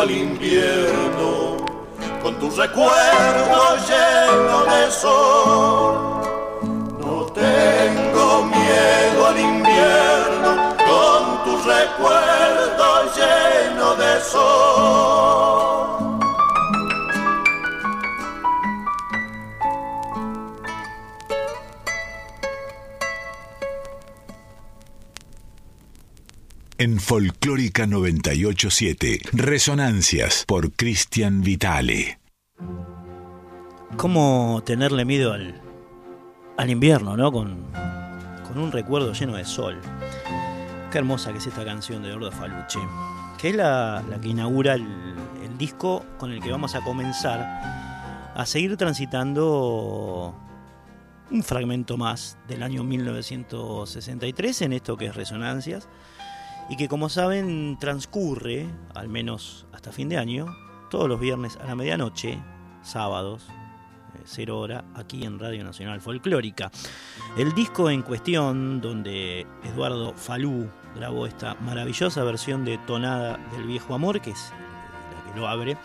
al 0.00 0.10
invierno, 0.10 1.58
con 2.22 2.34
tu 2.38 2.50
recuerdo 2.50 3.76
lleno 3.86 4.64
de 4.64 4.90
sol. 4.90 5.94
No 7.00 7.26
tengo 7.34 8.44
miedo 8.44 9.26
al 9.26 9.38
invierno, 9.38 10.74
con 10.88 11.44
tu 11.44 11.52
recuerdo 11.68 13.12
lleno 13.14 13.94
de 13.96 14.20
sol. 14.22 16.09
Folclórica 26.98 27.86
987. 27.86 29.20
Resonancias 29.32 30.44
por 30.46 30.72
Cristian 30.72 31.42
Vitale. 31.42 32.20
¿Cómo 33.98 34.62
tenerle 34.64 35.04
miedo 35.04 35.34
al, 35.34 35.60
al 36.56 36.70
invierno, 36.70 37.18
no? 37.18 37.30
Con, 37.30 37.66
con 38.48 38.56
un 38.56 38.72
recuerdo 38.72 39.12
lleno 39.12 39.36
de 39.36 39.44
sol. 39.44 39.78
Qué 40.90 40.96
hermosa 40.96 41.32
que 41.32 41.38
es 41.38 41.46
esta 41.48 41.66
canción 41.66 42.02
de 42.02 42.08
Eduardo 42.08 42.32
Faluche, 42.32 42.80
que 43.36 43.50
es 43.50 43.56
la, 43.56 44.02
que 44.22 44.28
inaugura 44.28 44.72
el, 44.72 44.86
el, 45.44 45.58
disco 45.58 46.06
con 46.16 46.32
el 46.32 46.40
que 46.40 46.50
vamos 46.50 46.74
a 46.74 46.80
comenzar 46.80 48.32
a 48.34 48.46
seguir 48.46 48.78
transitando 48.78 50.34
un 51.30 51.42
fragmento 51.42 51.98
más 51.98 52.38
del 52.48 52.62
año 52.62 52.84
1963 52.84 54.62
en 54.62 54.72
esto 54.72 54.96
que 54.96 55.04
es 55.06 55.14
Resonancias 55.14 55.86
y 56.70 56.76
que 56.76 56.88
como 56.88 57.08
saben 57.08 57.76
transcurre, 57.80 58.66
al 58.94 59.08
menos 59.08 59.66
hasta 59.72 59.90
fin 59.90 60.08
de 60.08 60.18
año, 60.18 60.46
todos 60.88 61.08
los 61.08 61.18
viernes 61.18 61.56
a 61.56 61.66
la 61.66 61.74
medianoche, 61.74 62.40
sábados, 62.82 63.48
eh, 64.14 64.22
cero 64.24 64.60
hora, 64.60 64.84
aquí 64.94 65.24
en 65.24 65.40
Radio 65.40 65.64
Nacional 65.64 66.00
Folclórica. 66.00 66.70
El 67.36 67.54
disco 67.54 67.90
en 67.90 68.02
cuestión, 68.02 68.80
donde 68.80 69.48
Eduardo 69.64 70.14
Falú 70.14 70.70
grabó 70.94 71.26
esta 71.26 71.54
maravillosa 71.54 72.22
versión 72.22 72.64
de 72.64 72.78
Tonada 72.78 73.36
del 73.52 73.66
Viejo 73.66 73.92
Amor, 73.92 74.20
que 74.20 74.30
es 74.30 74.52
la 75.12 75.32
que 75.32 75.40
lo 75.40 75.48
abre, 75.48 75.76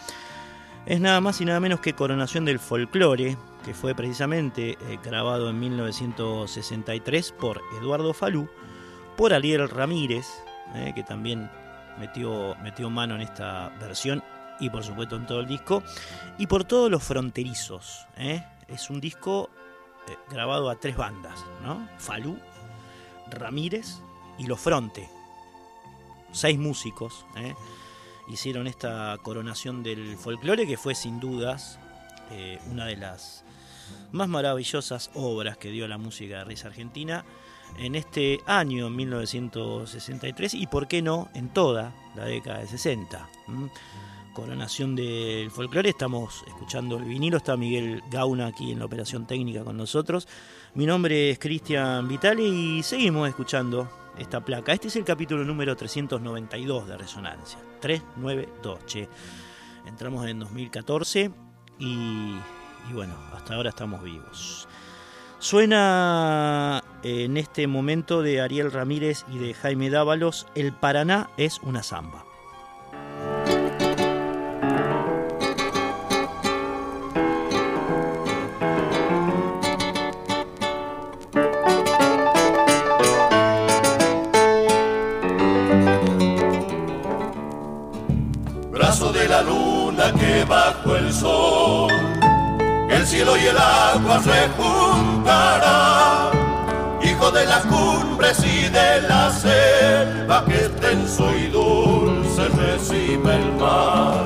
es 0.86 1.02
nada 1.02 1.20
más 1.20 1.42
y 1.42 1.46
nada 1.46 1.60
menos 1.60 1.80
que 1.80 1.94
Coronación 1.94 2.46
del 2.46 2.60
Folclore, 2.60 3.38
que 3.64 3.74
fue 3.74 3.96
precisamente 3.96 4.78
eh, 4.80 5.00
grabado 5.04 5.50
en 5.50 5.60
1963 5.60 7.32
por 7.32 7.60
Eduardo 7.82 8.14
Falú 8.14 8.48
por 9.18 9.34
Ariel 9.34 9.70
Ramírez, 9.70 10.28
eh, 10.74 10.94
que 10.96 11.04
también 11.04 11.50
metió, 12.00 12.56
metió 12.62 12.90
mano 12.90 13.16
en 13.16 13.22
esta 13.22 13.70
versión 13.80 14.24
y 14.60 14.70
por 14.70 14.84
supuesto 14.84 15.18
en 15.18 15.26
todo 15.26 15.42
el 15.42 15.48
disco, 15.48 15.84
y 16.38 16.48
por 16.48 16.64
todos 16.64 16.90
los 16.90 17.04
fronterizos. 17.04 18.08
¿eh? 18.18 18.44
Es 18.68 18.90
un 18.90 19.02
disco 19.02 19.50
eh, 20.08 20.16
grabado 20.30 20.70
a 20.70 20.76
tres 20.76 20.96
bandas, 20.96 21.38
¿no? 21.62 21.88
Falú, 21.98 22.40
Ramírez 23.30 23.98
y 24.38 24.48
Los 24.48 24.60
Fronte. 24.60 25.10
Seis 26.32 26.58
músicos 26.58 27.26
hicieron 28.28 28.68
esta 28.68 29.18
coronación 29.22 29.84
del 29.84 30.18
folclore 30.18 30.68
que 30.68 30.76
fue 30.76 30.96
sin 30.96 31.20
dudas 31.20 31.80
una 32.70 32.86
de 32.88 32.98
las 32.98 33.46
más 34.12 34.28
maravillosas 34.28 35.12
obras 35.14 35.58
que 35.58 35.70
dio 35.70 35.88
la 35.88 35.98
música 35.98 36.40
de 36.40 36.44
Risa 36.44 36.68
Argentina 36.68 37.24
en 37.78 37.96
este 37.96 38.42
año 38.46 38.90
1963 38.90 40.54
y 40.54 40.68
por 40.68 40.88
qué 40.88 41.02
no 41.02 41.30
en 41.34 41.50
toda 41.50 41.94
la 42.16 42.26
década 42.26 42.60
de 42.60 42.68
60 42.68 43.30
coronación 44.36 44.96
del 44.96 45.50
folclore. 45.50 45.90
Estamos 45.90 46.44
escuchando 46.46 46.98
el 46.98 47.06
vinilo, 47.06 47.38
está 47.38 47.58
Miguel 47.58 48.04
Gauna 48.12 48.48
aquí 48.48 48.72
en 48.72 48.80
la 48.80 48.86
operación 48.86 49.26
técnica 49.26 49.64
con 49.64 49.78
nosotros. 49.78 50.28
Mi 50.76 50.86
nombre 50.86 51.32
es 51.32 51.40
Cristian 51.40 52.08
Vitale 52.08 52.44
y 52.44 52.84
seguimos 52.84 53.28
escuchando 53.30 53.90
esta 54.20 54.42
placa. 54.42 54.74
Este 54.74 54.90
es 54.90 54.96
el 54.98 55.06
capítulo 55.06 55.44
número 55.44 55.76
392 55.76 56.88
de 56.88 56.98
Resonancia. 56.98 57.60
392, 57.80 58.86
che. 58.86 59.10
Entramos 59.88 60.28
en 60.28 60.40
2014 60.40 61.32
y, 61.80 61.86
y 61.86 62.94
bueno, 62.94 63.16
hasta 63.34 63.56
ahora 63.56 63.70
estamos 63.70 64.04
vivos. 64.04 64.68
Suena 65.46 66.84
en 67.04 67.38
este 67.38 67.68
momento 67.68 68.24
de 68.24 68.42
Ariel 68.42 68.72
Ramírez 68.72 69.26
y 69.32 69.38
de 69.38 69.54
Jaime 69.54 69.92
Dávalos, 69.92 70.48
El 70.56 70.74
Paraná 70.74 71.30
es 71.38 71.60
una 71.62 71.84
samba. 71.84 72.26
bajo 90.48 90.96
el 90.96 91.12
sol 91.12 91.45
el 93.06 93.12
cielo 93.12 93.38
y 93.38 93.46
el 93.46 93.58
agua 93.58 94.20
se 94.20 94.50
juntarán. 94.58 96.32
Hijo 97.04 97.30
de 97.30 97.46
las 97.46 97.64
cumbres 97.66 98.44
y 98.44 98.64
de 98.70 99.02
la 99.04 99.32
selva, 99.32 100.44
que 100.46 100.56
extenso 100.56 101.30
y 101.38 101.48
dulce 101.48 102.48
recibe 102.50 103.36
el 103.36 103.52
mar. 103.54 104.26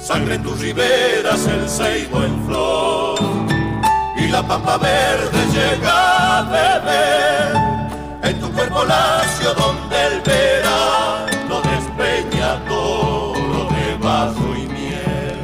Sangre 0.00 0.34
en 0.34 0.42
tus 0.42 0.58
riberas, 0.58 1.46
el 1.46 1.68
ceibo 1.68 2.24
en 2.24 2.44
flor 2.46 3.20
la 4.30 4.46
pampa 4.46 4.76
verde 4.78 5.38
llega 5.52 6.38
a 6.38 6.42
beber 6.42 7.69
en 8.50 8.56
tu 8.56 8.56
cuerpo 8.56 8.84
lacio 8.84 9.54
donde 9.54 10.06
el 10.06 10.20
verano 10.22 11.62
despeña 11.62 12.64
todo 12.66 13.68
de 13.70 13.96
vaso 14.00 14.56
y 14.56 14.66
miel. 14.68 15.38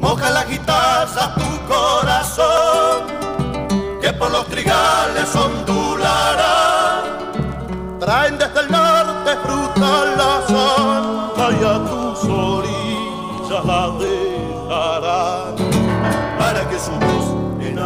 Moja 0.00 0.30
la 0.30 0.44
guitarra 0.44 1.45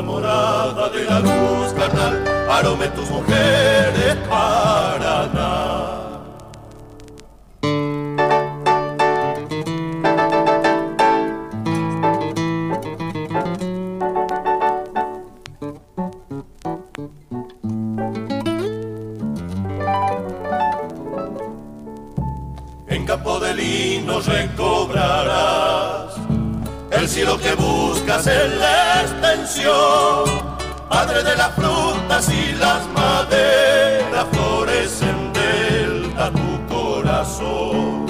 enamorada 0.01 0.89
de 0.89 1.05
la 1.05 1.21
luz 1.21 1.73
carnal 1.75 2.25
arome 2.51 2.89
tus 2.89 3.11
mujeres 3.11 4.17
para 4.29 5.27
nada. 5.27 5.70
En 28.27 28.61
la 28.61 29.03
extensión. 29.03 30.25
Padre 30.89 31.23
de 31.23 31.37
las 31.37 31.55
frutas 31.55 32.29
y 32.29 32.53
las 32.53 32.87
maderas, 32.89 34.27
florecen 34.33 35.33
delta 35.33 36.31
tu 36.31 36.75
corazón. 36.75 38.07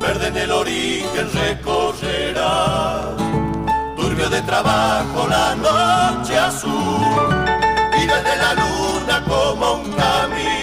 Verde 0.00 0.26
en 0.28 0.36
el 0.36 0.50
origen 0.50 1.30
recorrerás 1.32 3.18
de 4.30 4.42
trabajo 4.42 5.26
la 5.28 5.54
noche 5.54 6.38
azul 6.38 7.46
y 7.96 8.06
desde 8.06 8.36
la 8.36 8.54
luna 8.54 9.24
como 9.26 9.74
un 9.74 9.92
camino 9.92 10.57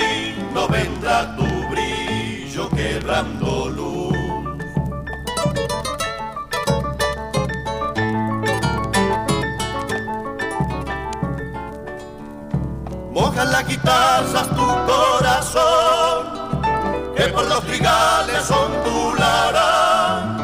Guitarras 13.63 14.49
tu 14.49 14.67
corazón, 14.85 16.27
que 17.15 17.23
por 17.29 17.45
los 17.47 17.61
trigales 17.63 18.51
ondularán. 18.51 20.35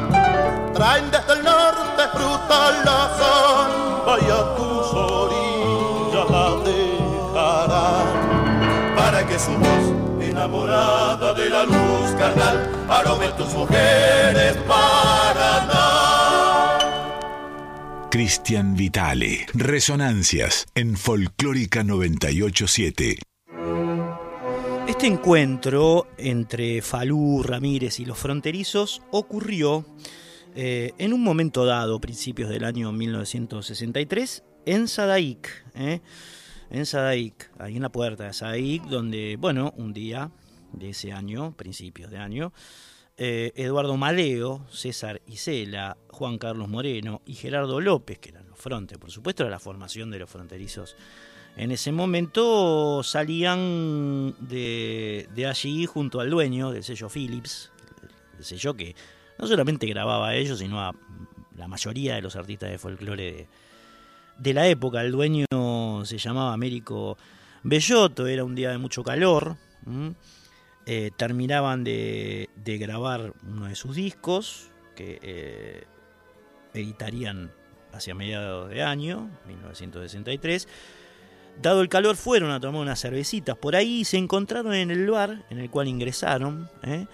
Traen 0.73 1.11
desde 1.11 1.33
el 1.33 1.43
norte 1.43 2.07
fruta 2.13 2.71
la 2.85 3.09
vaya 4.05 4.55
tus 4.55 4.93
orillas 4.93 6.29
la 6.29 6.55
dejarán 6.63 8.07
para 8.95 9.27
que 9.27 9.37
su 9.37 9.51
voz 9.51 9.85
enamorada 10.21 11.33
de 11.33 11.49
la 11.49 11.63
luz 11.65 12.11
carnal 12.17 12.85
arome 12.89 13.27
tus 13.37 13.53
mujeres 13.53 14.55
para 14.67 15.70
Cristian 18.11 18.75
Vitale, 18.75 19.45
Resonancias 19.53 20.65
en 20.75 20.97
Folclórica 20.97 21.81
987. 21.85 23.19
Este 24.85 25.07
encuentro 25.07 26.07
entre 26.17 26.81
Falú, 26.81 27.41
Ramírez 27.41 28.01
y 28.01 28.05
los 28.05 28.17
fronterizos 28.17 29.01
ocurrió 29.11 29.85
eh, 30.55 30.91
en 30.97 31.13
un 31.13 31.23
momento 31.23 31.65
dado, 31.65 32.01
principios 32.01 32.49
del 32.49 32.65
año 32.65 32.91
1963, 32.91 34.43
en 34.65 34.89
Sadaik, 34.89 35.47
¿eh? 35.75 36.01
en 36.69 36.85
Sadaik, 36.85 37.49
ahí 37.59 37.77
en 37.77 37.83
la 37.83 37.93
puerta 37.93 38.25
de 38.25 38.33
Sadaik, 38.33 38.83
donde, 38.87 39.37
bueno, 39.39 39.73
un 39.77 39.93
día 39.93 40.31
de 40.73 40.89
ese 40.89 41.13
año, 41.13 41.55
principios 41.55 42.11
de 42.11 42.17
año, 42.17 42.51
eh, 43.23 43.51
Eduardo 43.55 43.97
Maleo, 43.97 44.65
César 44.71 45.21
Isela, 45.27 45.95
Juan 46.09 46.39
Carlos 46.39 46.69
Moreno 46.69 47.21
y 47.23 47.35
Gerardo 47.35 47.79
López, 47.79 48.17
que 48.17 48.29
eran 48.29 48.47
los 48.47 48.57
frontes, 48.57 48.97
por 48.97 49.11
supuesto, 49.11 49.43
era 49.43 49.51
la 49.51 49.59
formación 49.59 50.09
de 50.09 50.17
los 50.17 50.27
fronterizos 50.27 50.95
en 51.55 51.71
ese 51.71 51.91
momento, 51.91 53.03
salían 53.03 54.33
de, 54.39 55.27
de 55.35 55.45
allí 55.45 55.85
junto 55.85 56.19
al 56.19 56.31
dueño 56.31 56.71
del 56.71 56.83
sello 56.83 57.09
Philips, 57.09 57.71
el 58.39 58.43
sello 58.43 58.73
que 58.73 58.95
no 59.37 59.45
solamente 59.45 59.85
grababa 59.85 60.29
a 60.29 60.35
ellos, 60.35 60.57
sino 60.57 60.79
a 60.79 60.95
la 61.57 61.67
mayoría 61.67 62.15
de 62.15 62.21
los 62.21 62.35
artistas 62.35 62.71
de 62.71 62.79
folclore 62.79 63.47
de, 64.39 64.53
la 64.53 64.67
época. 64.67 65.01
El 65.01 65.11
dueño 65.11 65.45
se 66.05 66.17
llamaba 66.17 66.53
Américo 66.53 67.17
Bellotto, 67.61 68.25
era 68.25 68.43
un 68.43 68.55
día 68.55 68.71
de 68.71 68.79
mucho 68.79 69.03
calor. 69.03 69.57
Eh, 70.85 71.11
terminaban 71.15 71.83
de, 71.83 72.49
grabar 72.79 73.33
uno 73.47 73.67
de 73.67 73.75
sus 73.75 73.95
discos 73.95 74.71
que 74.95 75.19
eh, 75.21 75.83
editarían 76.73 77.51
hacia 77.93 78.15
mediados 78.15 78.69
de 78.69 78.81
año, 78.81 79.29
1963. 79.47 80.67
Dado 81.61 81.81
el 81.81 81.89
calor, 81.89 82.15
fueron 82.15 82.51
a 82.51 82.59
tomar 82.59 82.81
unas 82.81 82.99
cervecitas 82.99 83.57
por 83.57 83.75
ahí 83.75 83.99
y 83.99 84.05
se 84.05 84.17
encontraron 84.17 84.73
en 84.73 84.89
el 84.89 85.09
bar 85.09 85.43
en 85.49 85.59
el 85.59 85.69
cual 85.69 85.87
ingresaron 85.87 86.69
¿eh? 86.83 87.05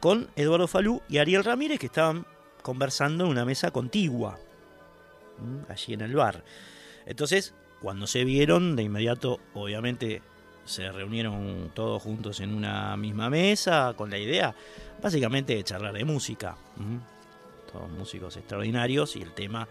con 0.00 0.28
Eduardo 0.34 0.66
Falú 0.66 1.02
y 1.08 1.18
Ariel 1.18 1.44
Ramírez, 1.44 1.78
que 1.78 1.86
estaban 1.86 2.26
conversando 2.62 3.24
en 3.24 3.30
una 3.30 3.44
mesa 3.44 3.70
contigua, 3.70 4.38
allí 5.68 5.92
en 5.92 6.00
el 6.00 6.14
bar. 6.14 6.42
Entonces, 7.06 7.54
cuando 7.80 8.06
se 8.06 8.24
vieron, 8.24 8.74
de 8.74 8.82
inmediato, 8.82 9.38
obviamente, 9.52 10.22
se 10.64 10.90
reunieron 10.90 11.70
todos 11.74 12.02
juntos 12.02 12.40
en 12.40 12.54
una 12.54 12.96
misma 12.96 13.30
mesa 13.30 13.94
con 13.96 14.10
la 14.10 14.18
idea, 14.18 14.54
básicamente, 15.02 15.54
de 15.54 15.64
charlar 15.64 15.94
de 15.94 16.04
música. 16.04 16.56
Todos 17.70 17.90
músicos 17.90 18.36
extraordinarios 18.36 19.16
y 19.16 19.22
el 19.22 19.32
tema, 19.32 19.68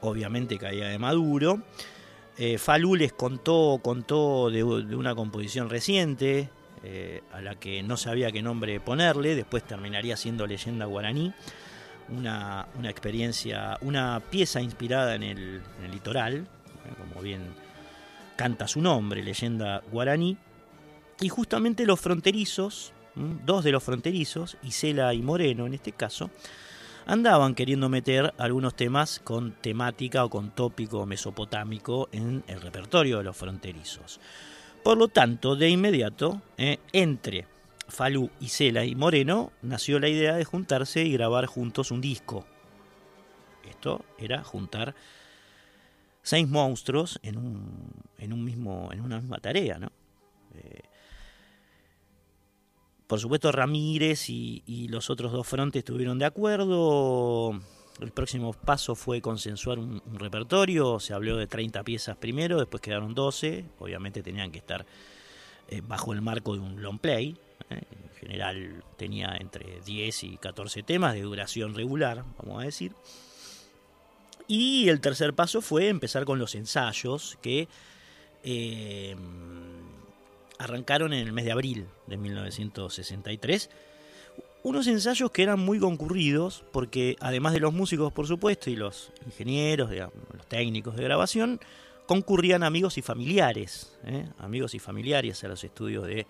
obviamente, 0.00 0.58
caía 0.58 0.88
de 0.88 0.98
Maduro. 0.98 1.62
Eh, 2.38 2.58
Falú 2.58 2.96
les 2.96 3.12
contó, 3.12 3.78
contó 3.82 4.50
de, 4.50 4.64
una 4.64 5.14
composición 5.14 5.68
reciente, 5.68 6.48
eh, 6.82 7.22
a 7.32 7.40
la 7.40 7.54
que 7.56 7.82
no 7.82 7.96
sabía 7.96 8.32
qué 8.32 8.42
nombre 8.42 8.80
ponerle, 8.80 9.36
después 9.36 9.62
terminaría 9.64 10.16
siendo 10.16 10.46
leyenda 10.46 10.86
guaraní, 10.86 11.32
una, 12.08 12.66
experiencia, 12.84 13.78
una 13.82 14.20
pieza 14.30 14.60
inspirada 14.60 15.14
en 15.14 15.22
el, 15.22 15.62
litoral, 15.90 16.38
eh, 16.38 16.46
como 16.98 17.22
bien 17.22 17.42
canta 18.36 18.68
su 18.68 18.80
nombre, 18.80 19.22
leyenda 19.22 19.82
guaraní, 19.90 20.36
y 21.20 21.28
justamente 21.28 21.86
los 21.86 22.00
fronterizos, 22.00 22.92
dos 23.14 23.64
de 23.64 23.72
los 23.72 23.82
fronterizos, 23.82 24.56
Isela 24.62 25.14
y 25.14 25.22
Moreno 25.22 25.66
en 25.66 25.74
este 25.74 25.92
caso, 25.92 26.30
andaban 27.06 27.54
queriendo 27.54 27.88
meter 27.88 28.34
algunos 28.38 28.74
temas 28.74 29.20
con 29.22 29.52
temática 29.52 30.24
o 30.24 30.30
con 30.30 30.50
tópico 30.50 31.06
mesopotámico 31.06 32.08
en 32.12 32.42
el 32.46 32.60
repertorio 32.60 33.18
de 33.18 33.24
los 33.24 33.36
fronterizos. 33.36 34.20
Por 34.82 34.98
lo 34.98 35.08
tanto, 35.08 35.54
de 35.54 35.68
inmediato, 35.68 36.42
eh, 36.56 36.78
entre 36.92 37.46
Falú, 37.88 38.30
Isela 38.40 38.84
y 38.84 38.94
Moreno, 38.94 39.52
nació 39.62 40.00
la 40.00 40.08
idea 40.08 40.34
de 40.34 40.44
juntarse 40.44 41.04
y 41.04 41.12
grabar 41.12 41.46
juntos 41.46 41.90
un 41.90 42.00
disco. 42.00 42.46
Esto 43.68 44.04
era 44.18 44.42
juntar 44.42 44.94
seis 46.22 46.48
monstruos 46.48 47.18
en, 47.22 47.36
un, 47.36 47.90
en, 48.18 48.32
un 48.32 48.44
mismo, 48.44 48.90
en 48.92 49.00
una 49.00 49.20
misma 49.20 49.38
tarea, 49.38 49.78
¿no? 49.78 49.90
Eh, 50.54 50.82
por 53.12 53.20
supuesto, 53.20 53.52
Ramírez 53.52 54.30
y, 54.30 54.88
los 54.88 55.10
otros 55.10 55.32
dos 55.32 55.46
frontes 55.46 55.80
estuvieron 55.80 56.18
de 56.18 56.24
acuerdo. 56.24 57.60
El 58.00 58.10
próximo 58.10 58.54
paso 58.54 58.94
fue 58.94 59.20
consensuar 59.20 59.78
un, 59.78 60.00
repertorio. 60.14 60.98
Se 60.98 61.12
habló 61.12 61.36
de 61.36 61.46
30 61.46 61.84
piezas 61.84 62.16
primero, 62.16 62.58
después 62.58 62.80
quedaron 62.80 63.14
12. 63.14 63.66
Obviamente 63.80 64.22
tenían 64.22 64.50
que 64.50 64.60
estar 64.60 64.86
eh, 65.68 65.82
bajo 65.86 66.14
el 66.14 66.22
marco 66.22 66.54
de 66.54 66.60
un 66.60 66.80
long 66.80 66.98
play. 66.98 67.36
¿eh? 67.68 67.82
En 67.90 68.18
general 68.18 68.82
tenía 68.96 69.36
entre 69.38 69.82
10 69.84 70.24
y 70.24 70.36
14 70.38 70.82
temas 70.82 71.12
de 71.12 71.20
duración 71.20 71.74
regular, 71.74 72.24
vamos 72.38 72.62
a 72.62 72.64
decir. 72.64 72.94
Y 74.48 74.88
el 74.88 75.00
tercer 75.00 75.34
paso 75.34 75.60
fue 75.60 75.88
empezar 75.88 76.24
con 76.24 76.38
los 76.38 76.54
ensayos 76.54 77.38
que 77.40 77.68
eh, 78.42 79.16
arrancaron 80.58 81.12
en 81.12 81.26
el 81.26 81.32
mes 81.32 81.44
de 81.44 81.52
abril 81.52 81.86
de 82.06 82.16
1963. 82.16 83.70
Unos 84.64 84.86
ensayos 84.86 85.30
que 85.30 85.42
eran 85.42 85.58
muy 85.58 85.78
concurridos 85.78 86.64
porque 86.72 87.16
además 87.20 87.52
de 87.52 87.60
los 87.60 87.72
músicos 87.72 88.12
por 88.12 88.26
supuesto 88.26 88.70
y 88.70 88.76
los 88.76 89.10
ingenieros, 89.26 89.90
los 89.90 90.46
técnicos 90.46 90.96
de 90.96 91.04
grabación, 91.04 91.60
concurrían 92.06 92.62
amigos 92.62 92.98
y 92.98 93.02
familiares, 93.02 93.96
¿eh? 94.04 94.28
amigos 94.38 94.74
y 94.74 94.78
familiares 94.78 95.42
a 95.44 95.48
los 95.48 95.64
estudios 95.64 96.06
de... 96.06 96.26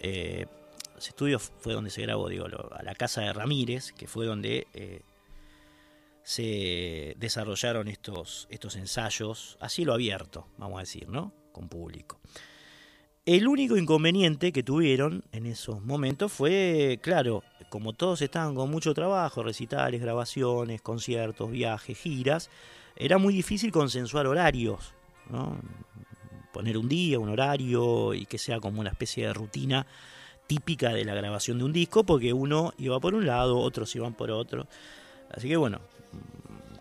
Eh, 0.00 0.46
los 0.94 1.08
estudios 1.08 1.50
fue 1.60 1.72
donde 1.72 1.90
se 1.90 2.02
grabó, 2.02 2.28
digo, 2.28 2.46
a 2.46 2.82
la 2.84 2.94
casa 2.94 3.22
de 3.22 3.32
Ramírez, 3.32 3.92
que 3.92 4.06
fue 4.06 4.24
donde 4.24 4.68
se 6.22 7.14
desarrollaron 7.18 7.88
estos, 7.88 8.46
estos 8.50 8.76
ensayos, 8.76 9.56
así 9.60 9.84
lo 9.84 9.92
abierto, 9.92 10.46
vamos 10.58 10.78
a 10.78 10.80
decir, 10.80 11.08
¿no? 11.08 11.32
Con 11.52 11.68
público. 11.68 12.20
El 13.24 13.46
único 13.46 13.76
inconveniente 13.76 14.52
que 14.52 14.62
tuvieron 14.62 15.24
en 15.30 15.46
esos 15.46 15.80
momentos 15.82 16.32
fue, 16.32 16.98
claro, 17.02 17.44
como 17.70 17.92
todos 17.92 18.20
estaban 18.20 18.54
con 18.54 18.70
mucho 18.70 18.94
trabajo, 18.94 19.42
recitales, 19.42 20.00
grabaciones, 20.00 20.82
conciertos, 20.82 21.50
viajes, 21.50 21.96
giras, 21.96 22.50
era 22.96 23.18
muy 23.18 23.32
difícil 23.32 23.70
consensuar 23.70 24.26
horarios, 24.26 24.92
¿no? 25.30 25.56
poner 26.52 26.76
un 26.76 26.88
día, 26.88 27.18
un 27.18 27.30
horario 27.30 28.14
y 28.14 28.26
que 28.26 28.38
sea 28.38 28.60
como 28.60 28.80
una 28.80 28.90
especie 28.90 29.26
de 29.26 29.32
rutina 29.32 29.86
típica 30.46 30.90
de 30.90 31.04
la 31.04 31.14
grabación 31.14 31.58
de 31.58 31.64
un 31.64 31.72
disco, 31.72 32.04
porque 32.04 32.32
uno 32.32 32.74
iba 32.78 33.00
por 33.00 33.14
un 33.14 33.26
lado, 33.26 33.58
otros 33.58 33.94
iban 33.96 34.14
por 34.14 34.30
otro. 34.30 34.66
Así 35.30 35.48
que 35.48 35.56
bueno, 35.56 35.80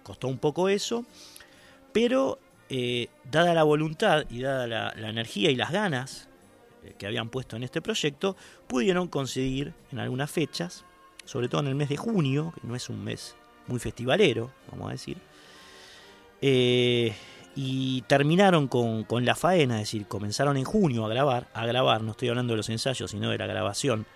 costó 0.04 0.28
un 0.28 0.38
poco 0.38 0.70
eso, 0.70 1.06
pero 1.92 2.40
eh, 2.70 3.10
dada 3.30 3.54
la 3.54 3.64
voluntad 3.64 4.26
y 4.30 4.42
dada 4.42 4.68
la 4.68 5.10
energía 5.10 5.52
y 5.52 5.56
las 5.56 5.72
ganas 5.72 6.30
eh, 6.84 6.96
que 6.98 7.06
habían 7.06 7.30
puesto 7.30 7.56
en 7.56 7.64
este 7.64 7.82
proyecto, 7.82 8.36
pudieron 8.68 9.08
conseguir 9.08 9.74
en 9.92 10.00
algunas 10.00 10.32
fechas, 10.32 10.84
sobre 11.26 11.48
todo 11.48 11.62
en 11.62 11.68
el 11.68 11.76
mes 11.76 11.90
de 11.90 11.98
junio, 11.98 12.54
que 12.60 12.68
no 12.68 12.76
es 12.76 12.90
un 12.90 13.04
mes 13.04 13.36
muy 13.68 13.80
festivalero, 13.80 14.52
vamos 14.72 14.90
a 14.90 14.92
decir, 14.92 15.18
eh, 16.42 17.14
y 17.56 18.02
terminaron 18.04 18.68
con, 18.68 19.06
la 19.26 19.36
faena, 19.36 19.76
es 19.76 19.82
decir, 19.82 20.08
comenzaron 20.08 20.58
en 20.58 20.64
junio 20.64 21.06
a 21.06 21.10
grabar, 21.10 21.48
a 21.54 21.66
grabar, 21.68 22.02
no 22.02 22.12
estoy 22.12 22.30
hablando 22.30 22.54
de 22.54 22.58
los 22.58 22.70
ensayos, 22.70 23.12
sino 23.12 23.30
de 23.30 23.38
la 23.38 23.46
grabación 23.46 24.08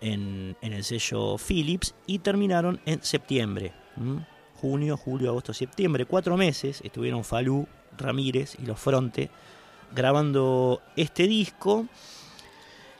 en, 0.00 0.56
el 0.60 0.82
sello 0.82 1.36
Philips, 1.38 1.94
y 2.06 2.18
terminaron 2.18 2.80
en 2.84 3.02
septiembre. 3.02 3.72
Junio, 4.60 4.96
julio, 4.96 5.30
agosto, 5.30 5.52
septiembre, 5.52 6.06
cuatro 6.06 6.36
meses 6.36 6.80
estuvieron 6.82 7.24
Falú, 7.24 7.66
Ramírez 7.96 8.56
y 8.60 8.66
los 8.66 8.78
Fronte 8.78 9.30
grabando 9.94 10.82
este 10.96 11.26
disco 11.26 11.86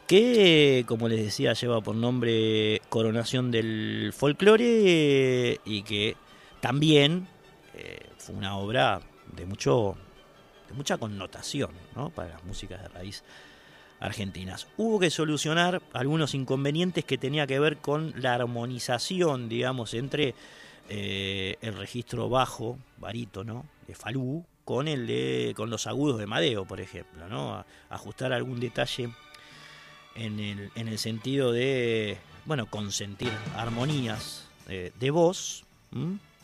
que, 0.06 0.84
como 0.86 1.08
les 1.08 1.24
decía, 1.24 1.52
lleva 1.54 1.80
por 1.80 1.96
nombre 1.96 2.80
Coronación 2.88 3.50
del 3.50 4.12
Folclore 4.14 5.60
y 5.64 5.82
que 5.82 6.16
también 6.60 7.26
eh, 7.74 8.06
fue 8.18 8.36
una 8.36 8.56
obra 8.56 9.00
de 9.34 9.46
mucho 9.46 9.96
de 10.68 10.74
mucha 10.74 10.98
connotación 10.98 11.70
para 12.14 12.30
las 12.30 12.44
músicas 12.44 12.82
de 12.82 12.88
raíz 12.88 13.24
argentinas. 14.00 14.66
Hubo 14.76 14.98
que 14.98 15.10
solucionar 15.10 15.80
algunos 15.92 16.34
inconvenientes 16.34 17.04
que 17.04 17.18
tenía 17.18 17.46
que 17.46 17.58
ver 17.60 17.78
con 17.78 18.12
la 18.16 18.34
armonización, 18.34 19.48
digamos, 19.48 19.94
entre 19.94 20.34
eh, 20.88 21.56
el 21.60 21.76
registro 21.76 22.28
bajo, 22.28 22.78
barítono, 22.98 23.64
de 23.86 23.94
Falú, 23.94 24.44
con 24.64 24.88
el 24.88 25.06
de 25.06 25.52
con 25.56 25.70
los 25.70 25.86
agudos 25.86 26.18
de 26.18 26.26
Madeo, 26.26 26.64
por 26.64 26.80
ejemplo, 26.80 27.28
¿no? 27.28 27.64
ajustar 27.88 28.32
algún 28.32 28.58
detalle 28.58 29.10
en 30.16 30.40
el, 30.40 30.70
en 30.74 30.88
el 30.88 30.98
sentido 30.98 31.52
de, 31.52 32.18
bueno, 32.44 32.66
consentir 32.66 33.32
armonías 33.56 34.48
eh, 34.68 34.92
de 34.98 35.10
voz. 35.10 35.64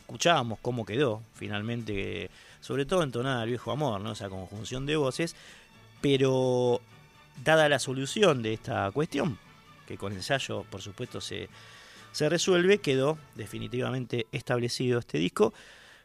Escuchábamos 0.00 0.58
cómo 0.62 0.84
quedó 0.84 1.22
finalmente, 1.34 2.30
sobre 2.61 2.87
todo 2.87 3.02
entonada 3.02 3.42
al 3.42 3.49
viejo 3.49 3.70
amor, 3.72 4.00
¿no? 4.00 4.12
Esa 4.12 4.28
conjunción 4.28 4.87
de 4.87 4.96
voces, 4.96 5.34
pero 6.00 6.80
dada 7.42 7.68
la 7.68 7.78
solución 7.78 8.42
de 8.42 8.54
esta 8.54 8.90
cuestión, 8.92 9.38
que 9.87 9.96
con 9.96 10.12
ensayo, 10.12 10.64
por 10.70 10.80
supuesto, 10.80 11.20
se, 11.20 11.49
se 12.12 12.28
resuelve, 12.28 12.78
quedó 12.78 13.19
definitivamente 13.35 14.26
establecido 14.33 14.99
este 14.99 15.19
disco, 15.19 15.52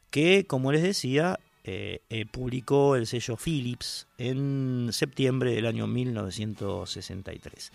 que, 0.09 0.45
como 0.45 0.71
les 0.71 0.81
decía, 0.81 1.39
eh, 1.63 2.01
eh, 2.09 2.25
publicó 2.25 2.95
el 2.95 3.07
sello 3.07 3.35
Philips 3.35 4.07
en 4.17 4.89
septiembre 4.91 5.53
del 5.53 5.65
año 5.65 5.85
1963. 5.85 7.71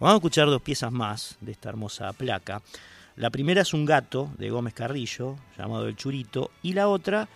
Vamos 0.00 0.14
a 0.14 0.16
escuchar 0.16 0.48
dos 0.48 0.62
piezas 0.62 0.90
más 0.90 1.36
de 1.40 1.52
esta 1.52 1.68
hermosa 1.68 2.12
placa. 2.12 2.60
La 3.14 3.30
primera 3.30 3.62
es 3.62 3.72
un 3.72 3.84
gato 3.84 4.30
de 4.36 4.50
Gómez 4.50 4.74
Carrillo, 4.74 5.36
llamado 5.56 5.86
El 5.86 5.96
Churito, 5.96 6.50
y 6.62 6.72
la 6.72 6.88
otra, 6.88 7.28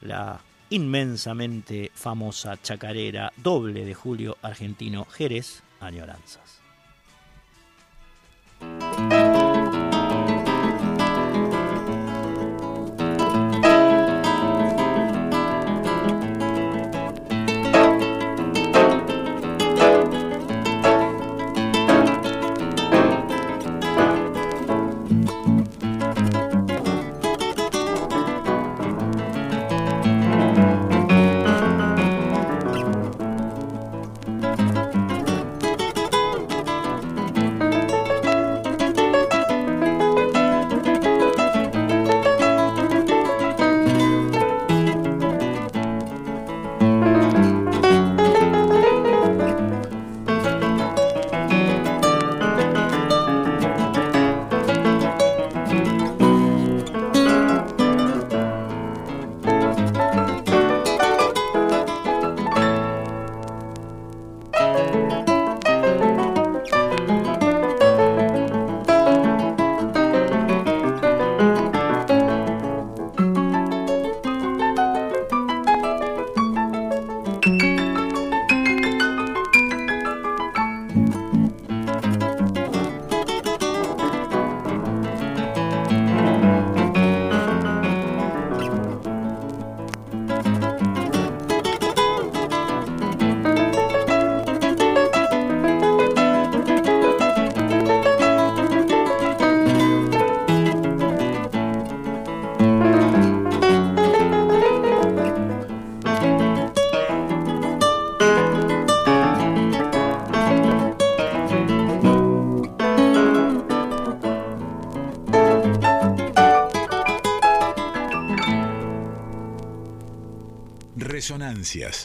la 0.00 0.40
inmensamente 0.70 1.92
famosa 1.94 2.60
chacarera 2.60 3.30
doble 3.36 3.84
de 3.84 3.92
Julio 3.92 4.38
Argentino 4.40 5.04
Jerez, 5.04 5.62
Añoranzas. 5.80 6.61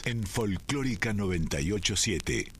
En 0.04 0.24
Folclórica 0.24 1.12
987. 1.12 2.57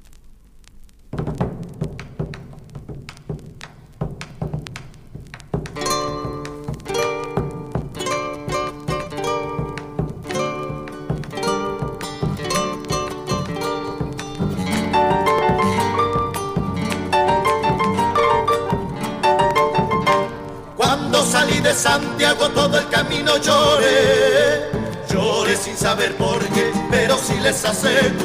Les 27.89 28.18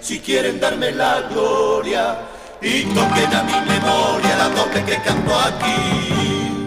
si 0.00 0.20
quieren 0.20 0.60
darme 0.60 0.92
la 0.92 1.22
gloria. 1.30 2.18
Y 2.60 2.82
toquen 2.84 3.34
a 3.34 3.42
mi 3.44 3.52
memoria 3.52 4.36
la 4.36 4.48
doble 4.48 4.84
que 4.84 4.96
canto 5.02 5.38
aquí. 5.38 6.57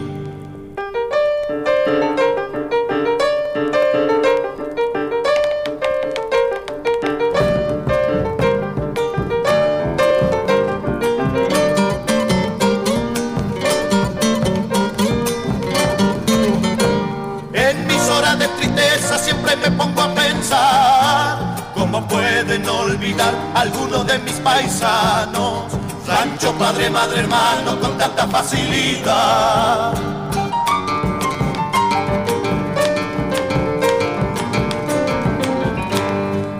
Paisanos. 24.44 25.72
Rancho, 26.08 26.54
padre, 26.54 26.90
madre, 26.90 27.22
hermano, 27.22 27.80
con 27.80 27.98
tanta 27.98 28.28
facilidad. 28.28 29.94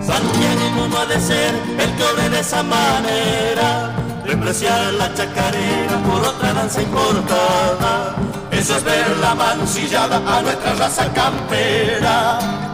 Santiago 0.00 0.88
no 0.90 0.98
ha 0.98 1.06
de 1.06 1.20
ser 1.20 1.54
el 1.78 1.96
que 1.96 2.04
obre 2.04 2.30
de 2.30 2.40
esa 2.40 2.62
manera, 2.62 3.90
despreciar 4.24 4.94
la 4.94 5.12
chacarera 5.14 5.96
por 6.08 6.22
otra 6.22 6.52
danza 6.52 6.82
importada. 6.82 8.16
Eso 8.50 8.76
es 8.76 8.84
ver 8.84 9.16
la 9.18 9.34
mancillada 9.34 10.16
a 10.16 10.42
nuestra 10.42 10.74
raza 10.74 11.12
campera. 11.12 12.71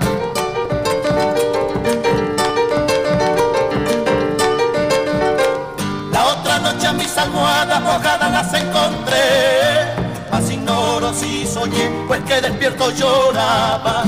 Las 8.02 8.54
encontré. 8.54 9.94
Mas 10.30 10.50
ignoro 10.50 11.12
si 11.14 11.46
soñé, 11.46 11.90
pues 12.06 12.22
que 12.24 12.40
despierto 12.40 12.90
lloraba. 12.90 14.04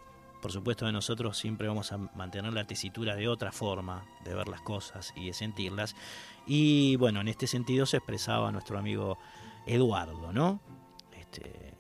Por 0.45 0.53
supuesto, 0.53 0.85
de 0.85 0.93
nosotros 0.93 1.39
siempre 1.39 1.69
vamos 1.69 1.91
a 1.93 1.97
mantener 1.97 2.53
la 2.53 2.67
tesitura 2.67 3.17
de 3.17 3.29
otra 3.29 3.51
forma 3.51 4.05
de 4.27 4.35
ver 4.35 4.47
las 4.47 4.61
cosas 4.61 5.15
y 5.17 5.29
de 5.29 5.33
sentirlas. 5.33 5.97
Y 6.47 6.97
bueno, 6.97 7.23
en 7.23 7.29
este 7.29 7.47
sentido 7.47 7.87
se 7.87 7.97
expresaba 7.97 8.53
nuestro 8.53 8.79
amigo 8.79 9.17
Eduardo, 9.65 10.35
¿no? 10.35 10.61
Este, 11.19 11.73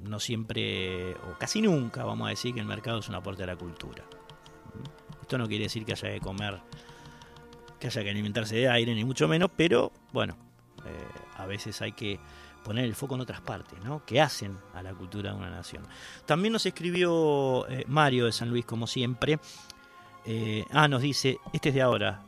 no 0.00 0.18
siempre, 0.20 1.12
o 1.16 1.36
casi 1.38 1.60
nunca, 1.60 2.02
vamos 2.02 2.28
a 2.28 2.30
decir 2.30 2.54
que 2.54 2.60
el 2.60 2.66
mercado 2.66 3.00
es 3.00 3.10
un 3.10 3.14
aporte 3.14 3.42
a 3.42 3.46
la 3.46 3.56
cultura. 3.56 4.04
Esto 5.20 5.36
no 5.36 5.46
quiere 5.46 5.64
decir 5.64 5.84
que 5.84 5.92
haya 5.92 6.14
que 6.14 6.20
comer, 6.20 6.62
que 7.78 7.88
haya 7.88 8.02
que 8.02 8.08
alimentarse 8.08 8.56
de 8.56 8.70
aire, 8.70 8.94
ni 8.94 9.04
mucho 9.04 9.28
menos, 9.28 9.50
pero 9.54 9.92
bueno, 10.14 10.38
eh, 10.86 11.20
a 11.36 11.44
veces 11.44 11.82
hay 11.82 11.92
que 11.92 12.18
poner 12.62 12.84
el 12.84 12.94
foco 12.94 13.14
en 13.14 13.22
otras 13.22 13.40
partes, 13.40 13.78
¿no? 13.84 14.04
Que 14.04 14.20
hacen 14.20 14.58
a 14.74 14.82
la 14.82 14.94
cultura 14.94 15.32
de 15.32 15.36
una 15.36 15.50
nación. 15.50 15.86
También 16.26 16.52
nos 16.52 16.66
escribió 16.66 17.66
eh, 17.68 17.84
Mario 17.88 18.26
de 18.26 18.32
San 18.32 18.50
Luis, 18.50 18.64
como 18.64 18.86
siempre. 18.86 19.38
Eh, 20.24 20.64
ah, 20.70 20.88
nos 20.88 21.02
dice, 21.02 21.38
este 21.52 21.70
es 21.70 21.74
de 21.74 21.82
ahora, 21.82 22.22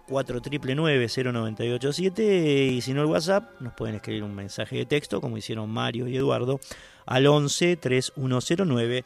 4999-0987 0.09 2.73
y 2.73 2.81
si 2.81 2.93
no 2.93 3.03
el 3.03 3.07
WhatsApp 3.07 3.61
nos 3.61 3.75
pueden 3.75 3.95
escribir 3.97 4.25
un 4.25 4.35
mensaje 4.35 4.77
de 4.77 4.87
texto 4.87 5.21
como 5.21 5.37
hicieron 5.37 5.71
Mario 5.71 6.09
y 6.09 6.17
Eduardo 6.17 6.59
al 7.07 7.27
11 7.27 7.77
3109 7.77 9.05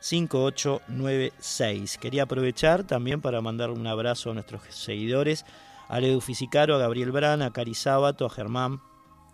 5896. 0.00 1.98
Quería 1.98 2.24
aprovechar 2.24 2.84
también 2.84 3.20
para 3.20 3.40
mandar 3.40 3.70
un 3.70 3.86
abrazo 3.86 4.30
a 4.30 4.34
nuestros 4.34 4.62
seguidores, 4.70 5.44
a 5.88 5.98
Edu 5.98 6.20
Fisicaro, 6.20 6.76
a 6.76 6.78
Gabriel 6.78 7.12
Brana, 7.12 7.46
a 7.46 7.52
Cari 7.52 7.74
Sábato, 7.74 8.26
a 8.26 8.30
Germán 8.30 8.80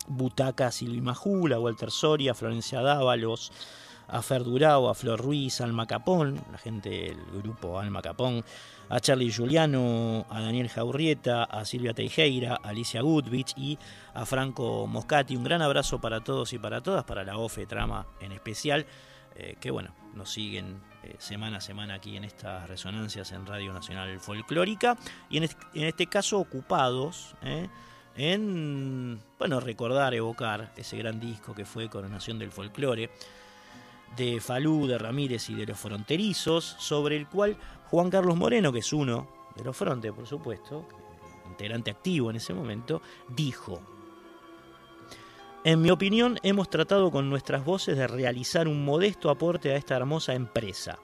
Butaca, 0.07 0.68
a 0.68 0.72
Silvi 0.72 1.00
Majul, 1.00 1.53
a 1.53 1.61
Walter 1.61 1.90
Soria, 1.90 2.33
a 2.33 2.35
Florencia 2.35 2.81
Dávalos, 2.81 3.53
a 4.09 4.22
Fer 4.22 4.44
Durao, 4.44 4.88
a 4.88 4.94
Flor 4.94 5.20
Ruiz, 5.20 5.61
a 5.61 5.64
Alma 5.64 5.87
Capón, 5.87 6.42
la 6.50 6.59
gente 6.59 6.88
del 6.88 7.42
grupo 7.42 7.79
Alma 7.79 8.03
Capón, 8.03 8.44
a 8.88 9.01
Charlie 9.01 9.31
Giuliano, 9.31 10.27
a 10.29 10.40
Daniel 10.40 10.68
Jaurrieta, 10.68 11.44
a 11.44 11.64
Silvia 11.64 11.94
Teijeira, 11.94 12.59
a 12.62 12.68
Alicia 12.68 13.01
Goodwich 13.03 13.55
y 13.57 13.79
a 14.14 14.27
Franco 14.27 14.87
Moscati. 14.87 15.37
Un 15.37 15.44
gran 15.44 15.62
abrazo 15.62 16.01
para 16.01 16.20
todos 16.20 16.53
y 16.53 16.59
para 16.59 16.83
todas, 16.83 17.05
para 17.05 17.25
la 17.25 17.38
OFE 17.38 17.66
Trama 17.66 18.07
en 18.20 18.33
especial, 18.33 18.87
eh, 19.37 19.57
que 19.61 19.70
bueno, 19.70 19.94
nos 20.14 20.31
siguen 20.31 20.81
eh, 21.03 21.16
semana 21.18 21.59
a 21.59 21.61
semana 21.61 21.94
aquí 21.94 22.16
en 22.16 22.25
estas 22.25 22.68
resonancias 22.68 23.33
en 23.33 23.47
Radio 23.47 23.73
Nacional 23.73 24.20
Folclórica 24.20 24.97
y 25.29 25.38
en, 25.38 25.49
este 25.75 26.07
caso 26.07 26.38
ocupados 26.38 27.35
eh, 27.42 27.68
en 28.16 29.20
bueno, 29.38 29.61
recordar, 29.61 30.14
evocar 30.14 30.73
ese 30.77 30.97
gran 30.97 31.18
disco 31.18 31.55
que 31.55 31.64
fue 31.64 31.88
Coronación 31.88 32.38
del 32.38 32.53
Folclore 32.53 33.11
de 34.16 34.40
Falú, 34.40 34.87
de 34.87 34.99
Ramírez 34.99 35.51
y 35.51 35.55
de 35.55 35.66
los 35.66 35.79
fronterizos, 35.79 36.77
sobre 36.79 37.16
el 37.16 37.27
cual 37.27 37.57
Juan 37.94 38.11
Carlos 38.11 38.37
Moreno, 38.37 38.72
que 38.72 38.80
es 38.80 38.92
uno 38.92 39.28
de 39.54 39.62
los 39.62 39.76
frontes, 39.76 40.11
por 40.11 40.26
supuesto, 40.26 40.85
integrante 41.48 41.92
activo 41.92 42.28
en 42.28 42.35
ese 42.35 42.52
momento, 42.52 43.00
dijo, 43.28 43.80
en 45.62 45.80
mi 45.80 45.90
opinión, 45.90 46.40
hemos 46.42 46.68
tratado 46.68 47.12
con 47.12 47.30
nuestras 47.30 47.64
voces 47.64 47.96
de 47.96 48.09
realizar 48.09 48.66
un 48.66 48.85
modesto 48.85 49.30
aporte 49.30 49.70
a 49.70 49.76
esta 49.76 49.94
hermosa 49.94 50.35
empresa. 50.35 50.98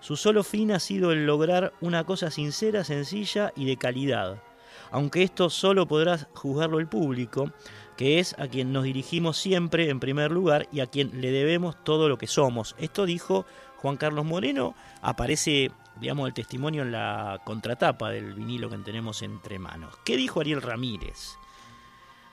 Su 0.00 0.16
solo 0.16 0.44
fin 0.44 0.72
ha 0.72 0.78
sido 0.78 1.10
el 1.10 1.24
lograr 1.24 1.72
una 1.80 2.04
cosa 2.04 2.30
sincera, 2.30 2.84
sencilla 2.84 3.54
y 3.56 3.64
de 3.64 3.78
calidad, 3.78 4.42
aunque 4.90 5.22
esto 5.22 5.48
solo 5.48 5.88
podrá 5.88 6.18
juzgarlo 6.34 6.80
el 6.80 6.86
público, 6.86 7.50
que 7.96 8.18
es 8.18 8.38
a 8.38 8.46
quien 8.46 8.74
nos 8.74 8.84
dirigimos 8.84 9.38
siempre 9.38 9.88
en 9.88 10.00
primer 10.00 10.32
lugar 10.32 10.68
y 10.70 10.80
a 10.80 10.86
quien 10.86 11.22
le 11.22 11.30
debemos 11.30 11.82
todo 11.82 12.10
lo 12.10 12.18
que 12.18 12.26
somos. 12.26 12.74
Esto 12.78 13.06
dijo 13.06 13.46
Juan 13.82 13.96
Carlos 13.96 14.24
Moreno, 14.24 14.76
aparece, 15.00 15.72
digamos, 16.00 16.28
el 16.28 16.34
testimonio 16.34 16.82
en 16.82 16.92
la 16.92 17.40
contratapa 17.44 18.10
del 18.10 18.32
vinilo 18.32 18.70
que 18.70 18.78
tenemos 18.78 19.22
entre 19.22 19.58
manos. 19.58 19.96
¿Qué 20.04 20.16
dijo 20.16 20.40
Ariel 20.40 20.62
Ramírez? 20.62 21.36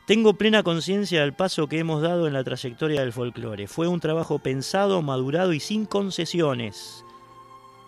Tengo 0.06 0.36
plena 0.36 0.62
conciencia 0.62 1.22
del 1.22 1.34
paso 1.34 1.68
que 1.68 1.80
hemos 1.80 2.04
dado 2.04 2.28
en 2.28 2.34
la 2.34 2.44
trayectoria 2.44 3.02
del 3.02 3.14
folclore. 3.14 3.68
Fue 3.68 3.88
un 3.88 4.00
trabajo 4.00 4.38
pensado, 4.38 5.02
madurado 5.02 5.52
y 5.54 5.60
sin 5.60 5.88
concesiones. 5.88 7.04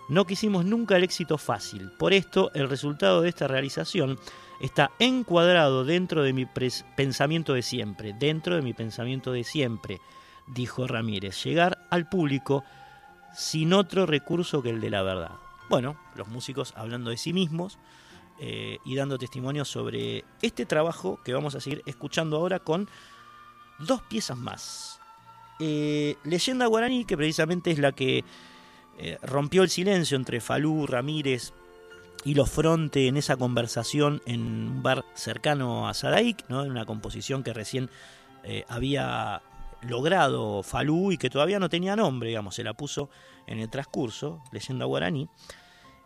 No 0.10 0.26
quisimos 0.26 0.66
nunca 0.66 0.98
el 0.98 1.04
éxito 1.04 1.38
fácil. 1.38 1.92
Por 2.00 2.14
esto, 2.14 2.52
el 2.56 2.68
resultado 2.68 3.22
de 3.22 3.30
esta 3.30 3.48
realización 3.48 4.18
está 4.60 4.90
encuadrado 4.98 5.86
dentro 5.86 6.24
de 6.24 6.34
mi 6.34 6.48
pensamiento 6.96 7.54
de 7.54 7.62
siempre, 7.62 8.14
dentro 8.14 8.56
de 8.56 8.64
mi 8.64 8.74
pensamiento 8.74 9.32
de 9.32 9.44
siempre, 9.44 10.02
dijo 10.48 10.88
Ramírez. 10.88 11.44
Llegar 11.44 11.88
al 11.92 12.10
público 12.10 12.64
sin 13.34 13.74
otro 13.74 14.06
recurso 14.06 14.62
que 14.62 14.70
el 14.70 14.82
de 14.82 14.90
la 14.90 15.04
verdad. 15.04 15.32
Bueno, 15.70 15.96
los 16.16 16.28
músicos 16.28 16.74
hablando 16.76 17.10
de 17.10 17.18
sí 17.18 17.34
mismos, 17.34 17.80
eh, 18.44 18.80
y 18.86 18.96
dando 18.96 19.20
testimonio 19.20 19.64
sobre 19.66 20.26
este 20.42 20.66
trabajo 20.66 21.20
que 21.24 21.32
vamos 21.32 21.54
a 21.54 21.62
seguir 21.62 21.84
escuchando 21.86 22.38
ahora 22.38 22.58
con 22.58 22.90
dos 23.78 24.02
piezas 24.02 24.36
más. 24.36 25.00
Eh, 25.60 26.16
Leyenda 26.24 26.66
Guaraní, 26.66 27.06
que 27.06 27.16
precisamente 27.16 27.70
es 27.70 27.78
la 27.78 27.92
que 27.92 28.24
eh, 28.98 29.20
rompió 29.22 29.62
el 29.62 29.70
silencio 29.70 30.18
entre 30.18 30.42
Falú, 30.42 30.88
Ramírez 30.88 31.54
y 32.26 32.34
los 32.34 32.50
Fronte 32.50 33.08
en 33.08 33.16
esa 33.16 33.38
conversación 33.38 34.24
en 34.26 34.42
un 34.42 34.82
bar 34.82 35.06
cercano 35.14 35.88
a 35.88 35.94
Sadaik, 35.94 36.50
¿no? 36.50 36.64
en 36.64 36.72
una 36.72 36.86
composición 36.88 37.44
que 37.44 37.54
recién 37.54 37.92
había 38.68 39.44
logrado 39.88 40.64
Falú 40.64 41.12
y 41.12 41.18
que 41.18 41.30
todavía 41.30 41.60
no 41.60 41.70
tenía 41.70 41.96
nombre, 41.96 42.30
digamos, 42.30 42.56
se 42.56 42.64
la 42.64 42.74
puso 42.74 43.10
en 43.48 43.60
el 43.60 43.70
transcurso, 43.70 44.42
Leyenda 44.52 44.86
Guaraní. 44.86 45.28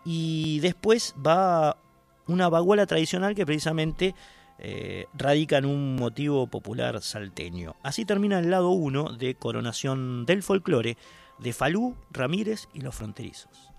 Y 0.04 0.60
después 0.60 1.16
va 1.26 1.78
una 2.28 2.50
baguala 2.50 2.86
tradicional 2.86 3.36
que 3.36 3.46
precisamente 3.46 4.16
eh, 4.58 5.08
radica 5.14 5.58
en 5.58 5.66
un 5.66 5.96
motivo 5.96 6.48
popular 6.48 7.02
salteño. 7.02 7.76
Así 7.84 8.06
termina 8.06 8.40
el 8.40 8.50
lado 8.50 8.70
1 8.70 9.14
de 9.14 9.36
Coronación 9.36 10.26
del 10.26 10.44
Folclore 10.44 10.98
de 11.40 11.54
Falú, 11.54 11.96
Ramírez 12.12 12.68
y 12.74 12.82
los 12.82 12.96
Fronterizos. 12.96 13.72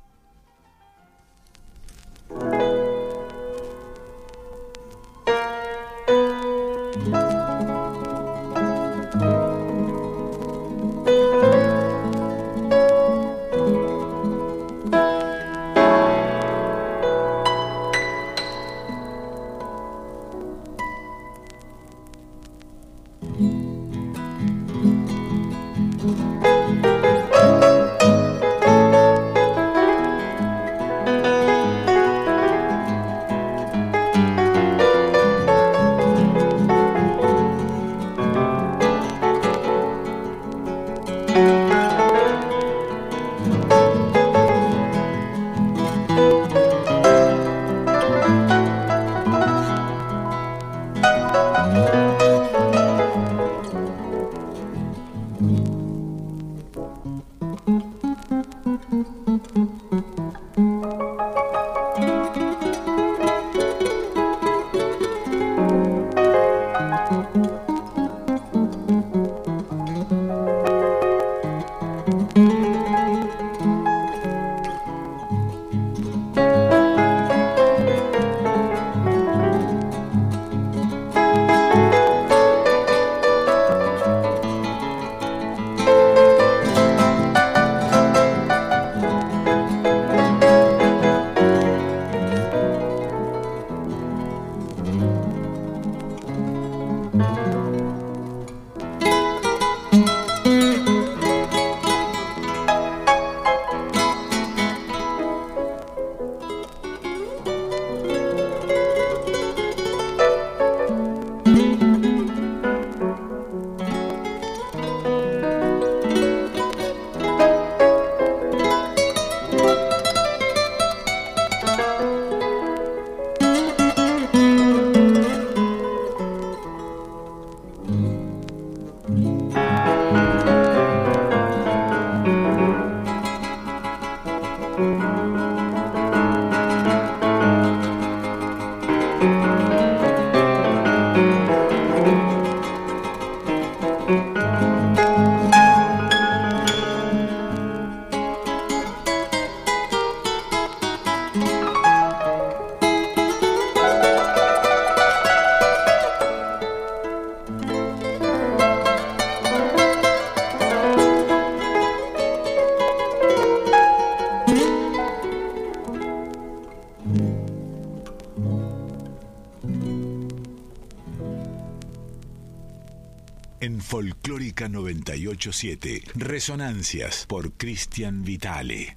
987. 174.68 176.02
Resonancias 176.14 177.26
por 177.26 177.52
Cristian 177.52 178.24
Vitale. 178.24 178.96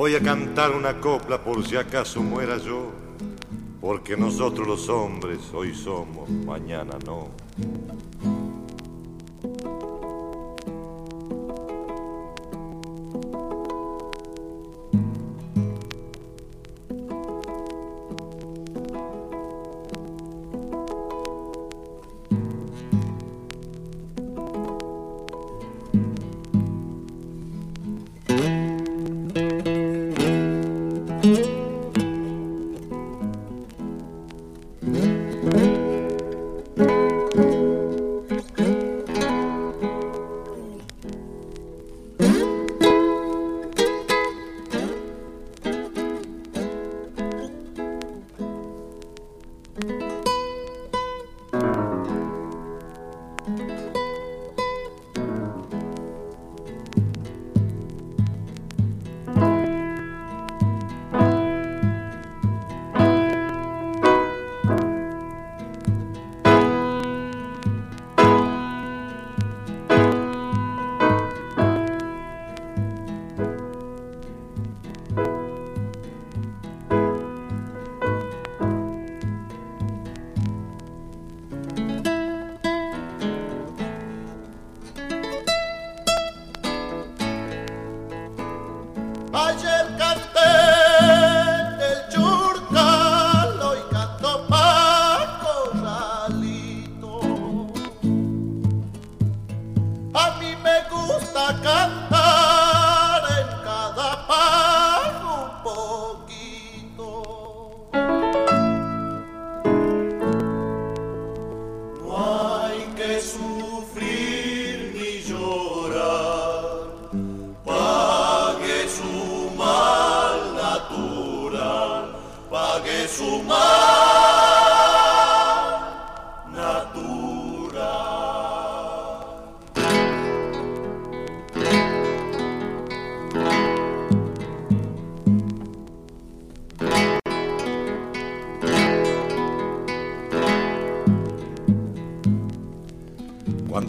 Voy 0.00 0.14
a 0.14 0.20
cantar 0.20 0.70
una 0.70 0.98
copla 0.98 1.44
por 1.44 1.66
si 1.66 1.76
acaso 1.76 2.22
muera 2.22 2.56
yo, 2.56 2.90
porque 3.82 4.16
nosotros 4.16 4.66
los 4.66 4.88
hombres 4.88 5.38
hoy 5.52 5.74
somos, 5.74 6.30
mañana 6.30 6.96
no. 7.04 7.28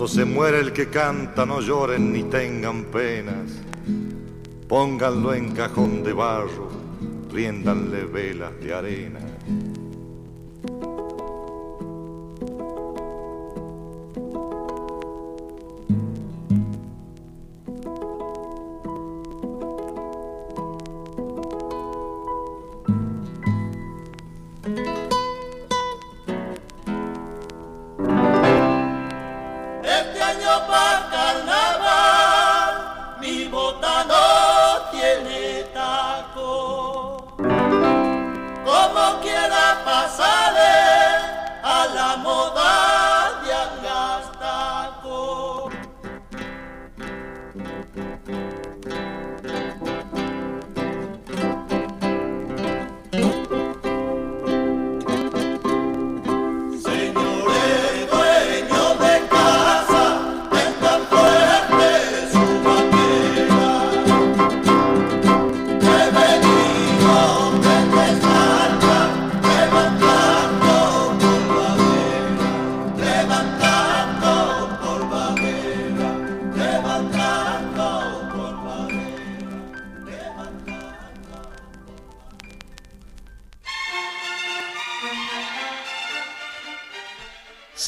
El 0.04 0.74
que 0.74 0.90
canta, 0.90 1.46
no 1.46 1.62
lloren 1.62 2.12
ni 2.12 2.24
tengan 2.24 2.86
penas. 2.86 3.52
Pónganlo 4.68 5.32
en 5.36 5.52
cajón 5.52 6.04
de 6.04 6.12
barro, 6.12 6.70
riéndanle 7.32 8.06
velas 8.06 8.60
de 8.60 8.74
arena. 8.74 9.20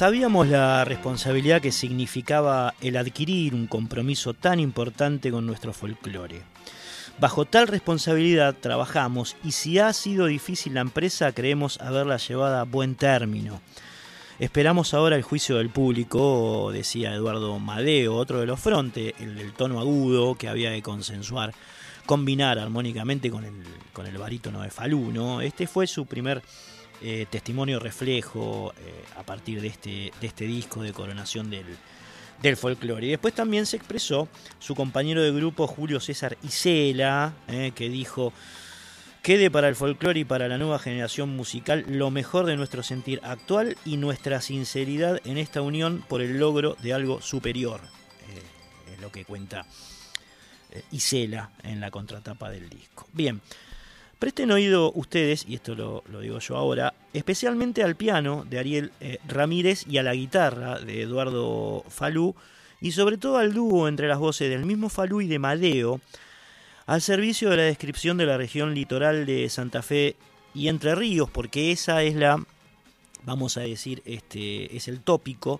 Sabíamos 0.04 0.50
la 0.50 0.84
responsabilidad 0.84 1.62
que 1.62 1.72
significaba 1.72 2.74
el 2.82 2.98
adquirir 2.98 3.56
un 3.56 3.68
compromiso 3.68 4.34
tan 4.34 4.60
importante 4.60 5.32
con 5.32 5.46
nuestro 5.46 5.72
folclore. 5.72 6.42
Bajo 7.22 7.46
tal 7.46 7.70
responsabilidad 7.70 8.54
trabajamos 8.60 9.38
y 9.46 9.54
si 9.54 9.80
ha 9.80 9.94
sido 9.94 10.26
difícil 10.26 10.74
la 10.74 10.82
empresa 10.82 11.32
creemos 11.32 11.80
haberla 11.80 12.18
llevado 12.18 12.58
a 12.58 12.64
buen 12.64 12.96
término. 12.96 13.62
Esperamos 14.40 14.94
ahora 14.94 15.16
el 15.16 15.24
juicio 15.24 15.56
del 15.56 15.70
público, 15.70 16.70
decía 16.74 17.14
Eduardo 17.14 17.58
Madeo, 17.60 18.14
otro 18.14 18.42
de 18.42 18.46
los 18.46 18.60
frontes, 18.60 19.14
el 19.22 19.36
del 19.36 19.54
tono 19.54 19.80
agudo 19.80 20.36
que 20.36 20.50
había 20.50 20.72
que 20.72 20.82
consensuar 20.82 21.54
combinar 22.06 22.60
armónicamente 22.60 23.32
con 23.32 23.46
el, 23.46 23.54
con 23.94 24.06
el 24.06 24.18
barítono 24.18 24.64
de 24.64 24.70
Falú. 24.70 25.12
¿no? 25.14 25.40
Este 25.40 25.66
fue 25.66 25.88
su 25.88 26.06
primer 26.06 26.42
eh, 27.06 27.26
testimonio 27.30 27.80
reflejo 27.82 28.74
eh, 28.78 29.04
a 29.18 29.24
partir 29.24 29.60
de 29.60 29.68
este, 29.68 30.14
de 30.22 30.28
este 30.28 30.46
disco 30.46 30.82
de 30.82 30.94
coronación 30.94 31.50
del, 31.50 31.66
del 32.42 32.56
folclore. 32.56 33.08
Y 33.08 33.10
después 33.10 33.34
también 33.34 33.66
se 33.66 33.76
expresó 33.76 34.30
su 34.60 34.74
compañero 34.74 35.22
de 35.22 35.34
grupo 35.34 35.68
Julio 35.68 36.00
César 36.00 36.38
Isela, 36.44 37.34
eh, 37.50 37.74
que 37.76 37.90
dijo, 37.90 38.32
quede 39.22 39.52
para 39.52 39.68
el 39.68 39.76
folclore 39.76 40.22
y 40.22 40.24
para 40.24 40.48
la 40.48 40.58
nueva 40.58 40.80
generación 40.80 41.36
musical 41.36 41.84
lo 41.90 42.10
mejor 42.10 42.46
de 42.46 42.56
nuestro 42.56 42.84
sentir 42.84 43.20
actual 43.22 43.76
y 43.84 43.98
nuestra 43.98 44.40
sinceridad 44.40 45.20
en 45.26 45.38
esta 45.38 45.62
unión 45.62 46.06
por 46.08 46.22
el 46.22 46.40
logro 46.40 46.78
de 46.82 46.94
algo 46.94 47.22
superior. 47.22 47.82
es 48.94 49.02
lo 49.02 49.12
que 49.12 49.26
cuenta 49.26 49.66
Isela 50.92 51.52
en 51.64 51.82
la 51.82 51.92
contratapa 51.92 52.50
del 52.50 52.70
disco. 52.70 53.10
Bien. 53.12 53.42
Presten 54.24 54.52
oído 54.52 54.94
ustedes, 54.96 55.44
y 55.50 55.56
esto 55.56 55.76
lo, 55.76 56.02
digo 56.22 56.40
yo 56.40 56.56
ahora, 56.56 56.94
especialmente 57.12 57.84
al 57.84 57.98
piano 57.98 58.46
de 58.50 58.58
Ariel 58.58 58.92
eh, 59.02 59.18
Ramírez 59.28 59.86
y 59.86 59.98
a 59.98 60.04
la 60.04 60.14
guitarra 60.14 60.80
de 60.80 61.02
Eduardo 61.02 61.84
Falú, 61.90 62.34
y 62.80 62.94
sobre 62.94 63.18
todo 63.18 63.38
al 63.38 63.54
dúo 63.54 63.90
entre 63.90 64.08
las 64.08 64.20
voces 64.20 64.50
del 64.50 64.66
mismo 64.66 64.88
Falú 64.88 65.20
y 65.20 65.28
de 65.28 65.40
Madeo, 65.40 66.00
al 66.86 67.02
servicio 67.02 67.50
de 67.50 67.58
la 67.58 67.64
descripción 67.64 68.16
de 68.16 68.26
la 68.26 68.38
región 68.38 68.74
litoral 68.74 69.26
de 69.26 69.50
Santa 69.50 69.82
Fe 69.82 70.16
y 70.56 70.70
Entre 70.70 70.96
Ríos, 70.96 71.30
porque 71.30 71.74
esa 71.74 72.02
es 72.02 72.16
la, 72.16 72.42
vamos 73.26 73.58
a 73.58 73.64
decir, 73.64 74.02
este, 74.06 74.74
es 74.74 74.88
el 74.88 75.02
tópico 75.02 75.60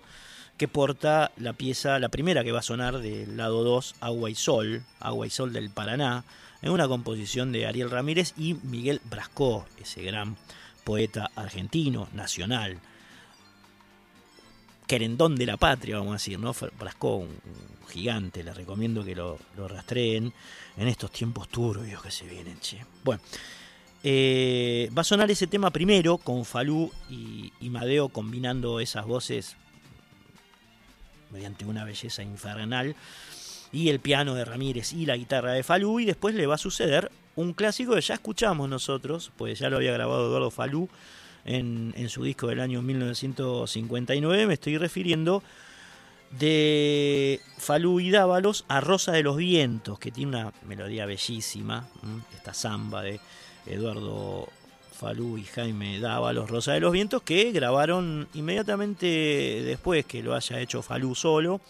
que 0.56 0.68
porta 0.68 1.32
la 1.36 1.52
pieza, 1.52 1.98
la 1.98 2.08
primera 2.08 2.42
que 2.42 2.52
va 2.52 2.60
a 2.60 2.62
sonar 2.62 3.00
del 3.00 3.36
lado 3.36 3.62
2, 3.62 3.96
Agua 4.00 4.30
y 4.30 4.34
Sol, 4.34 4.84
Agua 5.00 5.26
y 5.26 5.30
Sol 5.30 5.52
del 5.52 5.68
Paraná, 5.68 6.24
en 6.64 6.70
una 6.70 6.88
composición 6.88 7.52
de 7.52 7.66
Ariel 7.66 7.90
Ramírez 7.90 8.32
y 8.38 8.54
Miguel 8.54 9.02
Brascó, 9.04 9.66
ese 9.78 10.02
gran 10.02 10.38
poeta 10.82 11.30
argentino, 11.36 12.08
nacional, 12.14 12.78
querendón 14.86 15.36
de 15.36 15.44
la 15.44 15.58
patria, 15.58 15.98
vamos 15.98 16.12
a 16.12 16.14
decir, 16.14 16.38
¿no? 16.38 16.54
Brascó, 16.78 17.16
un, 17.16 17.36
gigante, 17.90 18.42
les 18.42 18.56
recomiendo 18.56 19.04
que 19.04 19.14
lo, 19.14 19.38
rastreen 19.58 20.32
en 20.78 20.88
estos 20.88 21.12
tiempos 21.12 21.50
turbios 21.50 22.02
que 22.02 22.10
se 22.10 22.24
vienen, 22.26 22.58
che. 22.60 22.82
Bueno, 23.04 23.20
eh, 24.02 24.88
va 24.96 25.02
a 25.02 25.04
sonar 25.04 25.30
ese 25.30 25.46
tema 25.46 25.70
primero 25.70 26.16
con 26.16 26.46
Falú 26.46 26.90
y, 27.10 27.52
y 27.60 27.68
Madeo 27.68 28.08
combinando 28.08 28.80
esas 28.80 29.04
voces 29.04 29.56
mediante 31.30 31.66
una 31.66 31.84
belleza 31.84 32.22
infernal 32.22 32.96
y 33.74 33.88
el 33.88 33.98
piano 33.98 34.34
de 34.34 34.44
Ramírez 34.44 34.92
y 34.92 35.04
la 35.04 35.16
guitarra 35.16 35.52
de 35.52 35.64
Falú 35.64 35.98
y 35.98 36.04
después 36.04 36.34
le 36.36 36.46
va 36.46 36.54
a 36.54 36.58
suceder 36.58 37.10
un 37.34 37.52
clásico 37.52 37.96
que 37.96 38.00
ya 38.00 38.14
escuchamos 38.14 38.68
nosotros, 38.68 39.32
pues 39.36 39.58
ya 39.58 39.68
lo 39.68 39.78
había 39.78 39.92
grabado 39.92 40.28
Eduardo 40.28 40.52
Falú 40.52 40.88
en, 41.44 42.08
su 42.08 42.22
disco 42.22 42.46
del 42.46 42.60
año 42.60 42.80
1959, 42.82 44.46
me 44.46 44.54
estoy 44.54 44.78
refiriendo 44.78 45.42
de 46.38 47.40
Falú 47.58 47.98
y 47.98 48.10
Dávalos 48.10 48.64
a 48.68 48.80
Rosa 48.80 49.10
de 49.10 49.24
los 49.24 49.36
Vientos, 49.36 49.98
que 49.98 50.12
tiene 50.12 50.36
una 50.36 50.52
melodía 50.66 51.04
bellísima, 51.04 51.88
esta 52.34 52.54
samba 52.54 53.02
de 53.02 53.18
Eduardo 53.66 54.48
Falú 54.92 55.36
y 55.36 55.44
Jaime 55.44 55.98
Dávalos, 55.98 56.48
Rosa 56.48 56.74
de 56.74 56.80
los 56.80 56.92
Vientos, 56.92 57.22
que 57.22 57.50
grabaron 57.50 58.28
inmediatamente 58.34 59.06
después 59.64 60.06
que 60.06 60.22
lo 60.22 60.34
haya 60.34 60.60
hecho 60.60 60.80
Falú 60.80 61.16
solo 61.16 61.60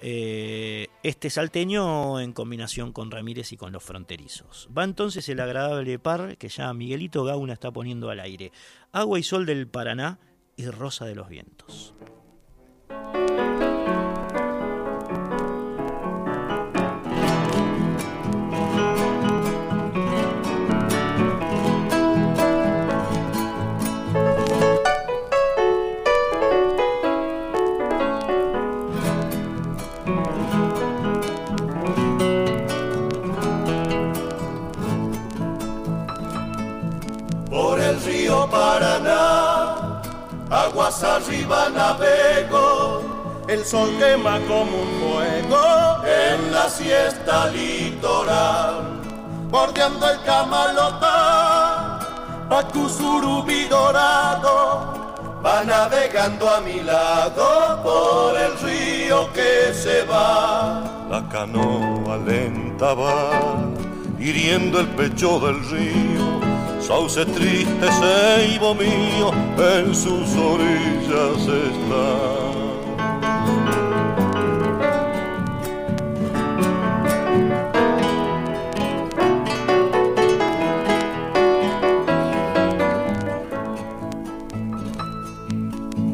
eh, 0.00 0.88
este 1.02 1.28
salteño 1.30 2.20
en 2.20 2.32
combinación 2.32 2.92
con 2.92 3.10
Ramírez 3.10 3.52
y 3.52 3.56
con 3.56 3.72
los 3.72 3.82
fronterizos. 3.82 4.68
Va 4.76 4.84
entonces 4.84 5.28
el 5.28 5.40
agradable 5.40 5.98
par 5.98 6.36
que 6.38 6.48
ya 6.48 6.72
Miguelito 6.72 7.24
Gauna 7.24 7.52
está 7.52 7.70
poniendo 7.70 8.10
al 8.10 8.20
aire. 8.20 8.52
Agua 8.92 9.18
y 9.18 9.22
sol 9.22 9.46
del 9.46 9.68
Paraná 9.68 10.18
y 10.56 10.66
rosa 10.66 11.04
de 11.04 11.14
los 11.14 11.28
vientos. 11.28 11.94
Arriba 41.02 41.68
navego, 41.70 43.02
el 43.48 43.64
sol 43.64 43.90
quema 43.98 44.38
como 44.40 44.76
un 44.82 45.00
fuego. 45.00 45.62
En 46.04 46.52
la 46.52 46.68
siesta 46.68 47.46
litoral, 47.48 49.00
bordeando 49.50 50.10
el 50.10 50.22
camalotá, 50.22 51.98
Pacuzurubí 52.48 53.64
dorado, 53.64 55.38
va 55.44 55.62
navegando 55.64 56.48
a 56.48 56.60
mi 56.60 56.80
lado 56.80 57.80
por 57.82 58.36
el 58.36 58.58
río 58.58 59.32
que 59.32 59.72
se 59.72 60.04
va. 60.04 60.82
La 61.08 61.28
canoa 61.28 62.16
lenta 62.18 62.94
va, 62.94 63.30
hiriendo 64.18 64.80
el 64.80 64.88
pecho 64.88 65.38
del 65.38 65.64
río 65.70 66.49
sauce 66.90 67.24
triste 67.24 67.88
ceibo 68.00 68.74
mío 68.74 69.30
en 69.56 69.94
sus 69.94 70.28
orillas 70.36 71.42
está. 71.68 72.08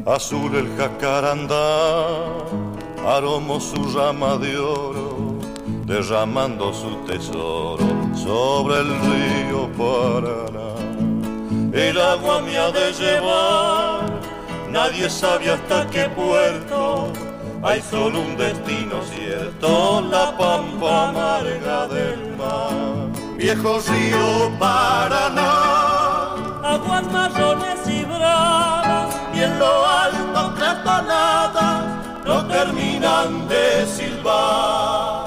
Azul 0.04 0.54
el 0.56 0.68
jacarandá, 0.76 2.16
aromo 3.16 3.60
su 3.60 3.82
rama 3.96 4.36
de 4.36 4.58
oro, 4.58 5.38
derramando 5.86 6.74
su 6.74 6.90
tesoro 7.06 7.95
sobre 8.16 8.80
el 8.80 8.88
río 9.00 9.68
Paraná. 9.76 10.74
El 11.72 12.00
agua 12.00 12.40
me 12.40 12.56
ha 12.56 12.70
de 12.70 12.92
llevar, 12.92 14.04
nadie 14.70 15.10
sabe 15.10 15.50
hasta 15.50 15.86
qué 15.88 16.08
puerto. 16.08 17.12
Hay 17.62 17.80
solo 17.82 18.20
un 18.20 18.36
destino 18.36 19.02
cierto, 19.02 20.00
la 20.10 20.36
pampa 20.36 21.08
amarga 21.08 21.86
del 21.88 22.36
mar. 22.36 23.10
Viejo 23.36 23.78
río 23.88 24.50
Paraná, 24.58 25.52
aguas 26.64 27.04
marrones 27.12 27.86
y 27.86 28.04
bravas, 28.04 29.14
y 29.34 29.42
en 29.42 29.58
lo 29.58 29.86
alto 29.86 30.54
cratonadas 30.54 31.84
no 32.24 32.46
terminan 32.46 33.46
de 33.48 33.86
silbar. 33.86 35.25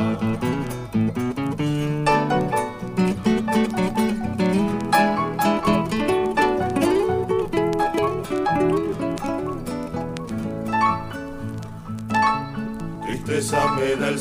Tristeza 13.30 13.72
me 13.74 13.96
da 13.96 14.10
el 14.10 14.20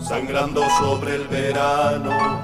sangrando 0.00 0.62
sobre 0.78 1.16
el 1.16 1.26
verano. 1.26 2.40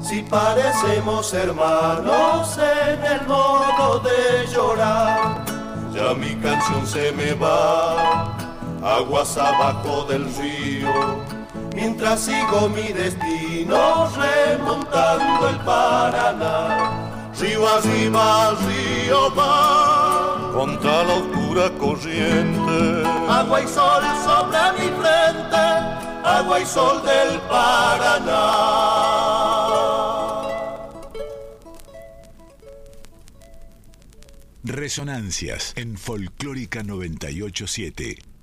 Si 0.00 0.22
parecemos 0.22 1.34
hermanos 1.34 2.56
en 2.58 3.04
el 3.04 3.26
modo 3.26 4.00
de 4.00 4.46
llorar, 4.46 5.44
ya 5.92 6.14
mi 6.14 6.36
canción 6.36 6.86
se 6.86 7.10
me 7.12 7.34
va, 7.34 8.36
aguas 8.82 9.36
abajo 9.36 10.04
del 10.04 10.24
río, 10.36 10.92
mientras 11.74 12.20
sigo 12.20 12.68
mi 12.68 12.92
destino 12.92 14.08
remontando 14.14 15.48
el 15.48 15.56
Paraná. 15.64 16.92
Río 17.38 17.68
arriba, 17.68 18.54
río 18.66 19.34
va, 19.34 20.05
contra 20.56 21.04
la 21.04 21.14
oscura 21.14 21.70
corriente. 21.78 23.04
Agua 23.28 23.60
y 23.60 23.68
sol 23.68 24.02
sobre 24.24 24.58
mi 24.78 24.88
frente, 25.00 25.64
agua 26.24 26.60
y 26.60 26.64
sol 26.64 27.02
del 27.04 27.38
Paraná. 27.40 28.86
Resonancias 34.64 35.74
en 35.76 35.98
Folclórica 35.98 36.82
987. 36.82 38.35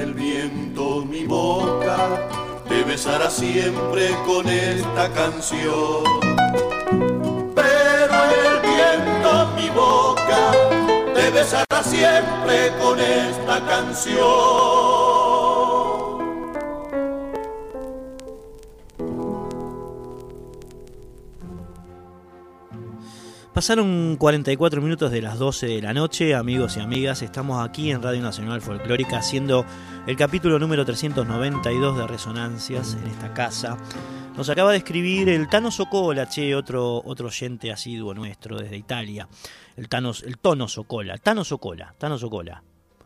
el 0.00 0.14
viento 0.14 1.04
mi 1.04 1.24
boca, 1.26 1.96
te 2.68 2.82
besará 2.84 3.28
siempre 3.30 4.10
con 4.26 4.48
esta 4.48 5.12
canción. 5.12 6.04
Pero 7.54 8.16
el 8.44 8.60
viento 8.62 9.48
mi 9.56 9.68
boca, 9.70 10.52
te 11.14 11.30
besará 11.30 11.82
siempre 11.82 12.72
con 12.80 12.98
esta 12.98 13.60
canción. 13.66 15.29
Pasaron 23.60 24.16
44 24.16 24.80
minutos 24.80 25.10
de 25.12 25.20
las 25.20 25.38
12 25.38 25.66
de 25.66 25.82
la 25.82 25.92
noche, 25.92 26.34
amigos 26.34 26.78
y 26.78 26.80
amigas. 26.80 27.20
Estamos 27.20 27.62
aquí 27.62 27.90
en 27.90 28.02
Radio 28.02 28.22
Nacional 28.22 28.62
Folclórica 28.62 29.18
haciendo 29.18 29.66
el 30.06 30.16
capítulo 30.16 30.58
número 30.58 30.86
392 30.86 31.98
de 31.98 32.06
Resonancias 32.06 32.94
en 32.94 33.06
esta 33.06 33.34
casa. 33.34 33.76
Nos 34.34 34.48
acaba 34.48 34.70
de 34.72 34.78
escribir 34.78 35.28
el 35.28 35.50
Tano 35.50 35.70
Socola, 35.70 36.26
che, 36.26 36.54
otro, 36.54 37.02
otro 37.04 37.26
oyente 37.26 37.70
asiduo 37.70 38.14
nuestro 38.14 38.56
desde 38.56 38.78
Italia. 38.78 39.28
El, 39.76 39.90
Thanos, 39.90 40.22
el 40.22 40.38
Tono 40.38 40.66
Socola, 40.66 41.18
Tano 41.18 41.44
Socola, 41.44 41.94
Tano 41.98 42.16
Socola. 42.16 42.62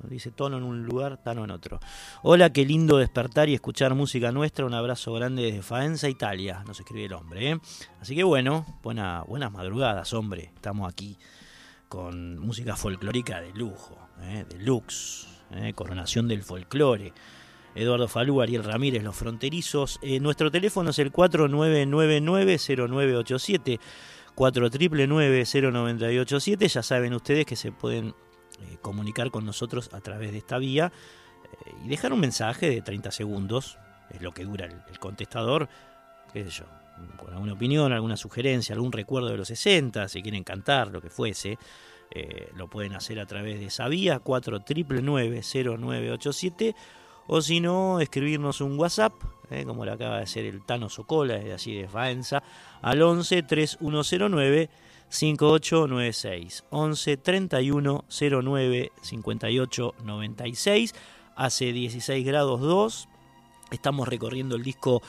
Dice 0.08 0.30
tono 0.30 0.58
en 0.58 0.64
un 0.64 0.84
lugar, 0.84 1.22
tano 1.22 1.44
en 1.44 1.50
otro. 1.50 1.80
Hola, 2.22 2.52
qué 2.52 2.64
lindo 2.64 2.98
despertar 2.98 3.48
y 3.48 3.54
escuchar 3.54 3.94
música 3.94 4.32
nuestra. 4.32 4.66
Un 4.66 4.74
abrazo 4.74 5.12
grande 5.12 5.42
desde 5.42 5.62
Faenza, 5.62 6.08
Italia. 6.08 6.62
Nos 6.66 6.80
escribe 6.80 7.06
el 7.06 7.12
hombre. 7.12 7.52
¿eh? 7.52 7.60
Así 8.00 8.14
que 8.14 8.24
bueno, 8.24 8.66
buena, 8.82 9.22
buenas 9.22 9.52
madrugadas, 9.52 10.12
hombre. 10.12 10.50
Estamos 10.54 10.92
aquí 10.92 11.16
con 11.88 12.38
música 12.38 12.76
folclórica 12.76 13.40
de 13.40 13.52
lujo, 13.52 13.98
¿eh? 14.22 14.44
de 14.48 14.58
lux, 14.58 15.28
¿eh? 15.52 15.72
coronación 15.74 16.28
del 16.28 16.42
folclore. 16.42 17.12
Eduardo 17.74 18.06
Falú, 18.06 18.40
Ariel 18.40 18.62
Ramírez, 18.62 19.02
Los 19.02 19.16
Fronterizos. 19.16 19.98
nuestro 20.20 20.48
teléfono 20.50 20.90
es 20.90 20.98
el 21.00 21.12
4999-0987. 21.12 23.80
4999-0987. 24.36 26.68
Ya 26.68 26.82
saben 26.82 27.14
ustedes 27.14 27.46
que 27.46 27.56
se 27.56 27.72
pueden 27.72 28.14
eh, 28.70 28.78
comunicar 28.80 29.30
con 29.30 29.44
nosotros 29.44 29.90
a 29.92 30.00
través 30.00 30.32
de 30.32 30.38
esta 30.38 30.56
vía 30.58 30.92
eh, 31.66 31.74
y 31.84 31.88
dejar 31.88 32.12
un 32.12 32.20
mensaje 32.20 32.70
de 32.70 32.80
30 32.82 33.10
segundos, 33.10 33.78
es 34.10 34.22
lo 34.22 34.32
que 34.32 34.44
dura 34.44 34.66
el, 34.66 34.98
contestador, 34.98 35.68
qué 36.32 36.44
sé 36.44 36.50
yo, 36.50 36.64
con 37.16 37.32
alguna 37.32 37.54
opinión, 37.54 37.92
alguna 37.92 38.16
sugerencia, 38.16 38.74
algún 38.74 38.92
recuerdo 38.92 39.28
de 39.28 39.36
los 39.36 39.48
60, 39.48 40.08
si 40.08 40.22
quieren 40.22 40.44
cantar, 40.44 40.88
lo 40.88 41.00
que 41.00 41.10
fuese, 41.10 41.58
eh, 42.10 42.50
lo 42.56 42.68
pueden 42.68 42.94
hacer 42.94 43.18
a 43.20 43.26
través 43.26 43.58
de 43.58 43.66
esa 43.66 43.88
vía, 43.88 44.22
4999-0987, 44.22 46.74
o 47.26 47.40
si 47.40 47.60
no, 47.60 48.00
escribirnos 48.00 48.60
un 48.60 48.78
WhatsApp, 48.78 49.14
como 49.66 49.84
le 49.84 49.92
acaba 49.92 50.16
de 50.18 50.24
hacer 50.24 50.44
el 50.46 50.64
Tano 50.64 50.88
Socola, 50.88 51.34
de 51.34 51.52
así 51.52 51.74
de 51.74 51.88
Faenza, 51.88 52.42
al 52.82 53.00
11 53.00 53.44
3109 53.44 54.68
5896 55.08 56.64
11 56.70 57.16
31 57.16 58.04
09 58.08 58.92
58 59.02 59.94
96 60.04 60.94
hace 61.36 61.72
16 61.72 62.26
grados 62.26 62.60
2 62.60 63.08
estamos 63.70 64.08
recorriendo 64.08 64.56
el 64.56 64.62
disco 64.62 65.02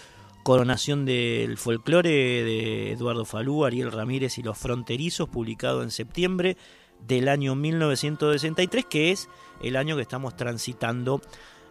Coronación 0.43 1.05
del 1.05 1.57
Folclore 1.57 2.09
de 2.09 2.91
Eduardo 2.91 3.25
Falú, 3.25 3.65
Ariel 3.65 3.91
Ramírez 3.91 4.37
y 4.37 4.43
los 4.43 4.57
Fronterizos 4.57 5.27
publicado 5.27 5.81
en 5.81 5.89
septiembre 5.89 6.55
del 6.99 7.29
año 7.29 7.55
1963 7.55 8.85
que 8.85 9.11
es 9.11 9.27
el 9.61 9.75
año 9.75 9.95
que 9.95 10.03
estamos 10.03 10.35
transitando 10.35 11.19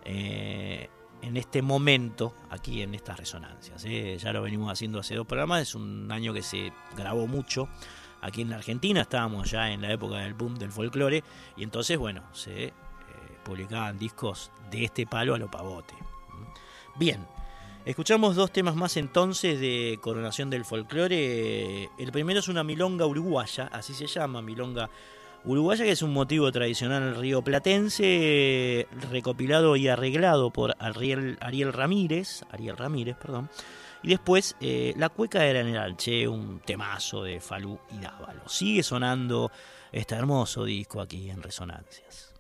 eh, 0.05 0.89
en 1.23 1.37
este 1.37 1.63
momento 1.63 2.35
aquí 2.51 2.83
en 2.83 2.95
estas 2.95 3.19
resonancias. 3.19 3.85
¿eh? 3.85 4.19
Ya 4.19 4.33
lo 4.33 4.43
venimos 4.43 4.71
haciendo 4.71 4.99
hace 4.99 5.15
dos 5.15 5.27
programas, 5.27 5.63
es 5.63 5.75
un 5.75 6.11
año 6.11 6.35
que 6.35 6.43
se 6.43 6.73
grabó 6.97 7.27
mucho 7.27 7.69
aquí 8.25 8.41
en 8.41 8.51
la 8.51 8.57
Argentina, 8.57 9.03
estábamos 9.03 9.51
ya 9.51 9.71
en 9.71 9.83
la 9.83 9.93
época 9.93 10.17
del 10.17 10.33
boom 10.33 10.59
del 10.59 10.73
folclore, 10.73 11.23
y 11.57 11.63
entonces, 11.63 11.99
bueno, 11.99 12.23
se 12.33 12.65
eh, 12.65 12.73
publicaban 13.45 13.99
discos 13.99 14.51
de 14.71 14.85
este 14.85 15.07
palo 15.07 15.35
a 15.35 15.39
lo 15.39 15.51
pavote. 15.51 15.95
Bien, 16.97 17.27
escuchamos 17.85 18.35
dos 18.35 18.51
temas 18.51 18.77
más 18.77 18.97
entonces 18.97 19.61
de 19.61 19.99
Coronación 20.01 20.49
del 20.49 20.65
Folclore. 20.65 21.91
El 21.99 22.13
primero 22.13 22.41
es 22.41 22.49
una 22.49 22.65
milonga 22.65 23.05
uruguaya, 23.05 23.69
así 23.73 23.93
se 23.93 24.07
llama, 24.07 24.41
milonga 24.41 24.89
uruguaya, 25.45 25.85
que 25.85 25.91
es 25.91 26.01
un 26.01 26.15
motivo 26.15 26.51
tradicional 26.51 27.17
río 27.17 27.43
platense, 27.43 28.89
recopilado 29.11 29.77
y 29.77 29.89
arreglado 29.89 30.51
por 30.51 30.77
Ariel, 30.79 31.37
Ariel 31.41 31.75
Ramírez, 31.75 32.43
Ariel 32.51 32.79
Ramírez, 32.79 33.17
perdón, 33.17 33.51
y 34.05 34.09
después 34.09 34.55
eh, 34.61 34.93
La 34.99 35.09
Cueca 35.09 35.45
era 35.47 35.61
en 35.61 35.69
el 35.69 35.79
Alche, 35.79 36.29
un 36.29 36.61
temazo 36.61 37.25
de 37.25 37.41
Falú 37.41 37.81
y 37.91 37.99
Dávalo. 37.99 38.47
Sigue 38.47 38.83
sonando 38.83 39.51
este 39.91 40.15
hermoso 40.15 40.65
disco 40.65 41.01
aquí 41.01 41.31
en 41.31 41.43
Resonancias. 41.43 42.35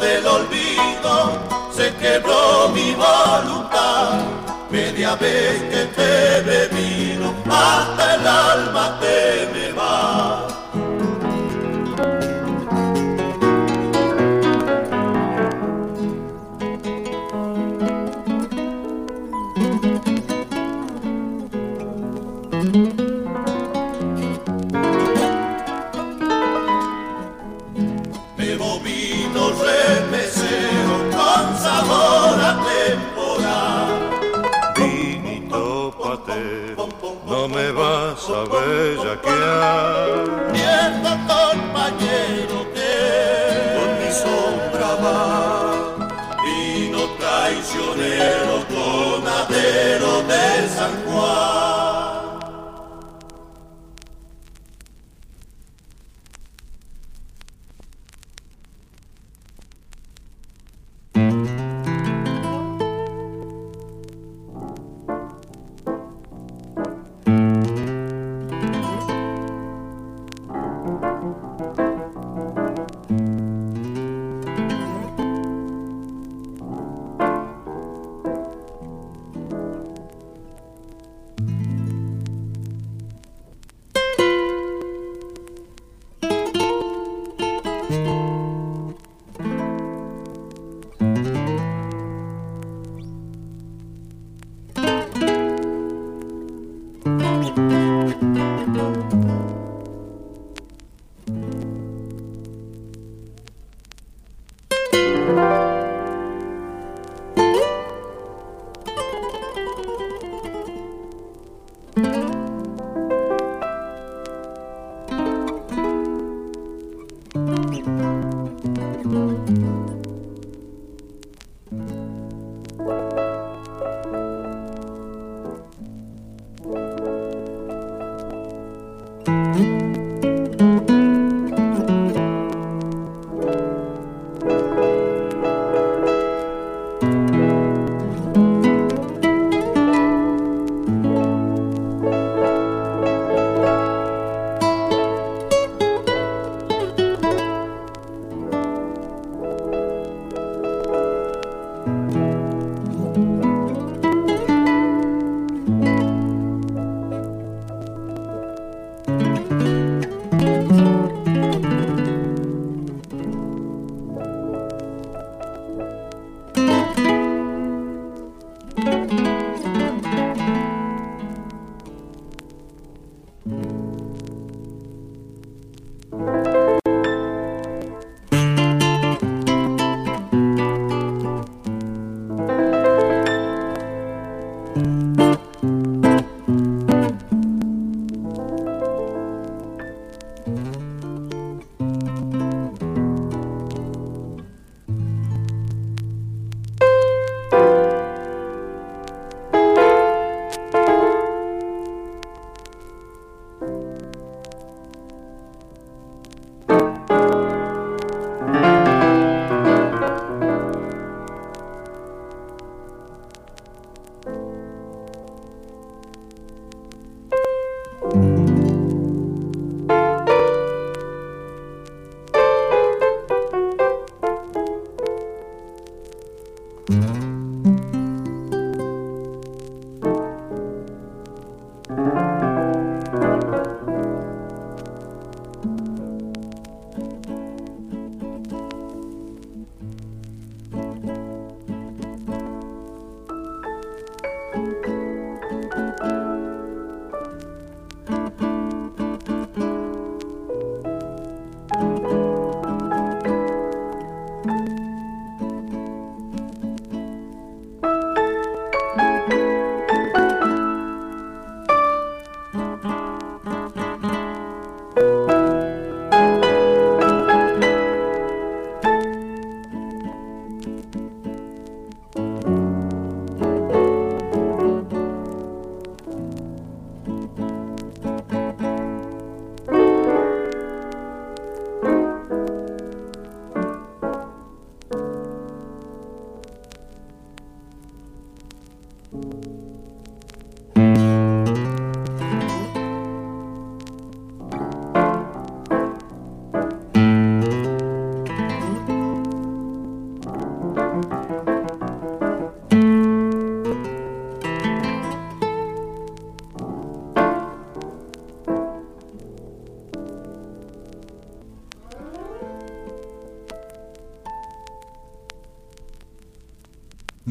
del 0.00 0.26
olvido 0.26 1.32
se 1.74 1.94
quebró 1.94 2.68
mi 2.74 2.94
voluntad. 2.94 4.20
Media 4.70 5.16
vez 5.16 5.62
que 5.72 5.84
te 5.96 6.40
bebí, 6.42 7.18
hasta 7.48 8.14
el 8.14 8.26
alma 8.26 8.98
te 9.00 9.48
me 9.52 9.72
va. 9.72 10.49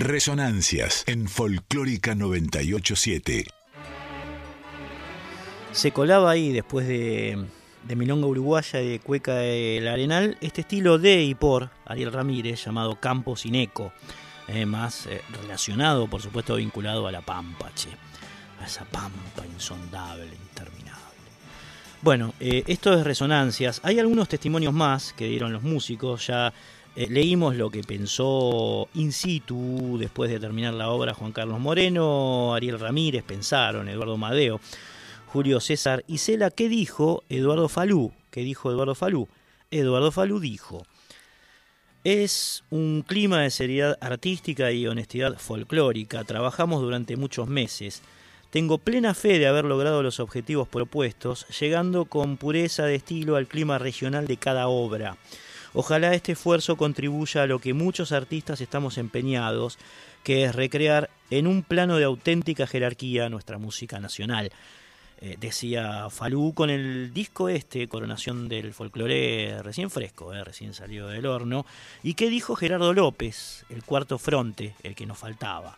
Resonancias 0.09 1.03
en 1.05 1.27
Folclórica 1.27 2.15
987. 2.15 3.45
Se 5.71 5.91
colaba 5.91 6.31
ahí 6.31 6.51
después 6.51 6.87
de, 6.87 7.45
de 7.87 7.95
Milonga 7.95 8.25
Uruguaya 8.25 8.81
y 8.81 8.89
de 8.89 8.99
Cueca 8.99 9.35
del 9.35 9.87
Arenal 9.87 10.35
este 10.41 10.61
estilo 10.61 10.97
de 10.97 11.21
y 11.21 11.35
por 11.35 11.69
Ariel 11.85 12.11
Ramírez 12.11 12.65
llamado 12.65 12.99
Campo 12.99 13.35
sin 13.35 13.53
Eco, 13.53 13.93
eh, 14.47 14.65
más 14.65 15.05
eh, 15.05 15.21
relacionado, 15.43 16.07
por 16.07 16.23
supuesto, 16.23 16.55
vinculado 16.55 17.05
a 17.05 17.11
la 17.11 17.21
Pampa, 17.21 17.71
che, 17.75 17.89
a 18.59 18.65
esa 18.65 18.85
Pampa 18.85 19.45
insondable, 19.45 20.25
interminable. 20.25 20.99
Bueno, 22.01 22.33
eh, 22.39 22.63
esto 22.65 22.95
es 22.95 23.03
Resonancias. 23.03 23.79
Hay 23.83 23.99
algunos 23.99 24.27
testimonios 24.27 24.73
más 24.73 25.13
que 25.13 25.27
dieron 25.27 25.53
los 25.53 25.61
músicos, 25.61 26.25
ya 26.25 26.51
eh, 26.99 27.07
leímos 27.09 27.55
lo 27.55 27.69
que 27.69 27.81
pensó 27.81 28.89
in 28.93 29.13
situ 29.13 29.97
después 29.97 30.29
de 30.29 30.37
terminar 30.37 30.73
la 30.73 30.89
obra 30.89 31.13
Juan 31.13 31.31
Carlos 31.31 31.57
Moreno, 31.57 32.53
Ariel 32.53 32.77
Ramírez, 32.77 33.23
pensaron, 33.23 33.87
Eduardo 33.87 34.17
Madeo, 34.17 34.59
Julio 35.27 35.61
César 35.61 36.03
y 36.07 36.17
Cela. 36.17 36.51
¿Qué 36.51 36.67
dijo 36.67 37.23
Eduardo 37.29 37.69
Falú? 37.69 38.11
¿Qué 38.31 38.41
dijo 38.41 38.69
Eduardo 38.69 38.95
Falú? 38.95 39.29
Eduardo 39.71 40.11
Falú 40.11 40.41
dijo, 40.41 40.85
es 42.03 42.65
un 42.69 43.05
clima 43.07 43.43
de 43.43 43.49
seriedad 43.49 43.97
artística 44.01 44.73
y 44.73 44.85
honestidad 44.85 45.37
folclórica. 45.37 46.25
Trabajamos 46.25 46.81
durante 46.81 47.15
muchos 47.15 47.47
meses. 47.47 48.01
Tengo 48.49 48.77
plena 48.77 49.13
fe 49.13 49.39
de 49.39 49.47
haber 49.47 49.63
logrado 49.63 50.03
los 50.03 50.19
objetivos 50.19 50.67
propuestos, 50.67 51.47
llegando 51.61 52.03
con 52.03 52.35
pureza 52.35 52.83
de 52.83 52.95
estilo 52.95 53.37
al 53.37 53.47
clima 53.47 53.77
regional 53.77 54.27
de 54.27 54.35
cada 54.35 54.67
obra. 54.67 55.15
Ojalá 55.73 56.13
este 56.13 56.31
esfuerzo 56.31 56.77
contribuya 56.77 57.43
a 57.43 57.47
lo 57.47 57.59
que 57.59 57.73
muchos 57.73 58.11
artistas 58.11 58.61
estamos 58.61 58.97
empeñados, 58.97 59.77
que 60.23 60.45
es 60.45 60.55
recrear 60.55 61.09
en 61.29 61.47
un 61.47 61.63
plano 61.63 61.97
de 61.97 62.05
auténtica 62.05 62.67
jerarquía 62.67 63.29
nuestra 63.29 63.57
música 63.57 63.99
nacional. 63.99 64.51
Eh, 65.21 65.35
decía 65.37 66.09
Falú 66.09 66.53
con 66.53 66.69
el 66.69 67.13
disco 67.13 67.49
este, 67.49 67.89
Coronación 67.89 68.47
del 68.47 68.73
Folclore, 68.73 69.61
recién 69.61 69.89
fresco, 69.89 70.33
eh, 70.33 70.43
recién 70.43 70.73
salió 70.73 71.07
del 71.07 71.25
horno. 71.25 71.65
¿Y 72.03 72.13
qué 72.13 72.29
dijo 72.29 72.55
Gerardo 72.55 72.93
López, 72.93 73.65
el 73.69 73.83
cuarto 73.83 74.17
fronte, 74.17 74.75
el 74.81 74.95
que 74.95 75.05
nos 75.05 75.17
faltaba? 75.17 75.77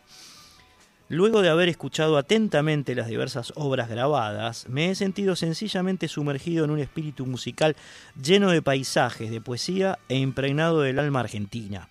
Luego 1.12 1.42
de 1.42 1.50
haber 1.50 1.68
escuchado 1.68 2.16
atentamente 2.16 2.94
las 2.94 3.06
diversas 3.06 3.52
obras 3.54 3.90
grabadas, 3.90 4.66
me 4.70 4.88
he 4.88 4.94
sentido 4.94 5.36
sencillamente 5.36 6.08
sumergido 6.08 6.64
en 6.64 6.70
un 6.70 6.78
espíritu 6.78 7.26
musical 7.26 7.76
lleno 8.18 8.50
de 8.50 8.62
paisajes, 8.62 9.30
de 9.30 9.42
poesía 9.42 9.98
e 10.08 10.16
impregnado 10.16 10.80
del 10.80 10.98
alma 10.98 11.20
argentina. 11.20 11.90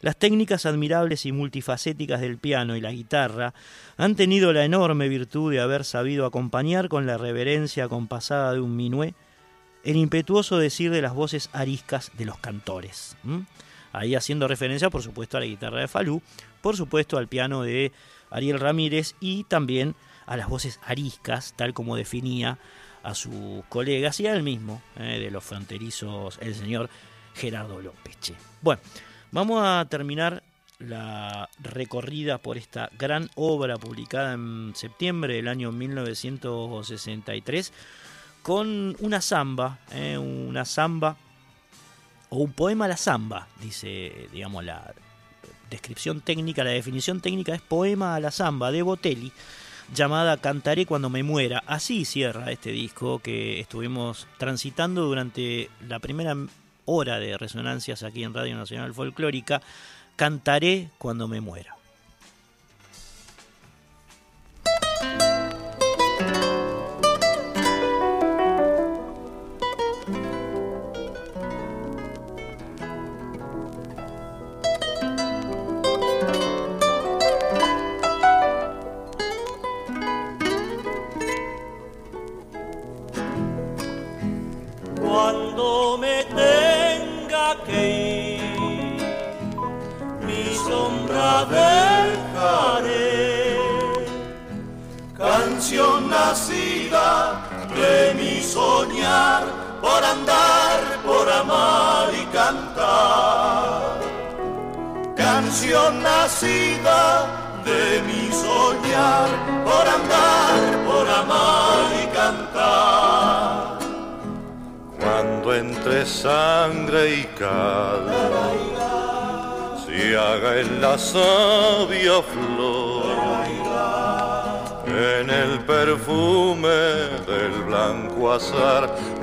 Las 0.00 0.16
técnicas 0.16 0.66
admirables 0.66 1.24
y 1.24 1.30
multifacéticas 1.30 2.20
del 2.20 2.38
piano 2.38 2.74
y 2.74 2.80
la 2.80 2.90
guitarra 2.90 3.54
han 3.96 4.16
tenido 4.16 4.52
la 4.52 4.64
enorme 4.64 5.06
virtud 5.08 5.52
de 5.52 5.60
haber 5.60 5.84
sabido 5.84 6.26
acompañar 6.26 6.88
con 6.88 7.06
la 7.06 7.16
reverencia 7.16 7.86
compasada 7.86 8.54
de 8.54 8.60
un 8.60 8.74
minué 8.74 9.14
el 9.84 9.94
impetuoso 9.94 10.58
decir 10.58 10.90
de 10.90 11.00
las 11.00 11.14
voces 11.14 11.48
ariscas 11.52 12.10
de 12.18 12.24
los 12.24 12.40
cantores. 12.40 13.16
Ahí 13.92 14.14
haciendo 14.14 14.48
referencia, 14.48 14.90
por 14.90 15.02
supuesto, 15.02 15.36
a 15.36 15.40
la 15.40 15.46
guitarra 15.46 15.80
de 15.80 15.88
Falú, 15.88 16.22
por 16.60 16.76
supuesto 16.76 17.18
al 17.18 17.28
piano 17.28 17.62
de 17.62 17.92
Ariel 18.30 18.60
Ramírez 18.60 19.14
y 19.20 19.44
también 19.44 19.94
a 20.26 20.36
las 20.36 20.48
voces 20.48 20.80
ariscas, 20.84 21.54
tal 21.56 21.72
como 21.72 21.96
definía 21.96 22.58
a 23.02 23.14
sus 23.14 23.64
colegas 23.68 24.20
y 24.20 24.26
a 24.26 24.34
él 24.34 24.42
mismo, 24.42 24.82
eh, 24.96 25.18
de 25.18 25.30
los 25.30 25.44
fronterizos, 25.44 26.38
el 26.42 26.54
señor 26.54 26.90
Gerardo 27.34 27.80
López. 27.80 28.34
Bueno, 28.60 28.82
vamos 29.30 29.62
a 29.64 29.86
terminar 29.88 30.42
la 30.78 31.48
recorrida 31.58 32.38
por 32.38 32.58
esta 32.58 32.90
gran 32.98 33.30
obra 33.34 33.78
publicada 33.78 34.34
en 34.34 34.72
septiembre 34.76 35.34
del 35.34 35.48
año 35.48 35.72
1963 35.72 37.72
con 38.42 38.96
una 39.00 39.20
samba, 39.20 39.78
eh, 39.92 40.18
una 40.18 40.64
samba 40.64 41.16
o 42.28 42.38
un 42.38 42.52
poema 42.52 42.84
a 42.84 42.88
la 42.88 42.96
samba, 42.96 43.48
dice, 43.60 44.28
digamos, 44.32 44.64
la, 44.64 44.94
descripción 45.70 46.20
técnica, 46.20 46.64
la 46.64 46.70
definición 46.70 47.20
técnica 47.20 47.54
es 47.54 47.60
poema 47.60 48.14
a 48.14 48.20
la 48.20 48.30
samba 48.30 48.70
de 48.70 48.82
Botelli, 48.82 49.32
llamada 49.94 50.36
Cantaré 50.36 50.86
cuando 50.86 51.10
me 51.10 51.22
muera. 51.22 51.62
Así 51.66 52.04
cierra 52.04 52.50
este 52.50 52.70
disco 52.70 53.20
que 53.20 53.60
estuvimos 53.60 54.26
transitando 54.38 55.02
durante 55.02 55.70
la 55.88 55.98
primera 55.98 56.36
hora 56.84 57.18
de 57.18 57.38
resonancias 57.38 58.02
aquí 58.02 58.24
en 58.24 58.34
Radio 58.34 58.56
Nacional 58.56 58.94
Folclórica. 58.94 59.62
Cantaré 60.16 60.90
cuando 60.98 61.28
me 61.28 61.40
muera. 61.40 61.77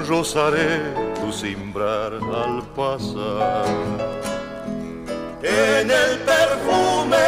Rozaré 0.08 0.94
tu 1.20 1.32
simbrar 1.32 2.14
al 2.14 2.64
pasar. 2.76 3.66
En 5.42 5.90
el 5.92 6.20
perfume 6.32 7.28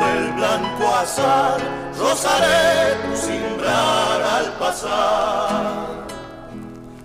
del 0.00 0.32
blanco 0.32 0.94
azar, 0.94 1.58
rozaré 1.98 2.96
tu 3.04 3.16
simbrar 3.16 4.22
al 4.36 4.52
pasar. 4.58 6.04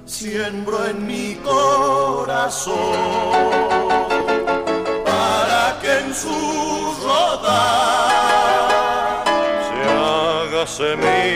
Siembro 0.05 0.85
en 0.87 1.05
mi 1.05 1.35
corazón 1.35 2.75
para 5.05 5.79
que 5.81 5.91
en 5.99 6.13
su 6.13 6.39
rodar 7.03 8.19
se 9.67 9.79
haga 9.83 10.67
semilla 10.67 11.28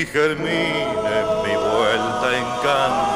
y 0.00 0.06
germine 0.06 1.24
mi 1.44 1.56
vuelta 1.56 2.36
en 2.38 2.44
cantar. 2.62 3.09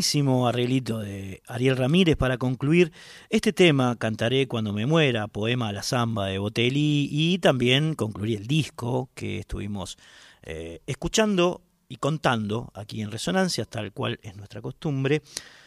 Finísimo 0.00 0.48
arreglito 0.48 1.00
de 1.00 1.42
Ariel 1.46 1.76
Ramírez 1.76 2.16
para 2.16 2.38
concluir 2.38 2.90
este 3.28 3.52
tema, 3.52 3.96
Cantaré 3.96 4.48
cuando 4.48 4.72
me 4.72 4.86
muera, 4.86 5.28
poema 5.28 5.68
a 5.68 5.72
la 5.74 5.82
samba 5.82 6.28
de 6.28 6.38
Botelli 6.38 7.06
y 7.12 7.38
también 7.38 7.94
concluir 7.94 8.38
el 8.38 8.46
disco 8.46 9.10
que 9.14 9.40
estuvimos 9.40 9.98
eh, 10.42 10.80
escuchando 10.86 11.60
y 11.86 11.96
contando 11.96 12.72
aquí 12.74 13.02
en 13.02 13.10
Resonancia, 13.10 13.66
tal 13.66 13.92
cual 13.92 14.18
es 14.22 14.36
nuestra 14.36 14.62
costumbre. 14.62 15.20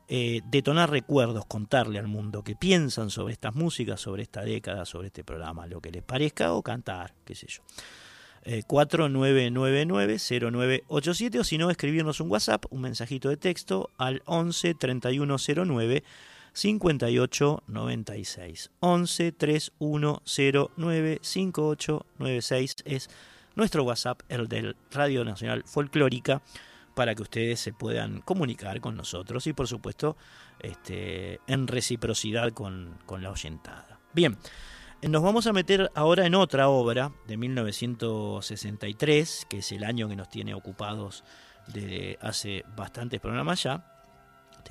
eh, 0.08 0.40
detonar 0.46 0.90
recuerdos, 0.90 1.46
contarle 1.46 2.00
al 2.00 2.08
mundo 2.08 2.42
qué 2.42 2.56
piensan 2.56 3.10
sobre 3.10 3.34
estas 3.34 3.54
músicas, 3.54 4.00
sobre 4.00 4.24
esta 4.24 4.42
década, 4.42 4.84
sobre 4.84 5.06
este 5.06 5.22
programa, 5.22 5.68
lo 5.68 5.80
que 5.80 5.92
les 5.92 6.02
parezca, 6.02 6.52
o 6.52 6.62
cantar, 6.62 7.14
qué 7.24 7.36
sé 7.36 7.46
yo. 7.48 7.62
4999-0987 8.44 11.34
eh, 11.34 11.38
o 11.38 11.44
si 11.44 11.58
no, 11.58 11.70
escribirnos 11.70 12.20
un 12.20 12.28
WhatsApp, 12.28 12.64
un 12.70 12.80
mensajito 12.80 13.28
de 13.28 13.36
texto 13.36 13.90
al 13.98 14.20
11 14.26 14.74
3109 14.74 16.02
5896 16.52 18.70
11 18.80 19.32
3109 19.32 21.18
5896 21.22 22.76
es 22.84 23.08
nuestro 23.54 23.84
WhatsApp, 23.84 24.20
el 24.28 24.48
del 24.48 24.76
Radio 24.90 25.24
Nacional 25.24 25.62
Folclórica, 25.66 26.42
para 26.94 27.14
que 27.14 27.22
ustedes 27.22 27.60
se 27.60 27.72
puedan 27.72 28.20
comunicar 28.20 28.80
con 28.80 28.96
nosotros 28.96 29.46
y 29.46 29.52
por 29.52 29.68
supuesto 29.68 30.16
este, 30.60 31.40
en 31.46 31.66
reciprocidad 31.66 32.52
con, 32.52 32.98
con 33.06 33.22
la 33.22 33.30
oyentada. 33.30 34.00
Bien, 34.12 34.36
nos 35.02 35.22
vamos 35.22 35.46
a 35.46 35.52
meter 35.52 35.90
ahora 35.94 36.26
en 36.26 36.34
otra 36.34 36.68
obra 36.68 37.12
de 37.26 37.38
1963, 37.38 39.46
que 39.48 39.58
es 39.58 39.72
el 39.72 39.84
año 39.84 40.08
que 40.08 40.16
nos 40.16 40.28
tiene 40.28 40.54
ocupados 40.54 41.24
de 41.68 42.18
hace 42.20 42.64
bastantes 42.76 43.20
programas 43.20 43.62
ya 43.62 44.01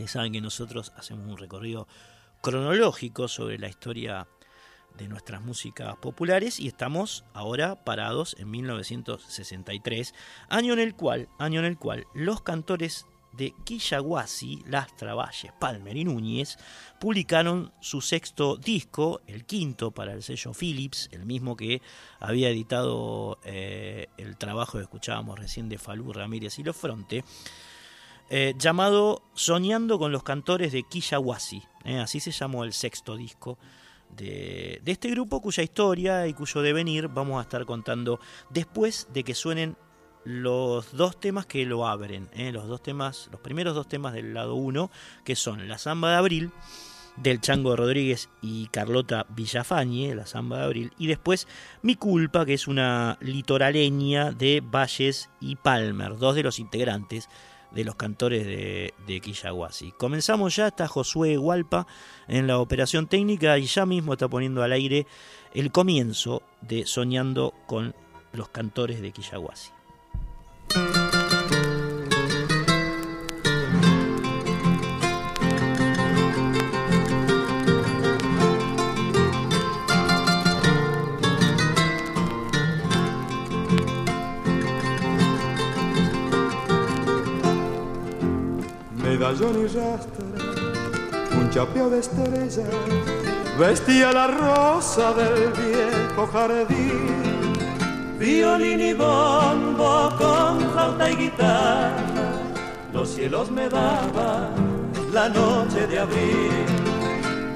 Saben 0.08 0.34
que 0.34 0.42
nosotros 0.42 0.92
hacemos 0.96 1.28
un 1.28 1.38
recorrido 1.38 1.88
cronológico 2.42 3.28
sobre 3.28 3.58
la 3.60 3.70
historia 3.70 4.28
de 4.98 5.08
nuestras 5.08 5.42
músicas 5.42 5.96
populares 5.98 6.60
y 6.60 6.68
estamos 6.68 7.24
ahora 7.34 7.84
parados 7.84 8.36
en 8.40 8.52
1963, 8.52 10.14
año 10.50 10.74
en 10.74 10.80
el 10.80 10.96
cual, 10.96 11.30
año 11.40 11.60
en 11.60 11.66
el 11.66 11.78
cual 11.78 12.08
los 12.14 12.42
cantores 12.42 13.06
de 13.34 13.54
Quillaguasi, 13.64 14.62
Lastra, 14.68 15.14
Valles, 15.14 15.54
Palmer 15.60 15.96
y 15.96 16.04
Núñez 16.04 16.58
publicaron 17.00 17.72
su 17.80 18.02
sexto 18.02 18.58
disco, 18.58 19.22
el 19.28 19.46
quinto 19.46 19.92
para 19.92 20.14
el 20.14 20.22
sello 20.22 20.52
Philips, 20.54 21.10
el 21.12 21.26
mismo 21.26 21.56
que 21.56 21.82
había 22.20 22.50
editado 22.50 23.40
eh, 23.46 24.08
el 24.18 24.38
trabajo 24.38 24.78
que 24.78 24.84
escuchábamos 24.84 25.40
recién 25.40 25.70
de 25.70 25.78
Falú 25.78 26.12
Ramírez 26.12 26.60
y 26.60 26.64
Los 26.64 26.76
Fronte. 26.76 27.24
Eh, 28.34 28.54
llamado 28.58 29.24
Soñando 29.34 30.00
con 30.00 30.14
los 30.14 30.24
cantores 30.24 30.72
de 30.72 30.84
Quillahuasi. 30.84 31.64
Eh, 31.84 32.00
así 32.00 32.22
se 32.22 32.32
llamó 32.32 32.64
el 32.64 32.72
sexto 32.72 33.18
disco 33.18 33.58
de, 34.16 34.82
este 34.86 35.10
grupo, 35.10 35.42
cuya 35.42 35.64
historia 35.64 36.26
y 36.28 36.34
cuyo 36.34 36.62
devenir 36.62 37.10
vamos 37.10 37.40
a 37.40 37.42
estar 37.42 37.66
contando 37.66 38.22
después 38.50 39.10
de 39.12 39.26
que 39.26 39.36
suenen 39.36 39.76
los 40.24 40.96
dos 40.96 41.20
temas 41.20 41.46
que 41.46 41.66
lo 41.66 41.86
abren. 41.86 42.30
Eh, 42.32 42.54
los 42.54 42.70
dos 42.70 42.82
temas, 42.82 43.28
los 43.34 43.42
primeros 43.42 43.76
dos 43.76 43.90
temas 43.90 44.14
del 44.14 44.34
lado 44.34 44.56
1, 44.56 44.90
que 45.26 45.36
son 45.36 45.68
La 45.68 45.78
Zamba 45.78 46.12
de 46.12 46.16
Abril 46.16 46.52
del 47.18 47.42
Chango 47.42 47.76
Rodríguez 47.76 48.30
y 48.42 48.68
Carlota 48.68 49.26
Villafañe, 49.28 50.16
la 50.16 50.26
Zamba 50.26 50.60
de 50.60 50.64
Abril, 50.64 50.94
y 50.98 51.08
después 51.08 51.50
Mi 51.82 51.96
Culpa, 51.96 52.46
que 52.46 52.54
es 52.54 52.70
una 52.70 53.18
litoraleña 53.20 54.32
de 54.32 54.64
Valles 54.64 55.30
y 55.42 55.58
Palmer, 55.58 56.18
dos 56.18 56.36
de 56.36 56.44
los 56.44 56.60
integrantes 56.60 57.28
de 57.72 57.84
los 57.84 57.96
cantores 57.96 58.46
de, 58.46 58.94
de 59.08 59.22
Quillahuasi. 59.22 59.92
Comenzamos 59.94 60.56
ya, 60.56 60.68
está 60.68 60.88
Josué 60.88 61.38
Hualpa 61.38 61.88
en 62.28 62.48
la 62.48 62.60
operación 62.60 63.08
técnica 63.08 63.58
y 63.58 63.66
ya 63.66 63.86
mismo 63.86 64.14
está 64.14 64.28
poniendo 64.28 64.64
al 64.64 64.72
aire 64.72 65.08
el 65.54 65.72
comienzo 65.72 66.44
de 66.62 66.86
Soñando 66.86 67.54
con 67.68 67.96
los 68.34 68.50
cantores 68.50 69.02
de 69.02 69.12
Quillahuasi. 69.12 69.72
Medallón 89.42 89.64
y 89.64 89.68
rastra, 89.68 91.40
un 91.40 91.50
chapeo 91.50 91.90
de 91.90 92.00
estrella, 92.00 92.64
vestía 93.60 94.12
la 94.12 94.28
rosa 94.28 95.14
del 95.14 95.52
viejo 95.54 96.28
jardín. 96.28 97.22
Violín 98.20 98.80
y 98.80 98.94
bombo 98.94 100.10
con 100.18 100.60
flauta 100.72 101.10
y 101.10 101.16
guitarra, 101.16 102.34
los 102.94 103.10
cielos 103.10 103.50
me 103.50 103.68
daban 103.68 104.92
la 105.12 105.28
noche 105.28 105.88
de 105.88 106.00
abril. 106.00 106.52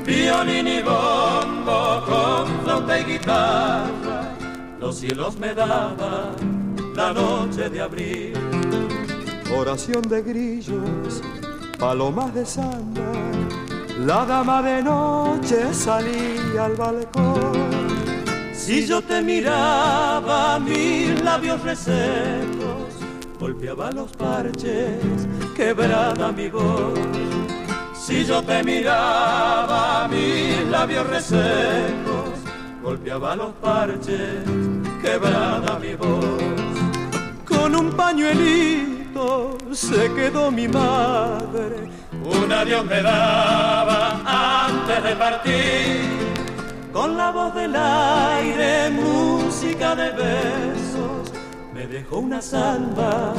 Violín 0.05 0.67
y 0.67 0.81
bombo 0.81 2.03
con 2.07 2.63
flauta 2.63 2.99
y 2.99 3.03
guitarra, 3.03 4.33
los 4.79 4.97
cielos 4.97 5.37
me 5.37 5.53
daban 5.53 6.35
la 6.95 7.13
noche 7.13 7.69
de 7.69 7.81
abril. 7.81 8.33
Oración 9.55 10.01
de 10.01 10.23
grillos 10.23 11.21
palomas 11.77 12.33
de 12.33 12.45
samba, 12.45 13.11
la 13.99 14.25
dama 14.25 14.61
de 14.61 14.81
noche 14.81 15.73
salía 15.73 16.65
al 16.65 16.75
balcón. 16.75 17.53
Si 18.53 18.85
yo 18.87 19.01
te 19.01 19.21
miraba, 19.21 20.59
mis 20.59 21.21
labios 21.23 21.61
resecos, 21.61 22.95
golpeaba 23.39 23.91
los 23.91 24.11
parches, 24.13 25.27
quebrada 25.55 26.31
mi 26.31 26.49
voz. 26.49 26.97
Si 27.93 28.25
yo 28.25 28.41
te 28.43 28.63
miraba, 28.63 30.07
mis 30.07 30.67
labios 30.69 31.07
resecos, 31.07 32.33
golpeaba 32.81 33.35
los 33.35 33.51
parches, 33.55 34.43
quebrada 35.01 35.79
mi 35.79 35.95
voz. 35.95 36.41
Con 37.45 37.75
un 37.75 37.91
pañuelito 37.91 38.94
se 39.71 40.13
quedó 40.13 40.51
mi 40.51 40.67
madre. 40.67 41.89
Un 42.23 42.51
adiós 42.51 42.85
me 42.85 43.01
daba 43.01 44.21
antes 44.65 45.03
de 45.03 45.15
partir. 45.15 46.25
Con 46.91 47.17
la 47.17 47.31
voz 47.31 47.53
del 47.55 47.75
aire, 47.75 48.89
música 48.89 49.95
de 49.95 50.11
besos, 50.11 51.31
me 51.73 51.87
dejó 51.87 52.19
una 52.19 52.41
samba 52.41 53.33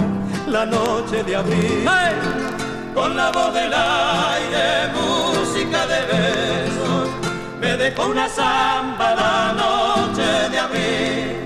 la 0.47 0.67
noche 0.67 1.23
de 1.23 1.37
abril. 1.37 1.89
Con 2.95 3.17
la 3.17 3.31
voz 3.31 3.53
del 3.55 3.73
aire, 3.73 4.93
música 4.95 5.87
de 5.87 6.01
besos, 6.13 7.09
me 7.61 7.77
dejó 7.77 8.07
una 8.09 8.29
samba 8.29 9.15
la 9.15 9.53
noche 9.53 10.51
de 10.51 10.59
abril. 10.59 11.46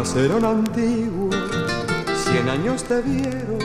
Caserón 0.00 0.46
antiguo, 0.46 1.28
cien 2.24 2.48
años 2.48 2.84
te 2.84 3.02
vieron, 3.02 3.58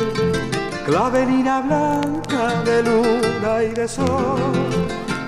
clavelina 0.85 1.61
blanca 1.61 2.61
de 2.65 2.83
luna 2.83 3.63
y 3.63 3.69
de 3.73 3.87
sol. 3.87 4.51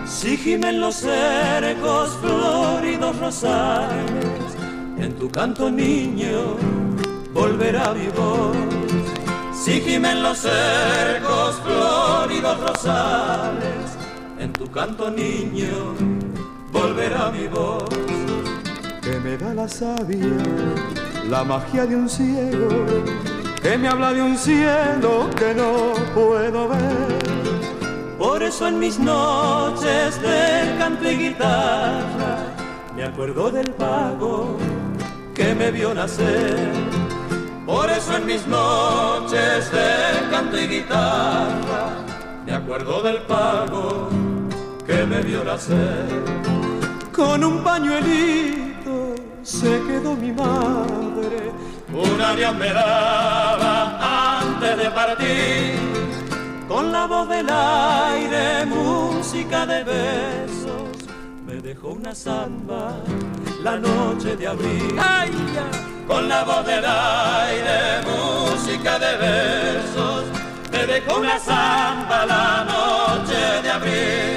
Si 0.06 0.36
gimen 0.36 0.82
los 0.82 0.96
cercos 0.96 2.10
floridos 2.20 3.18
rosales, 3.20 4.58
en 4.98 5.16
tu 5.16 5.32
canto 5.32 5.72
niño 5.72 6.58
volverá 7.34 7.94
mi 7.94 8.08
voz. 8.08 8.58
Si 9.54 9.80
gimen 9.80 10.22
los 10.22 10.40
cercos 10.40 11.56
floridos 11.64 12.60
rosales, 12.60 13.98
en 14.40 14.52
tu 14.52 14.70
canto 14.70 15.10
niño 15.10 15.96
volverá 16.74 17.32
mi 17.32 17.48
voz. 17.48 18.27
Me 19.24 19.36
da 19.36 19.54
la 19.54 19.68
sabia, 19.68 20.38
la 21.30 21.44
magia 21.44 21.86
de 21.86 21.96
un 21.96 22.08
ciego, 22.08 22.70
que 23.62 23.78
me 23.78 23.88
habla 23.88 24.14
de 24.14 24.22
un 24.22 24.38
cielo 24.38 25.30
que 25.36 25.54
no 25.54 25.94
puedo 26.14 26.70
ver. 26.70 27.18
Por 28.18 28.42
eso 28.44 28.68
en 28.68 28.80
mis 28.80 29.00
noches 29.00 30.22
de 30.22 30.76
canto 30.78 31.12
y 31.12 31.18
guitarra 31.18 32.38
me 32.96 33.04
acuerdo 33.04 33.50
del 33.52 33.72
pago 33.74 34.58
que 35.34 35.54
me 35.56 35.72
vio 35.72 35.94
nacer. 35.94 36.72
Por 37.66 37.90
eso 37.90 38.16
en 38.16 38.26
mis 38.26 38.46
noches 38.48 39.72
de 39.72 40.30
canto 40.32 40.58
y 40.58 40.68
guitarra 40.68 41.90
me 42.46 42.54
acuerdo 42.54 43.02
del 43.02 43.18
pago 43.24 44.10
que 44.86 45.06
me 45.06 45.22
vio 45.22 45.44
nacer. 45.44 46.08
Con 47.12 47.44
un 47.44 47.64
pañuelito 47.64 48.67
se 49.48 49.82
quedó 49.88 50.14
mi 50.16 50.32
madre. 50.32 51.54
Un 51.94 52.22
año 52.22 52.54
me 52.54 52.74
daba 52.74 54.40
antes 54.42 54.78
de 54.78 54.92
partir. 54.92 55.80
Con 56.68 56.92
la 56.92 57.08
voz 57.08 57.30
del 57.30 57.48
aire, 57.50 58.66
música 58.66 59.66
de 59.66 59.86
besos, 59.86 60.90
me 61.46 61.62
dejó 61.62 61.90
una 61.92 62.14
samba 62.14 62.98
la 63.64 63.78
noche 63.78 64.36
de 64.36 64.48
abril. 64.48 65.00
Con 66.06 66.28
la 66.28 66.44
voz 66.44 66.66
del 66.66 66.84
aire, 66.86 67.80
música 68.06 69.00
de 69.00 69.12
besos, 69.18 70.26
me 70.72 70.86
dejó 70.86 71.20
una 71.20 71.40
samba 71.40 72.26
la 72.26 72.66
noche 72.66 73.62
de 73.64 73.70
abril. 73.72 74.37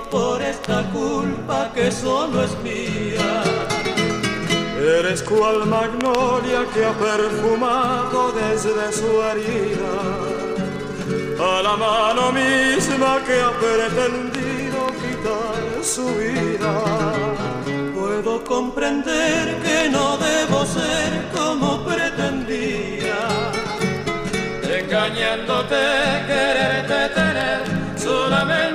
Por 0.00 0.40
esta 0.40 0.82
culpa 0.90 1.70
que 1.74 1.90
solo 1.90 2.42
es 2.44 2.56
mía. 2.62 3.42
Eres 4.98 5.22
cual 5.22 5.66
magnolia 5.66 6.64
que 6.72 6.84
ha 6.84 6.92
perfumado 6.92 8.32
desde 8.32 8.92
su 8.92 9.22
herida 9.22 10.42
a 11.38 11.62
la 11.62 11.76
mano 11.76 12.32
misma 12.32 13.20
que 13.26 13.40
ha 13.40 13.52
pretendido 13.58 14.86
quitar 15.02 15.84
su 15.84 16.06
vida. 16.14 16.74
Puedo 17.94 18.44
comprender 18.44 19.60
que 19.62 19.90
no 19.90 20.16
debo 20.16 20.64
ser 20.64 21.10
como 21.34 21.84
pretendía. 21.84 23.20
Engañándote, 24.62 25.82
quererte 26.26 27.08
tener 27.14 27.60
solamente 27.96 28.71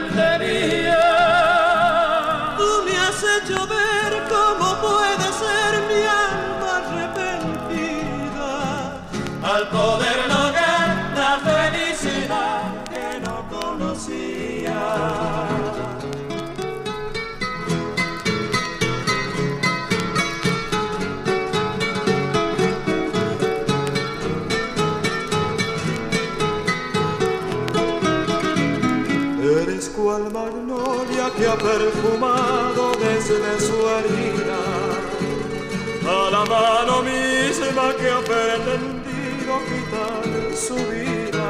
mano 36.62 37.04
misma 37.04 37.94
que 37.98 38.08
ha 38.10 38.22
pretendido 38.32 39.54
quitar 39.70 40.56
su 40.56 40.76
vida. 40.76 41.50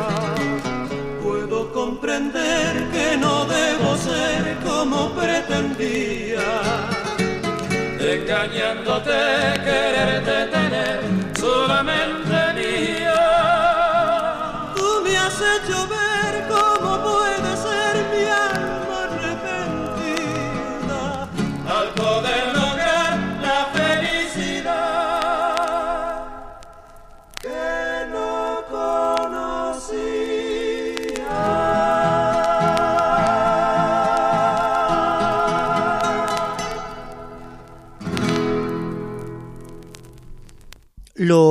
Puedo 1.23 1.71
comprender 1.71 2.71
que 2.93 3.17
no 3.17 3.45
debo 3.45 3.95
ser 3.97 4.57
como 4.67 5.09
pretendía. 5.11 6.49
Engañándote, 7.99 9.19
quererte 9.65 10.37
tener 10.55 10.99
solamente 11.39 12.16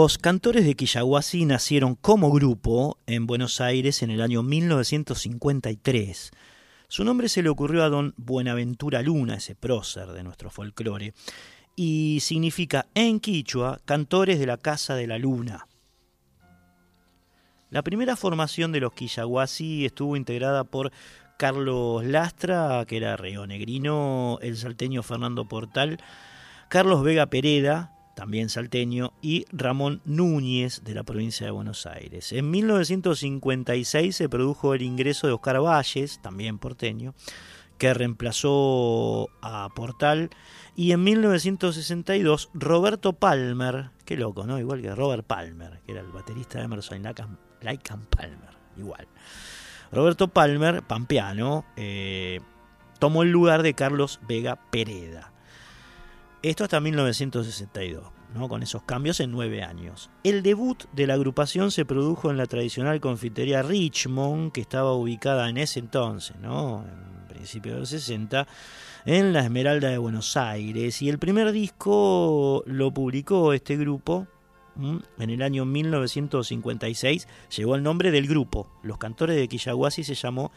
Los 0.07 0.19
cantores 0.19 0.65
de 0.65 0.77
Quillahuasi 0.77 1.47
nacieron 1.47 1.97
como 1.97 2.31
grupo 2.31 2.97
en 3.09 3.27
Buenos 3.27 3.61
Aires 3.61 4.05
en 4.05 4.13
el 4.13 4.23
año 4.23 4.45
1953. 4.45 6.31
Su 6.87 7.03
nombre 7.03 7.29
se 7.29 7.43
le 7.43 7.49
ocurrió 7.49 7.83
a 7.83 7.89
don 7.89 8.15
Buenaventura 8.17 9.03
Luna, 9.03 9.35
ese 9.35 9.57
prócer 9.57 10.07
de 10.13 10.23
nuestro 10.23 10.49
folclore, 10.49 11.13
y 11.75 12.21
significa 12.21 12.87
en 12.95 13.19
quichua 13.19 13.81
cantores 13.85 14.39
de 14.39 14.47
la 14.47 14.59
Casa 14.59 14.95
de 14.95 15.09
la 15.09 15.19
Luna. 15.19 15.67
La 17.71 17.83
primera 17.83 18.15
formación 18.15 18.71
de 18.71 18.79
los 18.79 18.93
Quillahuasi 18.93 19.87
estuvo 19.87 20.17
integrada 20.17 20.63
por 20.63 20.93
Carlos 21.37 22.05
Lastra, 22.05 22.85
que 22.87 22.99
era 22.99 23.17
reonegrino, 23.17 24.39
el 24.41 24.57
salteño 24.57 25.03
Fernando 25.03 25.49
Portal, 25.49 25.99
Carlos 26.69 27.03
Vega 27.03 27.27
Pereda, 27.27 27.95
también 28.17 28.49
salteño, 28.49 29.12
y 29.21 29.45
Ramón 29.53 30.01
Núñez 30.07 30.83
de 30.85 30.95
la 30.95 31.03
provincia 31.03 31.45
de 31.45 31.53
Buenos 31.53 31.85
Aires. 31.85 32.33
En 32.33 32.51
1956 32.51 34.17
se 34.17 34.29
produjo 34.31 34.73
el 34.73 34.81
ingreso 34.81 35.27
de 35.27 35.35
Oscar 35.35 35.61
Valles, 35.61 36.23
también 36.23 36.59
porteño, 36.59 37.14
que 37.77 37.93
reemplazó 37.93 39.29
a 39.43 39.69
Portal, 39.77 40.31
y 40.75 40.93
en 40.93 41.05
1962 41.05 42.49
Roberto 42.55 43.12
Palmer, 43.12 43.91
qué 44.07 44.17
loco, 44.17 44.47
¿no? 44.47 44.59
Igual 44.59 44.81
que 44.81 44.95
Robert 44.95 45.27
Palmer, 45.27 45.81
que 45.85 45.93
era 45.93 46.01
el 46.01 46.09
baterista 46.09 46.59
de 46.59 46.64
Emerson 46.64 47.07
and 47.07 48.09
Palmer, 48.09 48.57
igual. 48.79 49.07
Roberto 49.93 50.29
Palmer, 50.29 50.83
pampeano, 50.83 51.67
eh, 51.77 52.41
tomó 52.99 53.25
el 53.25 53.31
lugar 53.31 53.62
de 53.62 53.75
Carlos 53.75 54.21
Vega 54.27 54.57
Pereda. 54.71 55.35
Esto 56.47 56.62
hasta 56.62 56.78
1962. 56.78 58.05
¿no? 58.32 58.49
con 58.49 58.62
esos 58.62 58.82
cambios 58.84 59.18
en 59.18 59.32
nueve 59.32 59.64
años. 59.64 60.11
El 60.22 60.44
debut 60.44 60.84
de 60.92 61.09
la 61.09 61.14
agrupación 61.14 61.72
se 61.72 61.84
produjo 61.84 62.30
en 62.30 62.36
la 62.36 62.47
tradicional 62.47 63.01
confitería 63.01 63.62
Richmond, 63.62 64.53
que 64.53 64.61
estaba 64.61 64.93
ubicada 64.93 65.48
en 65.48 65.56
ese 65.56 65.81
entonces, 65.81 66.36
¿no? 66.36 66.85
en 66.85 67.27
principio 67.27 67.74
de 67.74 67.81
los 67.81 67.89
60, 67.89 68.47
en 69.06 69.32
la 69.32 69.40
Esmeralda 69.40 69.89
de 69.89 69.98
Buenos 69.98 70.36
Aires. 70.36 71.02
Y 71.02 71.09
el 71.09 71.18
primer 71.18 71.51
disco 71.51 72.62
lo 72.66 72.94
publicó 72.94 73.52
este 73.52 73.77
grupo 73.77 74.28
en 75.18 75.31
el 75.31 75.43
año 75.43 75.64
1956. 75.64 77.27
Llegó 77.56 77.74
el 77.74 77.82
nombre 77.82 78.12
del 78.12 78.28
grupo. 78.28 78.70
Los 78.85 78.98
Cantores 78.98 79.35
de 79.35 79.48
Quillaguasi 79.48 80.05
se 80.05 80.14
llamó 80.14 80.52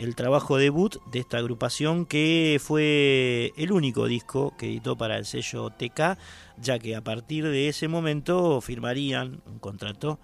el 0.00 0.16
trabajo 0.16 0.56
debut 0.56 0.96
de 1.10 1.18
esta 1.18 1.36
agrupación 1.36 2.06
que 2.06 2.58
fue 2.58 3.52
el 3.58 3.70
único 3.70 4.06
disco 4.06 4.54
que 4.56 4.66
editó 4.66 4.96
para 4.96 5.18
el 5.18 5.26
sello 5.26 5.68
TK, 5.68 6.16
ya 6.56 6.78
que 6.78 6.96
a 6.96 7.04
partir 7.04 7.44
de 7.46 7.68
ese 7.68 7.86
momento 7.86 8.62
firmarían 8.62 9.42
un 9.44 9.58
contrato, 9.58 10.18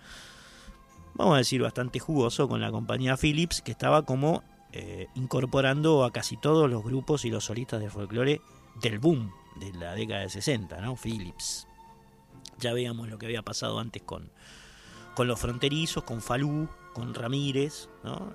vamos 1.14 1.34
a 1.34 1.38
decir, 1.38 1.60
bastante 1.60 1.98
jugoso 1.98 2.48
con 2.48 2.62
la 2.62 2.70
compañía 2.70 3.18
Philips, 3.18 3.60
que 3.60 3.72
estaba 3.72 4.06
como 4.06 4.42
eh, 4.72 5.08
incorporando 5.14 6.04
a 6.04 6.10
casi 6.10 6.38
todos 6.38 6.70
los 6.70 6.82
grupos 6.82 7.26
y 7.26 7.30
los 7.30 7.44
solistas 7.44 7.80
de 7.80 7.90
folclore 7.90 8.40
del 8.80 8.98
boom 8.98 9.30
de 9.56 9.74
la 9.74 9.94
década 9.94 10.22
de 10.22 10.30
60, 10.30 10.80
¿no? 10.80 10.96
Philips. 10.96 11.68
Ya 12.60 12.72
veíamos 12.72 13.10
lo 13.10 13.18
que 13.18 13.26
había 13.26 13.42
pasado 13.42 13.78
antes 13.78 14.02
con, 14.02 14.30
con 15.14 15.28
los 15.28 15.38
fronterizos, 15.38 16.02
con 16.04 16.22
Falú, 16.22 16.66
con 16.96 17.12
Ramírez, 17.12 17.90
¿no? 18.04 18.32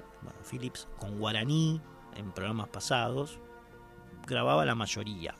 Philips 0.47 0.87
con 0.99 1.17
Guaraní 1.17 1.81
en 2.15 2.31
programas 2.31 2.67
pasados. 2.67 3.39
Grababa 4.27 4.65
la 4.65 4.75
mayoría. 4.75 5.33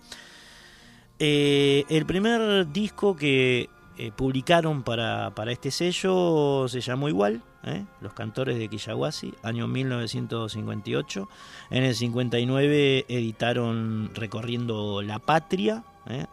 Eh, 1.19 1.85
el 1.89 2.07
primer 2.07 2.71
disco 2.71 3.15
que 3.15 3.69
eh, 3.99 4.11
publicaron 4.11 4.81
para, 4.81 5.31
este 5.49 5.69
sello 5.69 6.67
se 6.67 6.81
llamó 6.81 7.09
igual, 7.09 7.43
¿eh? 7.63 7.85
Los 7.99 8.13
Cantores 8.13 8.57
de 8.57 8.67
Quillaguasi, 8.67 9.35
año 9.43 9.67
1958. 9.67 11.29
En 11.69 11.83
el 11.83 11.93
59 11.93 13.05
editaron 13.07 14.15
Recorriendo 14.15 15.03
la 15.03 15.19
Patria, 15.19 15.83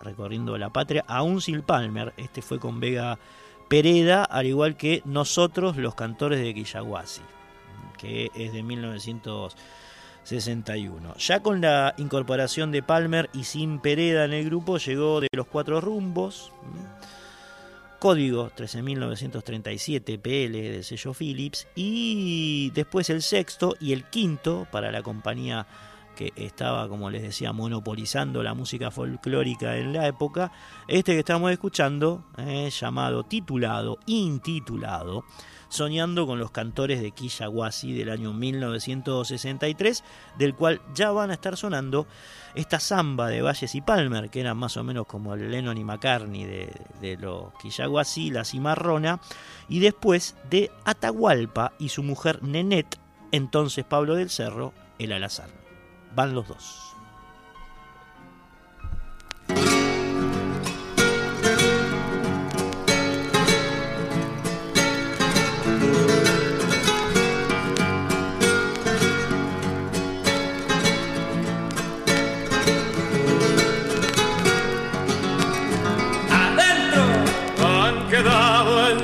Recorriendo 0.00 0.56
la 0.56 0.70
Patria, 0.70 1.04
aún 1.06 1.42
sin 1.42 1.60
Palmer, 1.60 2.14
este 2.16 2.40
fue 2.40 2.58
con 2.58 2.80
Vega 2.80 3.18
Pereda, 3.68 4.24
al 4.24 4.46
igual 4.46 4.76
que 4.76 5.02
Nosotros, 5.04 5.76
los 5.76 5.94
Cantores 5.94 6.40
de 6.40 6.54
Quillaguasi, 6.54 7.20
que 7.98 8.30
es 8.34 8.54
de 8.54 8.62
1961. 8.62 11.14
Ya 11.16 11.40
con 11.40 11.60
la 11.60 11.94
incorporación 11.98 12.72
de 12.72 12.82
Palmer 12.82 13.28
y 13.34 13.44
sin 13.44 13.80
Pereda 13.80 14.24
en 14.24 14.32
el 14.32 14.46
grupo, 14.46 14.78
llegó 14.78 15.20
de 15.20 15.28
los 15.32 15.46
cuatro 15.46 15.82
rumbos. 15.82 16.50
Código 17.98 18.50
13.937 18.56 20.18
PL 20.20 20.70
del 20.70 20.84
sello 20.84 21.12
Philips 21.12 21.66
y 21.74 22.70
después 22.70 23.10
el 23.10 23.22
sexto 23.22 23.74
y 23.80 23.92
el 23.92 24.04
quinto 24.04 24.68
para 24.70 24.92
la 24.92 25.02
compañía 25.02 25.66
que 26.18 26.32
estaba, 26.34 26.88
como 26.88 27.10
les 27.10 27.22
decía, 27.22 27.52
monopolizando 27.52 28.42
la 28.42 28.52
música 28.52 28.90
folclórica 28.90 29.76
en 29.76 29.92
la 29.92 30.08
época, 30.08 30.50
este 30.88 31.12
que 31.12 31.20
estamos 31.20 31.52
escuchando, 31.52 32.24
eh, 32.38 32.68
llamado, 32.70 33.22
titulado, 33.22 34.00
intitulado, 34.06 35.24
Soñando 35.70 36.26
con 36.26 36.38
los 36.38 36.50
cantores 36.50 37.02
de 37.02 37.10
Quillaguasi 37.10 37.92
del 37.92 38.08
año 38.08 38.32
1963, 38.32 40.02
del 40.38 40.54
cual 40.54 40.80
ya 40.94 41.10
van 41.10 41.30
a 41.30 41.34
estar 41.34 41.58
sonando 41.58 42.06
esta 42.54 42.80
samba 42.80 43.28
de 43.28 43.42
Valles 43.42 43.74
y 43.74 43.82
Palmer, 43.82 44.30
que 44.30 44.40
eran 44.40 44.56
más 44.56 44.78
o 44.78 44.82
menos 44.82 45.06
como 45.06 45.34
el 45.34 45.50
Lennon 45.50 45.76
y 45.76 45.84
McCartney 45.84 46.46
de, 46.46 47.16
los 47.20 47.52
Quillaguasi, 47.60 48.30
la 48.30 48.46
Cimarrona, 48.46 49.20
y 49.68 49.80
después 49.80 50.36
de 50.48 50.72
Atahualpa 50.86 51.74
y 51.78 51.90
su 51.90 52.02
mujer 52.02 52.42
Nenet, 52.42 52.98
entonces 53.30 53.84
Pablo 53.84 54.14
del 54.14 54.30
Cerro, 54.30 54.72
el 54.98 55.12
Alazán. 55.12 55.57
Van 56.18 56.34
los 56.34 56.48
dos. 56.48 56.84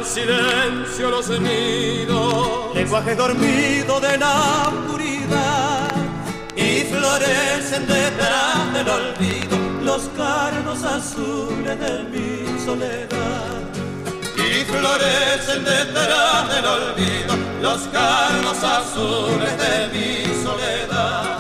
silencio 0.05 1.11
los 1.11 1.28
nidos, 1.41 2.74
lenguaje 2.74 3.15
dormido 3.16 4.01
de 4.01 4.19
la 4.19 4.73
florecen 6.85 7.86
detrás 7.86 8.73
del 8.73 8.89
olvido 8.89 9.56
los 9.82 10.02
carnos 10.16 10.82
azules 10.82 11.78
de 11.78 12.05
mi 12.05 12.65
soledad. 12.65 13.61
Y 14.36 14.65
florecen 14.65 15.65
detrás 15.65 16.48
del 16.55 16.65
olvido 16.65 17.35
los 17.61 17.82
carnos 17.89 18.62
azules 18.62 19.55
de 19.59 19.89
mi 19.93 20.43
soledad. 20.43 21.39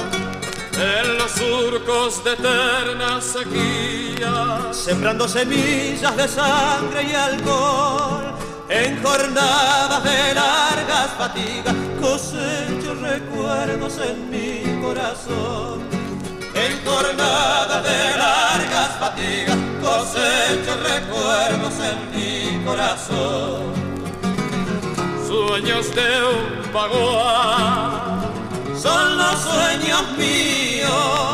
En 0.72 1.18
los 1.18 1.30
surcos 1.32 2.24
de 2.24 2.32
eterna 2.32 3.20
sequía, 3.20 4.72
sembrando 4.72 5.28
semillas 5.28 6.16
de 6.16 6.28
sangre 6.28 7.04
y 7.04 7.14
alcohol 7.14 8.34
en 8.68 9.02
jornadas 9.02 10.02
de 10.04 10.34
largas 10.34 11.10
fatigas 11.18 11.74
cosecho 12.00 12.94
recuerdos 13.00 13.98
en 13.98 14.30
mi 14.30 14.82
corazón. 14.82 15.82
En 16.54 16.84
jornadas 16.84 17.82
de 17.82 18.16
largas 18.16 18.90
fatigas 18.98 19.58
cosecho 19.82 20.76
recuerdos 20.82 21.74
en 21.80 21.98
mi 22.14 22.64
corazón. 22.64 23.72
Sueños 25.26 25.94
de 25.94 26.24
un 26.24 26.72
vaguar 26.72 28.30
son 28.80 29.18
los 29.18 29.40
sueños 29.40 30.12
míos 30.16 31.33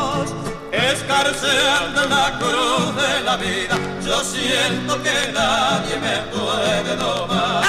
escarceando 0.91 2.05
la 2.07 2.37
cruz 2.39 2.95
de 2.95 3.21
la 3.23 3.37
vida, 3.37 3.77
yo 4.05 4.23
siento 4.23 5.01
que 5.01 5.31
nadie 5.31 5.97
me 5.97 6.17
puede 6.33 6.95
domar. 6.97 7.63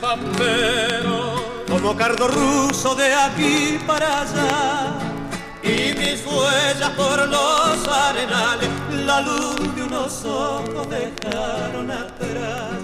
Pamperos 0.00 1.42
como 1.68 1.96
cardo 1.96 2.28
ruso 2.28 2.94
de 2.94 3.12
aquí 3.14 3.78
para 3.86 4.22
allá. 4.22 4.98
Y 5.62 5.94
mis 5.98 6.24
huellas 6.24 6.90
por 6.96 7.28
los 7.28 7.88
arenales 7.88 8.68
la 9.04 9.20
luz 9.20 9.74
de 9.74 9.82
unos 9.82 10.24
ojos 10.24 10.88
dejaron 10.88 11.90
atrás. 11.90 12.78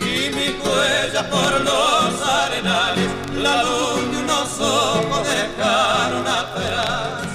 Y 0.00 0.34
mis 0.34 0.54
huellas 0.64 1.24
por 1.24 1.60
los 1.60 2.28
arenales 2.28 3.08
la 3.34 3.62
luz 3.62 4.10
de 4.10 4.18
unos 4.18 4.60
ojos 4.60 5.26
dejaron 5.26 6.26
atrás. 6.26 7.28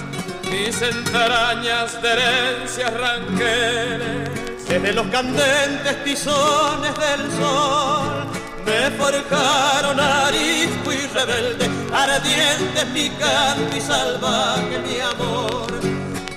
Mis 0.49 0.81
entrañas 0.81 2.01
de 2.01 2.09
herencias 2.09 2.93
ranqueles 2.93 4.35
desde 4.67 4.93
los 4.93 5.07
candentes 5.07 6.03
tizones 6.03 6.93
del 6.97 7.31
sol 7.31 8.25
me 8.65 8.91
forjaron 8.91 9.99
arisco 9.99 10.91
y 10.91 11.07
rebelde, 11.13 11.69
ardiente, 11.93 12.85
picante 12.93 13.77
y 13.77 13.81
salvaje 13.81 14.79
mi 14.79 14.99
amor. 14.99 15.67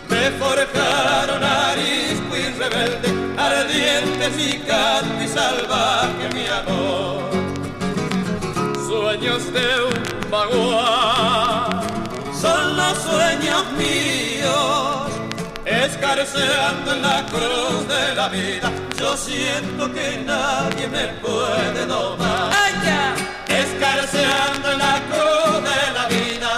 Me 0.09 0.31
forjaron 0.33 1.43
arisco 1.43 2.37
y 2.37 2.53
rebelde, 2.59 3.09
ardiente, 3.39 4.31
picante 4.31 5.25
y 5.25 5.29
salvaje 5.29 6.29
mi 6.35 6.47
amor. 6.47 7.31
Sueños 8.87 9.53
de 9.53 9.69
un 9.85 10.31
vaguar 10.31 11.83
son 12.33 12.77
los 12.77 12.99
sueños 12.99 13.65
míos 13.79 14.88
escarceando 15.85 16.93
en 16.93 17.03
la 17.03 17.27
cruz 17.27 17.89
de 17.89 18.15
la 18.15 18.29
vida. 18.29 18.73
Yo 18.99 19.17
siento 19.17 19.93
que 19.93 20.23
nadie 20.25 20.89
me 20.89 21.09
puede 21.21 21.87
domar. 21.87 22.53
Escarceando 23.49 24.73
en 24.73 24.79
la 24.79 25.03
cruz 25.11 25.63
de 25.63 25.93
la 25.95 26.07
vida. 26.09 26.51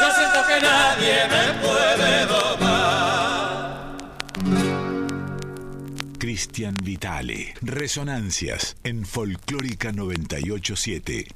Yo 0.00 0.08
siento 0.18 0.40
que 0.48 0.60
nadie 0.60 1.16
me 1.34 1.44
puede 1.64 2.26
domar. 2.26 2.60
Cristian 6.18 6.74
Vitale. 6.82 7.54
Resonancias 7.62 8.76
en 8.84 9.04
Folclórica 9.06 9.92
987. 9.92 11.26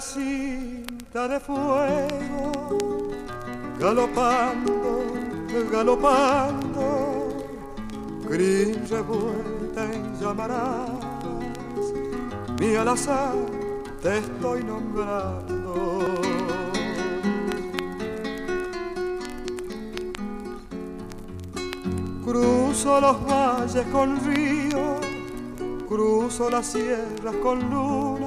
Cinta 0.00 1.28
de 1.28 1.38
fuego, 1.38 2.52
galopando, 3.78 5.04
galopando, 5.70 7.28
gris 8.26 8.88
revuelta 8.88 9.84
en 9.92 10.18
llamarás, 10.18 10.88
mi 12.58 12.74
alazar 12.76 13.34
te 14.02 14.18
estoy 14.18 14.64
nombrando. 14.64 16.00
Cruzo 22.24 23.00
los 23.02 23.26
valles 23.26 23.86
con 23.92 24.18
río, 24.24 24.98
cruzo 25.86 26.48
las 26.48 26.66
sierras 26.68 27.34
con 27.42 27.58
luna, 27.68 28.19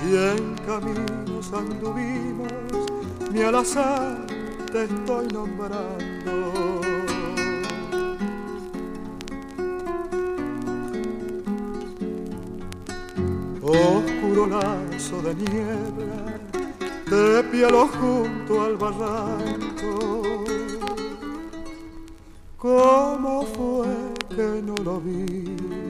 cien 0.00 0.56
caminos 0.66 1.52
anduvimos, 1.52 2.48
ni 3.32 3.42
al 3.42 3.54
azar 3.56 4.26
te 4.72 4.84
estoy 4.84 5.26
nombrando. 5.28 6.80
Oscuro 13.62 14.46
lazo 14.46 15.22
de 15.22 15.34
niebla, 15.34 16.40
de 17.10 17.44
pielo 17.44 17.88
junto 17.88 18.62
al 18.62 18.76
barranco. 18.76 20.32
¿Cómo 22.56 23.42
fue 23.54 23.86
que 24.34 24.62
no 24.62 24.74
lo 24.82 25.00
viste? 25.00 25.89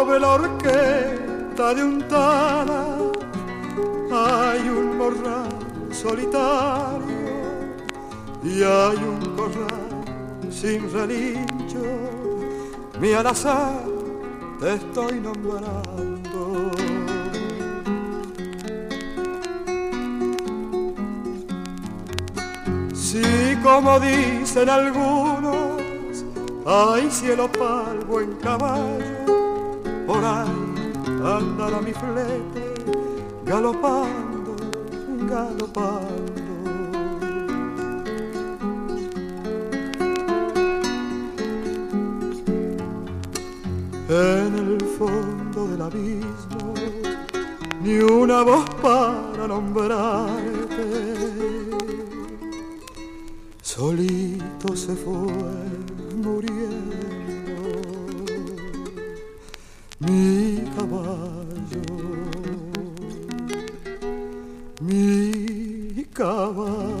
Sobre 0.00 0.18
la 0.18 0.30
orquesta 0.30 1.74
de 1.74 1.84
un 1.84 2.08
tala 2.08 2.86
hay 4.10 4.66
un 4.66 4.96
morral 4.96 5.50
solitario 5.90 7.28
y 8.42 8.62
hay 8.62 8.96
un 8.96 9.20
corral 9.36 10.50
sin 10.50 10.90
relincho. 10.90 11.84
Mi 12.98 13.12
al 13.12 13.26
azar 13.26 13.84
te 14.58 14.72
estoy 14.72 15.20
nombrando. 15.20 16.70
Si 22.94 23.22
como 23.62 24.00
dicen 24.00 24.70
algunos, 24.70 26.24
hay 26.64 27.10
cielo 27.10 27.52
palvo 27.52 28.22
en 28.22 28.32
caballo, 28.36 29.39
por 30.10 30.24
ahí 30.24 30.92
andará 31.38 31.80
mi 31.80 31.92
flete 31.92 32.74
galopando, 33.44 34.56
galopando. 35.32 36.42
En 44.08 44.52
el 44.62 44.80
fondo 44.98 45.68
del 45.68 45.82
abismo, 45.82 46.74
ni 47.84 47.98
una 47.98 48.42
voz 48.42 48.68
para 48.82 49.46
nombrarte. 49.46 50.86
Solito 53.62 54.74
se 54.74 54.96
fue 54.96 55.32
muriendo 56.24 56.59
mi 60.00 60.64
caballo, 60.74 61.82
mi 64.80 66.04
caballo. 66.06 67.00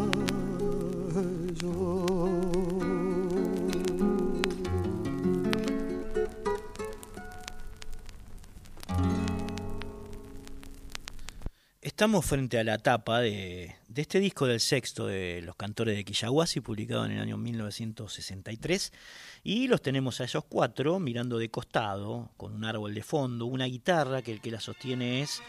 Estamos 11.80 12.24
frente 12.24 12.58
a 12.58 12.64
la 12.64 12.78
tapa 12.78 13.20
de, 13.20 13.76
de 13.88 14.02
este 14.02 14.20
disco 14.20 14.46
del 14.46 14.60
sexto 14.60 15.06
de 15.06 15.42
los 15.42 15.56
cantores 15.56 15.96
de 15.96 16.04
Quillahuasi, 16.04 16.60
publicado 16.60 17.04
en 17.04 17.12
el 17.12 17.20
año 17.20 17.36
1963, 17.36 18.92
y 19.42 19.68
los 19.68 19.80
tenemos 19.80 20.20
a 20.20 20.24
esos 20.24 20.44
cuatro 20.44 20.98
mirando 20.98 21.38
de 21.38 21.50
costado, 21.50 22.30
con 22.36 22.54
un 22.54 22.64
árbol 22.64 22.94
de 22.94 23.02
fondo, 23.02 23.46
una 23.46 23.64
guitarra 23.64 24.22
que 24.22 24.32
el 24.32 24.40
que 24.40 24.50
la 24.50 24.60
sostiene 24.60 25.22
es 25.22 25.42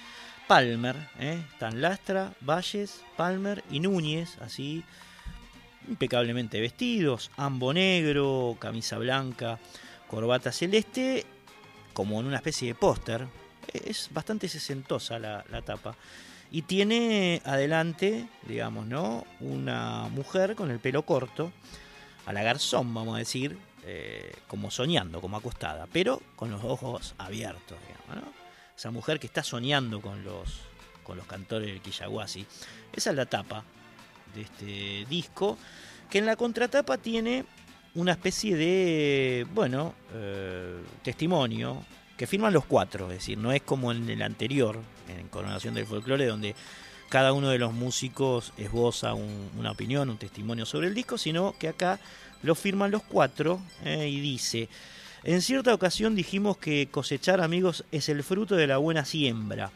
Palmer, 0.47 0.95
¿eh? 1.19 1.43
están 1.51 1.81
Lastra, 1.81 2.33
Valles, 2.41 3.03
Palmer 3.17 3.63
y 3.69 3.79
Núñez, 3.79 4.37
así 4.39 4.83
impecablemente 5.87 6.61
vestidos, 6.61 7.31
ambo 7.37 7.73
negro, 7.73 8.55
camisa 8.59 8.97
blanca, 8.97 9.59
corbata 10.07 10.51
celeste, 10.51 11.25
como 11.93 12.19
en 12.19 12.27
una 12.27 12.37
especie 12.37 12.69
de 12.69 12.75
póster. 12.75 13.27
Es 13.73 14.09
bastante 14.11 14.47
sesentosa 14.47 15.19
la, 15.19 15.43
la 15.49 15.61
tapa. 15.61 15.95
Y 16.51 16.63
tiene 16.63 17.41
adelante, 17.45 18.27
digamos, 18.47 18.85
¿no? 18.85 19.25
Una 19.39 20.09
mujer 20.09 20.55
con 20.55 20.69
el 20.69 20.79
pelo 20.79 21.03
corto, 21.03 21.51
a 22.25 22.33
la 22.33 22.43
garzón, 22.43 22.93
vamos 22.93 23.15
a 23.15 23.19
decir, 23.19 23.57
eh, 23.85 24.33
como 24.47 24.69
soñando, 24.71 25.21
como 25.21 25.37
acostada, 25.37 25.87
pero 25.91 26.21
con 26.35 26.51
los 26.51 26.63
ojos 26.63 27.15
abiertos, 27.17 27.77
digamos. 27.87 28.29
Esa 28.77 28.91
mujer 28.91 29.19
que 29.19 29.27
está 29.27 29.43
soñando 29.43 30.01
con 30.01 30.23
los, 30.23 30.61
con 31.03 31.17
los 31.17 31.25
cantores 31.27 31.67
del 31.67 31.81
Quillahuasi. 31.81 32.45
Esa 32.93 33.09
es 33.11 33.15
la 33.15 33.25
tapa 33.25 33.63
de 34.33 34.41
este 34.41 35.05
disco, 35.09 35.57
que 36.09 36.17
en 36.19 36.25
la 36.25 36.35
contratapa 36.35 36.97
tiene 36.97 37.45
una 37.95 38.13
especie 38.13 38.55
de, 38.55 39.45
bueno, 39.53 39.93
eh, 40.13 40.81
testimonio 41.03 41.83
que 42.17 42.27
firman 42.27 42.53
los 42.53 42.65
cuatro, 42.65 43.07
es 43.07 43.15
decir, 43.19 43.37
no 43.37 43.51
es 43.51 43.61
como 43.63 43.91
en 43.91 44.09
el 44.09 44.21
anterior, 44.21 44.79
en 45.09 45.27
Coronación 45.27 45.73
del 45.73 45.85
Folclore, 45.87 46.25
donde 46.27 46.55
cada 47.09 47.33
uno 47.33 47.49
de 47.49 47.57
los 47.57 47.73
músicos 47.73 48.53
esboza 48.57 49.13
un- 49.13 49.49
una 49.57 49.71
opinión, 49.71 50.09
un 50.09 50.17
testimonio 50.17 50.65
sobre 50.65 50.87
el 50.87 50.93
disco, 50.95 51.17
sino 51.17 51.55
que 51.59 51.67
acá 51.67 51.99
lo 52.43 52.55
firman 52.55 52.91
los 52.91 53.03
cuatro 53.03 53.61
eh, 53.83 54.07
y 54.07 54.19
dice, 54.19 54.69
en 55.23 55.41
cierta 55.41 55.73
ocasión 55.73 56.15
dijimos 56.15 56.57
que 56.57 56.87
cosechar 56.89 57.41
amigos 57.41 57.85
es 57.91 58.09
el 58.09 58.23
fruto 58.23 58.55
de 58.55 58.67
la 58.67 58.77
buena 58.77 59.05
siembra. 59.05 59.71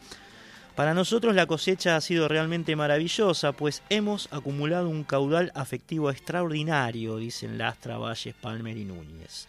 Para 0.74 0.92
nosotros 0.92 1.34
la 1.34 1.46
cosecha 1.46 1.96
ha 1.96 2.00
sido 2.02 2.28
realmente 2.28 2.76
maravillosa, 2.76 3.52
pues 3.52 3.82
hemos 3.88 4.28
acumulado 4.30 4.90
un 4.90 5.04
caudal 5.04 5.50
afectivo 5.54 6.10
extraordinario, 6.10 7.16
dicen 7.16 7.56
Lastra, 7.56 7.96
Valles, 7.96 8.34
Palmer 8.34 8.76
y 8.76 8.84
Núñez. 8.84 9.46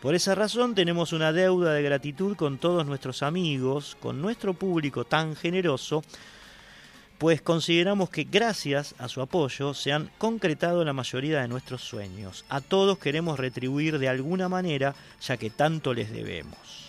Por 0.00 0.14
esa 0.14 0.34
razón 0.36 0.76
tenemos 0.76 1.12
una 1.12 1.32
deuda 1.32 1.74
de 1.74 1.82
gratitud 1.82 2.36
con 2.36 2.58
todos 2.58 2.86
nuestros 2.86 3.22
amigos, 3.22 3.96
con 4.00 4.22
nuestro 4.22 4.54
público 4.54 5.04
tan 5.04 5.34
generoso, 5.34 6.04
pues 7.18 7.42
consideramos 7.42 8.10
que 8.10 8.24
gracias 8.24 8.94
a 8.98 9.08
su 9.08 9.20
apoyo 9.20 9.74
se 9.74 9.92
han 9.92 10.08
concretado 10.18 10.84
la 10.84 10.92
mayoría 10.92 11.40
de 11.40 11.48
nuestros 11.48 11.82
sueños. 11.82 12.44
A 12.48 12.60
todos 12.60 12.98
queremos 12.98 13.40
retribuir 13.40 13.98
de 13.98 14.08
alguna 14.08 14.48
manera, 14.48 14.94
ya 15.20 15.36
que 15.36 15.50
tanto 15.50 15.94
les 15.94 16.12
debemos. 16.12 16.88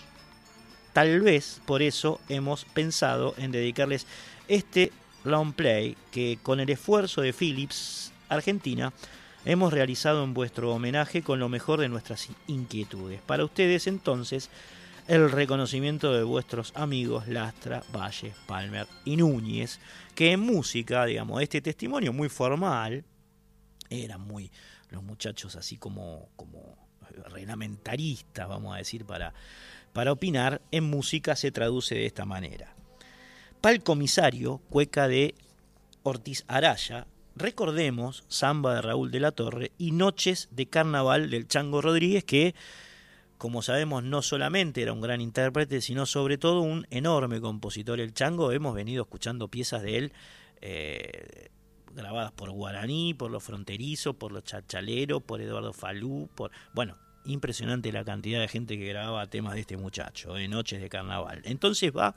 Tal 0.93 1.21
vez 1.21 1.61
por 1.65 1.81
eso 1.81 2.19
hemos 2.29 2.65
pensado 2.65 3.33
en 3.37 3.51
dedicarles 3.51 4.05
este 4.47 4.91
long 5.23 5.53
play 5.53 5.97
que 6.11 6.37
con 6.41 6.59
el 6.59 6.69
esfuerzo 6.69 7.21
de 7.21 7.33
Philips 7.33 8.11
Argentina 8.29 8.93
hemos 9.45 9.73
realizado 9.73 10.23
en 10.23 10.33
vuestro 10.33 10.71
homenaje 10.71 11.23
con 11.23 11.39
lo 11.39 11.49
mejor 11.49 11.79
de 11.79 11.89
nuestras 11.89 12.29
inquietudes. 12.47 13.21
Para 13.21 13.45
ustedes 13.45 13.87
entonces 13.87 14.49
el 15.09 15.29
reconocimiento 15.31 16.13
de 16.13 16.23
vuestros 16.23 16.71
amigos 16.75 17.27
Lastra, 17.27 17.83
Valle, 17.93 18.33
Palmer 18.47 18.87
y 19.03 19.17
Núñez, 19.17 19.79
que 20.15 20.31
en 20.31 20.39
música, 20.39 21.05
digamos, 21.05 21.41
este 21.41 21.61
testimonio 21.61 22.13
muy 22.13 22.29
formal, 22.29 23.03
eran 23.89 24.21
muy 24.21 24.51
los 24.89 25.03
muchachos 25.03 25.55
así 25.55 25.77
como, 25.77 26.29
como 26.35 26.77
reglamentaristas, 27.33 28.47
vamos 28.47 28.73
a 28.73 28.77
decir, 28.77 29.03
para 29.03 29.33
para 29.93 30.11
opinar 30.11 30.61
en 30.71 30.83
música 30.83 31.35
se 31.35 31.51
traduce 31.51 31.95
de 31.95 32.05
esta 32.05 32.25
manera. 32.25 32.75
Pal 33.61 33.83
Comisario, 33.83 34.61
cueca 34.69 35.07
de 35.07 35.35
Ortiz 36.03 36.45
Araya, 36.47 37.07
recordemos 37.35 38.23
Samba 38.27 38.75
de 38.75 38.81
Raúl 38.81 39.11
de 39.11 39.19
la 39.19 39.31
Torre 39.31 39.71
y 39.77 39.91
Noches 39.91 40.47
de 40.51 40.67
Carnaval 40.67 41.29
del 41.29 41.47
Chango 41.47 41.81
Rodríguez, 41.81 42.23
que, 42.23 42.55
como 43.39 43.61
sabemos, 43.61 44.03
no 44.03 44.21
solamente 44.21 44.81
era 44.81 44.91
un 44.91 44.99
gran 44.99 45.21
intérprete, 45.21 45.79
sino 45.79 46.05
sobre 46.05 46.37
todo 46.37 46.59
un 46.59 46.85
enorme 46.91 47.39
compositor. 47.39 48.01
El 48.01 48.13
Chango, 48.13 48.51
hemos 48.51 48.75
venido 48.75 49.03
escuchando 49.03 49.47
piezas 49.47 49.81
de 49.81 49.97
él. 49.97 50.13
Eh, 50.61 51.47
grabadas 51.95 52.33
por 52.33 52.51
Guaraní, 52.51 53.13
por 53.13 53.31
los 53.31 53.41
fronterizos, 53.41 54.15
por 54.15 54.33
los 54.33 54.43
chachaleros, 54.43 55.23
por 55.23 55.41
Eduardo 55.41 55.71
Falú, 55.71 56.29
por 56.35 56.51
bueno, 56.73 56.97
impresionante 57.23 57.91
la 57.93 58.03
cantidad 58.03 58.41
de 58.41 58.49
gente 58.49 58.77
que 58.77 58.85
grababa 58.85 59.25
temas 59.27 59.53
de 59.53 59.61
este 59.61 59.77
muchacho, 59.77 60.37
en 60.37 60.51
Noches 60.51 60.81
de 60.81 60.89
Carnaval. 60.89 61.41
Entonces 61.45 61.91
va 61.95 62.15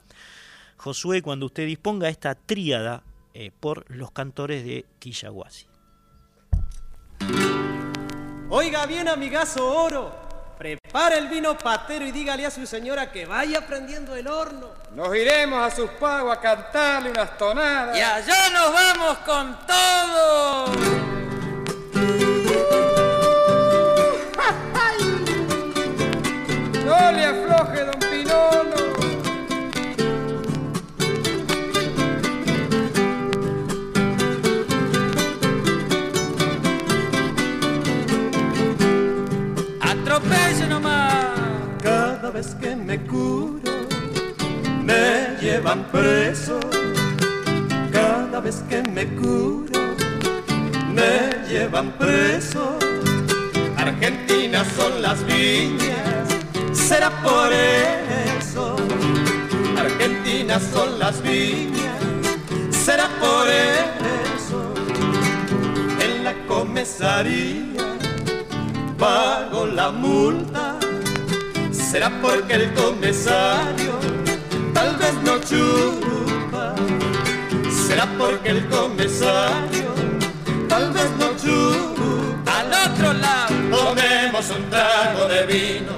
Josué 0.75 1.21
cuando 1.21 1.45
usted 1.45 1.65
disponga 1.65 2.09
esta 2.09 2.35
tríada 2.35 3.01
eh, 3.33 3.51
por 3.57 3.89
los 3.89 4.11
cantores 4.11 4.65
de 4.65 4.85
Quillaguasi. 4.99 5.67
Oiga 8.49 8.85
bien, 8.85 9.07
amigazo 9.07 9.65
oro, 9.65 10.22
prepare 10.63 11.17
el 11.17 11.27
vino 11.27 11.57
patero 11.57 12.05
y 12.05 12.11
dígale 12.13 12.45
a 12.45 12.51
su 12.51 12.65
señora 12.65 13.11
que 13.11 13.25
vaya 13.25 13.67
prendiendo 13.67 14.15
el 14.15 14.29
horno. 14.29 14.69
Nos 14.95 15.13
iremos 15.13 15.61
a 15.61 15.75
sus 15.75 15.89
pagos 15.91 16.37
a 16.37 16.39
cantarle 16.39 17.09
unas 17.09 17.37
tonadas. 17.37 17.97
Y 17.97 18.01
allá 18.01 18.49
nos 18.49 18.71
vamos 18.71 19.17
con 19.25 19.59
todo. 19.67 20.67
No 26.85 27.11
le 27.11 27.25
afloje, 27.25 27.83
don 27.83 28.02
que 42.61 42.75
me 42.75 42.99
curo, 43.05 43.71
me 44.83 45.37
llevan 45.41 45.83
preso. 45.91 46.59
Cada 47.91 48.39
vez 48.39 48.63
que 48.69 48.81
me 48.83 49.05
curo, 49.15 49.79
me 50.93 51.47
llevan 51.49 51.91
preso. 51.97 52.77
Argentinas 53.77 54.67
son 54.77 55.01
las 55.01 55.25
viñas 55.25 56.13
será 56.93 57.09
por 57.23 57.51
eso. 57.51 58.75
Argentinas 59.77 60.61
son 60.73 60.99
las 60.99 61.21
viñas, 61.21 61.99
será 62.69 63.07
por 63.19 63.47
eso. 63.49 64.73
En 65.99 66.23
la 66.23 66.33
comisaría 66.47 67.97
pago 68.97 69.65
la 69.65 69.89
multa, 69.91 70.72
será 71.93 72.09
porque 72.23 72.55
el 72.55 72.73
comisario 72.73 73.99
tal 74.73 74.95
vez 74.95 75.13
no 75.23 75.37
chupa. 75.49 76.73
Será 77.85 78.07
porque 78.17 78.49
el 78.49 78.67
comisario 78.67 79.93
tal 80.67 80.91
vez 80.91 81.11
no 81.19 81.27
chupa. 81.37 82.57
Al 82.57 82.69
otro 82.85 83.13
lado 83.13 83.53
tomemos 83.69 84.49
un 84.49 84.67
trago 84.71 85.27
de 85.27 85.45
vino 85.45 85.93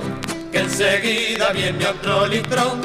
que 0.51 0.59
enseguida 0.59 1.53
viene 1.53 1.87
otro 1.87 2.27
litrón 2.27 2.81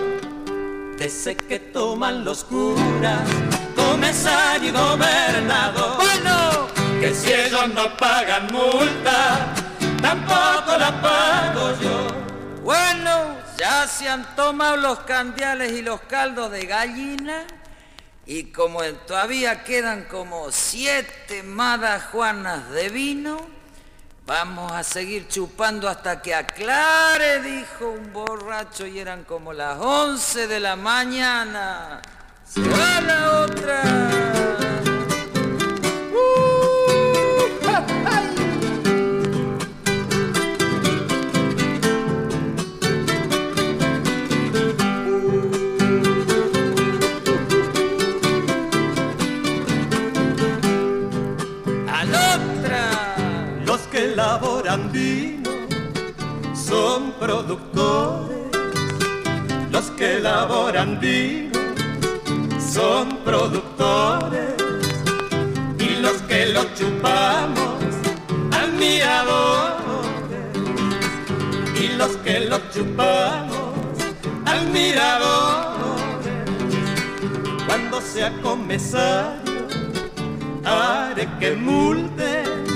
de 0.96 1.06
ese 1.06 1.34
que 1.34 1.58
toman 1.58 2.24
los 2.24 2.44
curas, 2.44 3.28
comisario 3.74 4.68
y 4.68 4.72
gobernador. 4.72 5.96
Bueno, 5.96 6.68
que 7.00 7.12
si 7.12 7.32
ellos 7.32 7.74
no 7.74 7.92
pagan 7.96 8.46
multa, 8.52 9.52
tampoco 10.00 10.78
la. 10.78 10.90
Bueno, 11.02 11.29
ya 13.70 13.86
se 13.86 14.08
han 14.08 14.34
tomado 14.34 14.76
los 14.76 15.00
candiales 15.00 15.72
y 15.72 15.82
los 15.82 16.00
caldos 16.02 16.50
de 16.50 16.66
gallina. 16.66 17.46
Y 18.26 18.44
como 18.44 18.82
todavía 19.06 19.62
quedan 19.62 20.04
como 20.04 20.50
siete 20.50 21.42
madajuanas 21.42 22.70
de 22.70 22.88
vino, 22.88 23.60
Vamos 24.26 24.70
a 24.70 24.84
seguir 24.84 25.26
chupando 25.26 25.88
hasta 25.88 26.22
que 26.22 26.32
aclare, 26.32 27.40
dijo 27.42 27.90
un 27.90 28.12
borracho, 28.12 28.86
y 28.86 29.00
eran 29.00 29.24
como 29.24 29.52
las 29.52 29.76
once 29.80 30.46
de 30.46 30.60
la 30.60 30.76
mañana. 30.76 32.00
Se 32.46 32.60
va 32.60 33.00
la 33.00 33.40
otra. 33.40 34.59
Elaboran 54.20 54.92
vino 54.92 55.50
son 56.52 57.12
productores, 57.12 58.50
los 59.70 59.90
que 59.92 60.18
elaboran 60.18 61.00
vino. 61.00 61.58
Son 62.60 63.08
productores 63.24 64.54
y 65.78 65.88
los 66.02 66.18
que 66.28 66.46
lo 66.54 66.62
chupamos 66.76 67.80
admiradores 68.52 69.74
y 71.82 71.88
los 71.96 72.12
que 72.18 72.40
lo 72.40 72.58
chupamos 72.72 73.72
admiradores 74.44 76.34
cuando 77.66 78.00
sea 78.02 78.30
comisario 78.42 79.66
haré 80.64 81.26
que 81.40 81.52
multe 81.56 82.69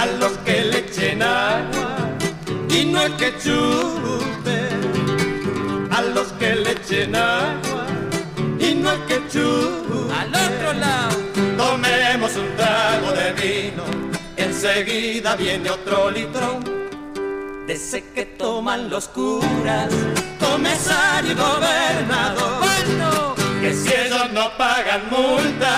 a 0.00 0.06
los 0.06 0.32
que 0.46 0.64
le 0.64 0.78
echen 0.78 1.22
agua 1.22 1.96
y 2.70 2.86
no 2.86 3.02
el 3.02 3.16
que 3.16 3.36
chupe, 3.36 4.58
a 5.90 6.00
los 6.14 6.28
que 6.38 6.54
le 6.54 6.70
echen 6.72 7.14
agua 7.14 7.84
y 8.58 8.74
no 8.76 8.92
el 8.92 9.04
que 9.04 9.18
chupe. 9.28 10.14
Al 10.20 10.28
otro 10.28 10.72
lado, 10.72 11.16
tomemos 11.58 12.34
un 12.34 12.48
trago 12.56 13.12
de 13.12 13.32
vino, 13.42 13.84
enseguida 14.38 15.36
viene 15.36 15.68
otro 15.68 16.10
litrón. 16.10 16.64
De 17.66 17.74
ese 17.74 18.02
que 18.14 18.24
toman 18.24 18.88
los 18.88 19.06
curas, 19.08 19.92
comisario 20.40 21.32
y 21.32 21.34
gobernador. 21.34 22.52
Bueno, 22.58 23.34
que 23.60 23.74
si 23.74 23.92
ellos 23.92 24.32
no 24.32 24.50
pagan 24.56 25.02
multa, 25.10 25.74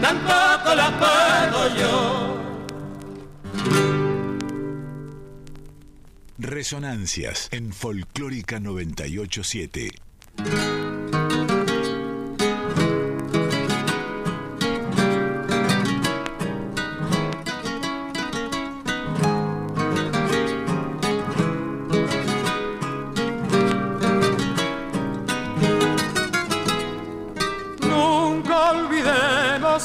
tampoco 0.00 0.74
la 0.74 0.90
pago 0.98 1.68
yo. 1.78 2.33
Resonancias 6.46 7.48
en 7.52 7.72
Folclórica 7.72 8.60
987. 8.60 9.90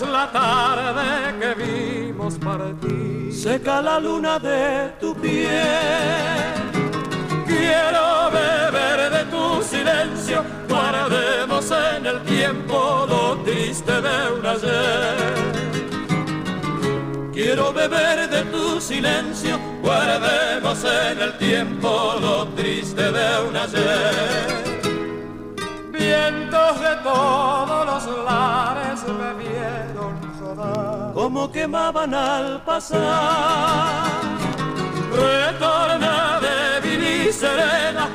la 0.01 0.31
tarde 0.31 1.39
que 1.39 1.63
vimos 1.63 2.37
partir. 2.37 3.33
Seca 3.33 3.81
la 3.81 3.99
luna 3.99 4.37
de 4.39 4.93
tu 4.99 5.15
piel. 5.15 6.38
Tiempo 12.49 13.05
lo 13.07 13.37
triste 13.43 13.91
de 13.91 14.33
un 14.33 14.45
ayer. 14.45 15.17
Quiero 17.31 17.71
beber 17.71 18.27
de 18.27 18.41
tu 18.45 18.81
silencio, 18.81 19.59
guardemos 19.83 20.83
en 20.83 21.21
el 21.21 21.37
tiempo 21.37 22.15
lo 22.19 22.47
triste 22.59 23.03
de 23.03 23.27
un 23.47 23.55
ayer. 23.55 24.47
Vientos 25.91 26.81
de 26.81 26.95
todos 27.03 27.85
los 27.85 28.25
lares 28.25 28.99
me 29.19 29.31
vieron 29.43 30.13
rodar, 30.39 31.13
como 31.13 31.51
quemaban 31.51 32.13
al 32.15 32.63
pasar. 32.63 34.09
Retorna 35.11 36.39
débil 36.41 37.03
y 37.03 37.31
serena 37.31 38.09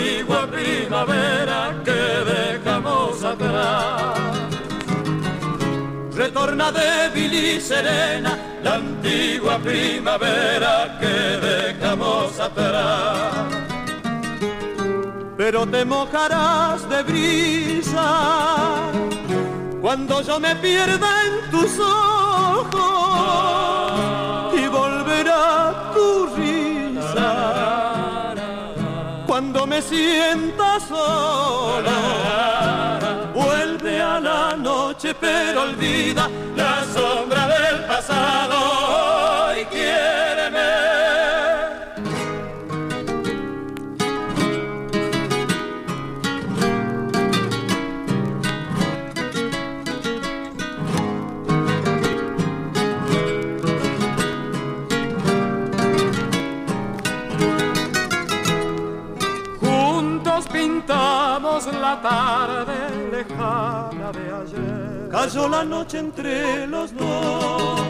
antigua 0.00 0.46
primavera 0.46 1.74
que 1.84 1.92
dejamos 1.92 3.22
atrás 3.22 4.18
retorna 6.14 6.72
débil 6.72 7.32
y 7.32 7.60
serena 7.60 8.38
la 8.62 8.74
antigua 8.74 9.58
primavera 9.58 10.98
que 11.00 11.16
dejamos 11.48 12.38
atrás. 12.38 13.32
Pero 15.36 15.66
te 15.66 15.84
mojarás 15.84 16.88
de 16.90 17.02
brisa 17.02 18.08
cuando 19.80 20.20
yo 20.20 20.38
me 20.38 20.54
pierda 20.56 21.10
en 21.26 21.50
tus 21.50 21.78
ojos 21.78 22.74
y 24.62 24.66
volverá 24.68 25.89
cuando 29.50 29.66
me 29.66 29.82
sienta 29.82 30.78
sola. 30.78 31.90
Vuelve 33.34 34.00
a 34.00 34.20
la 34.20 34.54
noche 34.56 35.12
pero 35.14 35.62
olvida 35.62 36.30
la 36.54 36.84
sombra 36.94 37.48
del 37.48 37.84
pasado 37.84 39.39
Cayó 65.22 65.50
la 65.50 65.64
noche 65.64 65.98
entre 65.98 66.66
los 66.66 66.96
dos. 66.96 67.80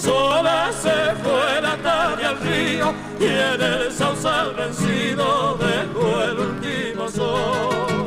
Sola 0.00 0.70
se 0.72 1.14
fue 1.22 1.60
la 1.60 1.76
tarde 1.76 2.24
al 2.24 2.40
río 2.40 2.94
y 3.20 3.24
en 3.26 3.60
el 3.60 3.92
sausal 3.92 4.54
vencido 4.54 5.58
dejó 5.58 6.22
el 6.22 6.38
último 6.38 7.06
sol. 7.06 8.06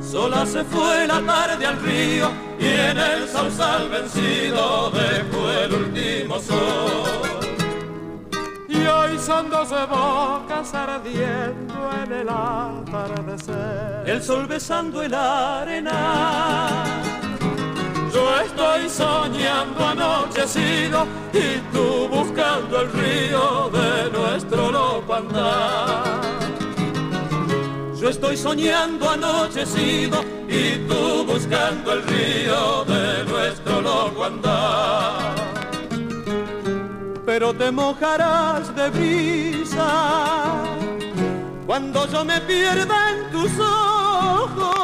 Sola 0.00 0.46
se 0.46 0.62
fue 0.62 1.08
la 1.08 1.20
tarde 1.22 1.66
al 1.66 1.82
río 1.82 2.30
y 2.56 2.66
en 2.66 2.98
el 2.98 3.28
sausal 3.28 3.88
vencido 3.88 4.92
dejó 4.92 5.50
el 5.50 5.74
último 5.74 6.38
sol. 6.38 7.41
Y 8.82 8.86
hoy 8.86 9.18
son 9.18 9.48
doce 9.48 9.76
bocas 9.86 10.74
ardiendo 10.74 11.90
en 12.02 12.12
el 12.12 12.28
atardecer. 12.28 14.02
El 14.06 14.22
sol 14.22 14.46
besando 14.46 15.02
el 15.02 15.14
arena. 15.14 16.70
Yo 18.12 18.40
estoy 18.40 18.88
soñando 18.88 19.86
anochecido 19.86 21.06
y 21.32 21.58
tú 21.72 22.08
buscando 22.08 22.80
el 22.80 22.92
río 22.92 23.70
de 23.70 24.10
nuestro 24.10 24.72
loco 24.72 25.14
andar. 25.14 26.20
Yo 28.00 28.08
estoy 28.08 28.36
soñando 28.36 29.10
anochecido 29.10 30.24
y 30.48 30.78
tú 30.88 31.24
buscando 31.24 31.92
el 31.92 32.02
río 32.02 32.84
de 32.84 33.24
nuestro 33.24 33.80
loco 33.80 34.24
andar. 34.24 35.41
Pero 37.32 37.48
te 37.54 37.70
mojarás 37.72 38.76
de 38.76 38.90
brisa. 38.90 39.88
Cuando 41.66 42.06
yo 42.08 42.26
me 42.26 42.38
pierda 42.42 43.10
en 43.10 43.30
tus 43.30 43.50
ojos 43.58 44.76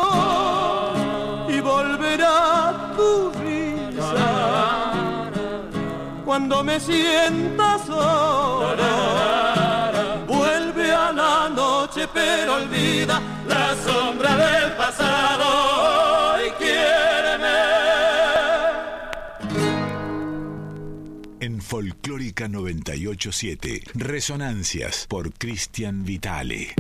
y 1.47 1.61
volverá 1.61 2.95
tu 2.97 3.31
risa. 3.39 4.93
Cuando 6.25 6.65
me 6.65 6.81
sientas 6.81 7.83
sola 7.85 8.95
vuelve 10.27 10.91
a 10.91 11.13
la 11.13 11.51
noche 11.51 12.09
pero 12.15 12.55
olvida 12.55 13.21
la 13.47 13.75
sombra 13.85 14.35
del 14.37 14.73
pasado 14.73 15.98
Folclórica 21.69 22.49
987, 22.49 23.83
Resonancias 23.95 25.05
por 25.07 25.35
Cristian 25.35 26.03
Vitale. 26.03 26.75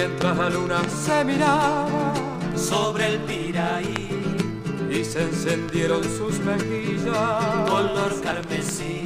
Mientras 0.00 0.36
la 0.36 0.48
luna 0.48 0.80
se 0.88 1.24
miraba 1.24 2.14
sobre 2.56 3.14
el 3.14 3.18
piraí 3.20 4.08
y 4.90 5.04
se 5.04 5.22
encendieron 5.22 6.02
sus 6.02 6.38
mejillas. 6.38 7.68
Color 7.68 8.20
carmesí. 8.22 9.04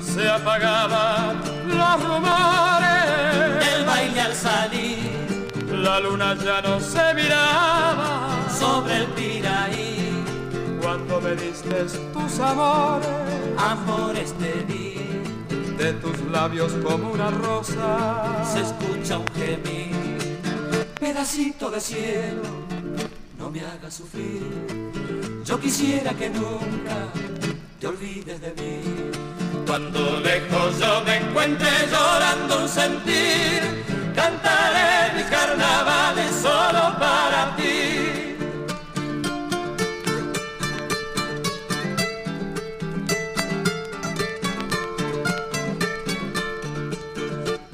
Se 0.00 0.28
apagaban 0.28 1.40
los 1.68 2.04
rumores. 2.08 3.66
El 3.74 3.84
baile 3.84 4.20
al 4.20 4.34
salir. 4.34 5.48
La 5.70 6.00
luna 6.00 6.34
ya 6.44 6.60
no 6.60 6.80
se 6.80 7.14
miraba 7.14 8.28
sobre 8.60 8.96
el 8.96 9.06
piraí. 9.18 10.24
cuando 10.82 11.20
me 11.20 11.36
diste 11.36 11.86
tus 12.12 12.40
amores. 12.40 13.08
Amores 13.58 14.32
te 14.34 14.52
di 14.64 15.23
de 15.78 15.92
tus 15.94 16.20
labios 16.30 16.72
como 16.82 17.10
una 17.10 17.30
rosa. 17.30 18.44
Se 18.44 18.60
escucha 18.60 19.18
un 19.18 19.26
gemir 19.34 19.94
pedacito 20.98 21.70
de 21.70 21.80
cielo 21.80 22.42
no 23.44 23.50
me 23.50 23.60
hagas 23.60 23.92
sufrir. 23.92 24.42
Yo 25.44 25.60
quisiera 25.60 26.14
que 26.14 26.30
nunca 26.30 26.96
te 27.78 27.86
olvides 27.86 28.40
de 28.40 28.50
mí. 28.52 28.80
Cuando 29.66 30.20
lejos 30.20 30.78
yo 30.78 31.02
me 31.04 31.16
encuentre 31.18 31.68
llorando 31.90 32.62
un 32.62 32.68
sentir 32.68 33.84
cantaré 34.14 35.14
mis 35.16 35.26
carnavales 35.26 36.30
solo 36.42 36.98
para 36.98 37.54
ti. 37.56 38.23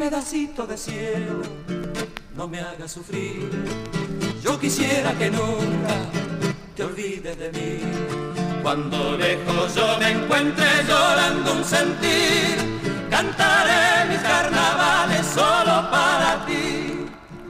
Pedacito 0.01 0.66
de 0.66 0.78
cielo, 0.78 1.43
no 2.35 2.48
me 2.48 2.59
hagas 2.59 2.90
sufrir. 2.90 3.51
Yo 4.43 4.59
quisiera 4.59 5.12
que 5.12 5.31
nunca 5.31 5.94
te 6.74 6.85
olvides 6.85 7.39
de 7.39 7.52
mí. 7.52 7.81
Cuando 8.62 9.18
lejos 9.18 9.74
yo 9.74 9.98
me 9.98 10.12
encuentre 10.12 10.64
llorando 10.89 11.52
un 11.52 11.62
sentir, 11.62 12.56
cantaré 13.10 14.09
mis 14.09 14.20
carnavales 14.20 15.27
solo 15.27 15.90
para 15.90 16.47
ti. 16.47 17.06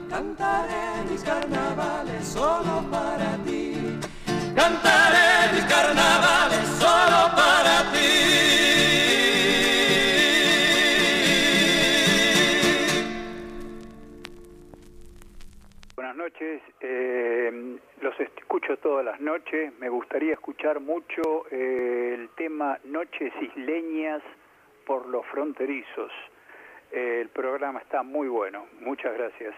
Cantaré 0.09 1.09
mis 1.09 1.21
carnavales 1.21 2.27
solo 2.27 2.83
para 2.91 3.37
ti. 3.45 3.75
Cantaré 4.53 5.53
mis 5.53 5.63
carnavales 5.63 6.70
eh, 16.79 17.77
los 18.01 18.19
escucho 18.19 18.77
todas 18.77 19.05
las 19.05 19.19
noches. 19.19 19.71
Me 19.79 19.89
gustaría 19.89 20.33
escuchar 20.33 20.79
mucho 20.79 21.45
eh, 21.51 22.15
el 22.17 22.29
tema 22.29 22.79
Noches 22.85 23.31
Isleñas 23.41 24.21
por 24.85 25.07
los 25.07 25.25
Fronterizos. 25.27 26.11
Eh, 26.91 27.19
el 27.21 27.29
programa 27.29 27.79
está 27.79 28.03
muy 28.03 28.27
bueno. 28.27 28.65
Muchas 28.81 29.13
gracias. 29.13 29.53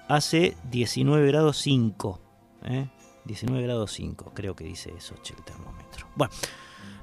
hace 0.08 0.56
19 0.70 1.24
grados 1.28 1.56
5. 1.58 2.20
19 3.24 3.60
¿eh? 3.60 3.66
grados 3.66 3.92
5, 3.92 4.32
creo 4.34 4.56
que 4.56 4.64
dice 4.64 4.92
eso, 4.98 5.14
che, 5.22 5.34
el 5.34 5.44
termómetro. 5.44 6.08
Bueno. 6.16 6.32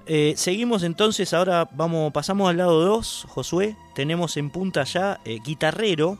Eh, 0.10 0.36
seguimos 0.38 0.84
entonces, 0.84 1.34
ahora 1.34 1.70
vamos, 1.74 2.14
pasamos 2.14 2.50
al 2.50 2.58
lado 2.58 2.80
2, 2.80 3.28
Josué, 3.28 3.76
tenemos 3.94 4.38
en 4.38 4.50
punta 4.52 4.86
ya 4.86 5.20
eh, 5.26 5.40
guitarrero, 5.44 6.18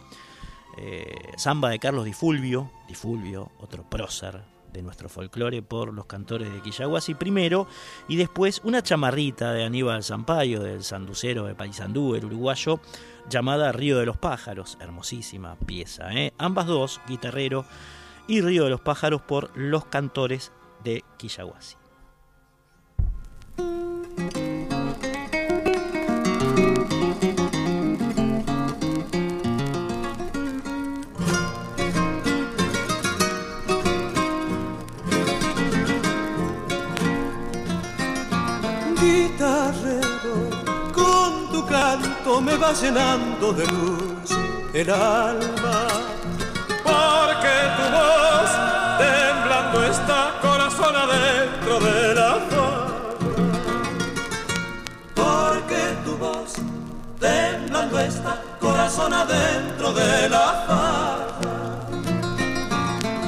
eh, 0.78 1.34
samba 1.38 1.70
de 1.70 1.80
Carlos 1.80 2.06
Di 2.06 2.14
Fulvio, 2.14 2.72
Di 2.88 2.96
Fulvio, 2.96 3.52
otro 3.60 3.84
prócer 3.84 4.42
de 4.72 4.82
nuestro 4.82 5.10
folclore 5.10 5.62
por 5.62 5.94
los 5.94 6.06
cantores 6.06 6.52
de 6.54 6.62
Quillaguasi 6.62 7.16
primero, 7.16 7.68
y 8.08 8.16
después 8.16 8.62
una 8.64 8.84
chamarrita 8.84 9.54
de 9.54 9.64
Aníbal 9.64 10.04
Zampayo, 10.04 10.62
del 10.62 10.84
sanducero 10.84 11.46
de 11.46 11.56
Paysandú, 11.56 12.16
el 12.16 12.26
uruguayo, 12.26 12.80
llamada 13.30 13.72
Río 13.72 13.98
de 13.98 14.06
los 14.06 14.18
Pájaros, 14.18 14.78
hermosísima 14.80 15.56
pieza. 15.56 16.14
¿eh? 16.14 16.34
Ambas 16.38 16.68
dos, 16.68 17.02
guitarrero 17.08 17.66
y 18.28 18.42
Río 18.42 18.66
de 18.66 18.70
los 18.70 18.82
Pájaros 18.82 19.22
por 19.22 19.56
los 19.58 19.86
cantores 19.86 20.52
de 20.84 21.04
Me 42.42 42.56
va 42.56 42.72
llenando 42.72 43.52
de 43.52 43.66
luz 43.66 44.30
el 44.74 44.90
alma. 44.90 45.88
Porque 46.84 47.56
tu 47.78 47.86
voz 47.92 48.52
temblando 48.98 49.84
está 49.84 50.40
corazón 50.42 50.96
adentro 50.96 51.80
de 51.80 52.16
la 52.16 52.34
farra. 52.50 52.90
Porque 55.16 55.98
tu 56.06 56.18
voz 56.18 56.54
temblando 57.20 58.00
está 58.00 58.42
corazón 58.62 59.14
adentro 59.14 59.94
de 59.94 60.30
la 60.30 60.48
farra. 60.68 61.58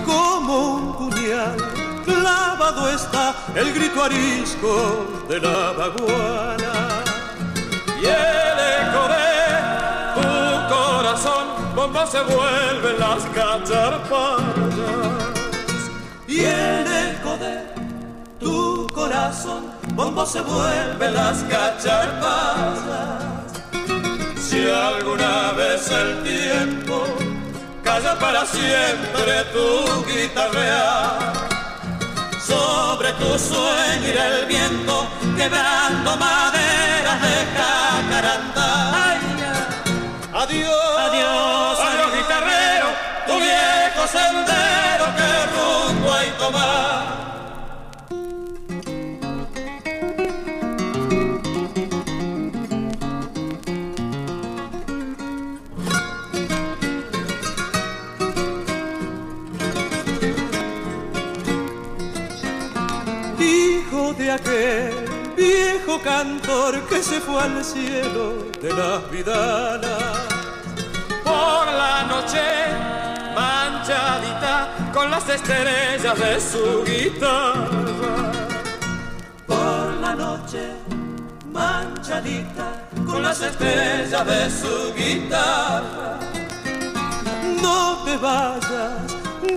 Como 0.06 0.76
un 0.76 0.98
puñal 0.98 1.57
clavado 2.06 2.90
está 2.90 3.36
el 3.56 3.73
grito 3.73 4.03
arisco 4.03 5.07
de 5.27 5.40
la 5.41 5.72
baguana. 5.73 6.89
Y 8.02 8.06
bomba 11.76 12.06
se 12.06 12.22
vuelven 12.22 13.00
las 13.00 13.24
cacharpayas. 13.36 14.40
Y 16.28 16.40
el 16.42 16.84
de 17.40 17.74
tu 18.40 18.88
corazón, 18.94 19.72
bombo 19.96 20.26
se 20.26 20.42
vuelven 20.42 21.14
las 21.14 21.44
cacharpayas. 21.44 22.80
Si 24.38 24.70
alguna 24.70 25.52
vez 25.54 25.90
el 25.92 26.24
tiempo 26.24 27.06
calla 27.84 28.18
para 28.20 28.46
siempre 28.46 29.44
tu 29.54 30.06
guitarra 30.06 31.20
sobre 32.46 33.12
tu 33.14 33.38
sueño 33.38 34.08
irá 34.08 34.28
el 34.40 34.46
viento 34.48 35.08
quebrando 35.38 36.18
maderas 36.18 36.49
Adiós, 40.50 40.98
adiós, 40.98 41.80
adiós 41.80 42.12
guitarrero, 42.16 42.88
tu 43.28 43.34
viejo 43.38 44.08
sendero 44.08 45.06
que 45.16 45.30
rumbo 45.54 46.12
hay 46.12 46.32
tomar. 46.40 47.06
Hijo 63.40 64.14
de 64.16 64.32
aquel 64.32 64.96
viejo 65.38 66.02
cantor 66.02 66.82
que 66.90 67.04
se 67.04 67.22
fue 67.22 67.40
al 67.40 67.64
cielo 67.64 68.48
de 68.60 68.74
las 68.74 69.12
vidalas 69.12 70.28
por 71.40 71.66
la 71.84 72.03
noche, 72.03 72.44
manchadita 73.34 74.53
con 74.94 75.10
las 75.11 75.28
estrellas 75.30 76.18
de 76.24 76.34
su 76.52 76.84
guitarra. 76.90 78.32
Por 79.48 79.86
la 80.06 80.14
noche, 80.16 80.64
manchadita 81.60 82.68
con 83.06 83.24
las 83.24 83.41
estrellas 83.41 84.26
de 84.34 84.41
su 84.61 84.76
guitarra. 85.02 86.20
No 87.61 88.03
te 88.06 88.18
vayas, 88.18 89.07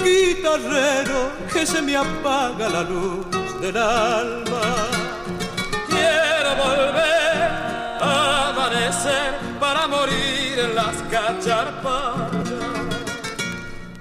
guitarrero, 0.06 1.20
que 1.52 1.66
se 1.66 1.82
me 1.82 1.96
apaga 1.96 2.68
la 2.76 2.82
luz 2.82 3.26
del 3.60 3.76
alma. 3.76 4.64
Quiero 5.88 6.50
volver 6.64 7.50
a 8.00 8.48
amanecer 8.50 9.51
para 9.72 9.86
morir 9.86 10.58
en 10.58 10.74
las 10.74 10.96
cacharpayas. 11.10 12.32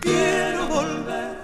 Quiero 0.02 0.68
volver 0.68 1.38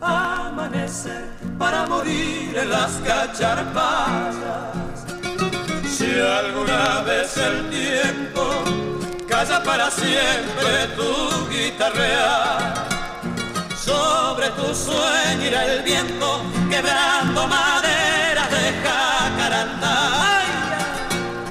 a 0.00 0.46
amanecer 0.46 1.24
para 1.58 1.84
morir 1.86 2.56
en 2.56 2.70
las 2.70 2.92
cacharpayas. 3.08 4.98
Si 5.84 6.08
alguna 6.20 7.02
vez 7.02 7.36
el 7.38 7.68
tiempo 7.70 8.44
calla 9.28 9.60
para 9.64 9.90
siempre 9.90 10.86
tu 10.96 11.48
guitarrear. 11.48 12.86
Sobre 13.84 14.48
tu 14.50 14.72
sueño 14.74 15.44
irá 15.44 15.64
el 15.64 15.82
viento, 15.82 16.40
quebrando 16.70 17.48
madera 17.48 18.44
de 18.54 18.64
jacaranda. 18.84 19.96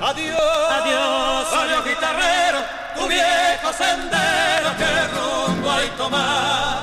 Adiós, 0.01 0.71
adiós, 0.79 1.24
sendero 3.77 4.69
que 4.77 4.91
rumbo 5.15 5.71
hay 5.71 5.89
tomar. 5.97 6.75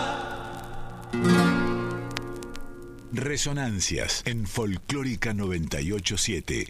Resonancias 3.13 4.23
en 4.25 4.47
Folclórica 4.47 5.33
987. 5.35 6.69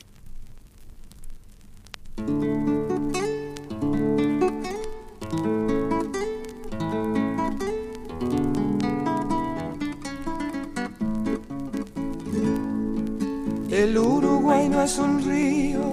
El 13.70 13.96
Uruguay 13.96 14.68
no 14.68 14.82
es 14.82 14.98
un 14.98 15.24
río, 15.24 15.91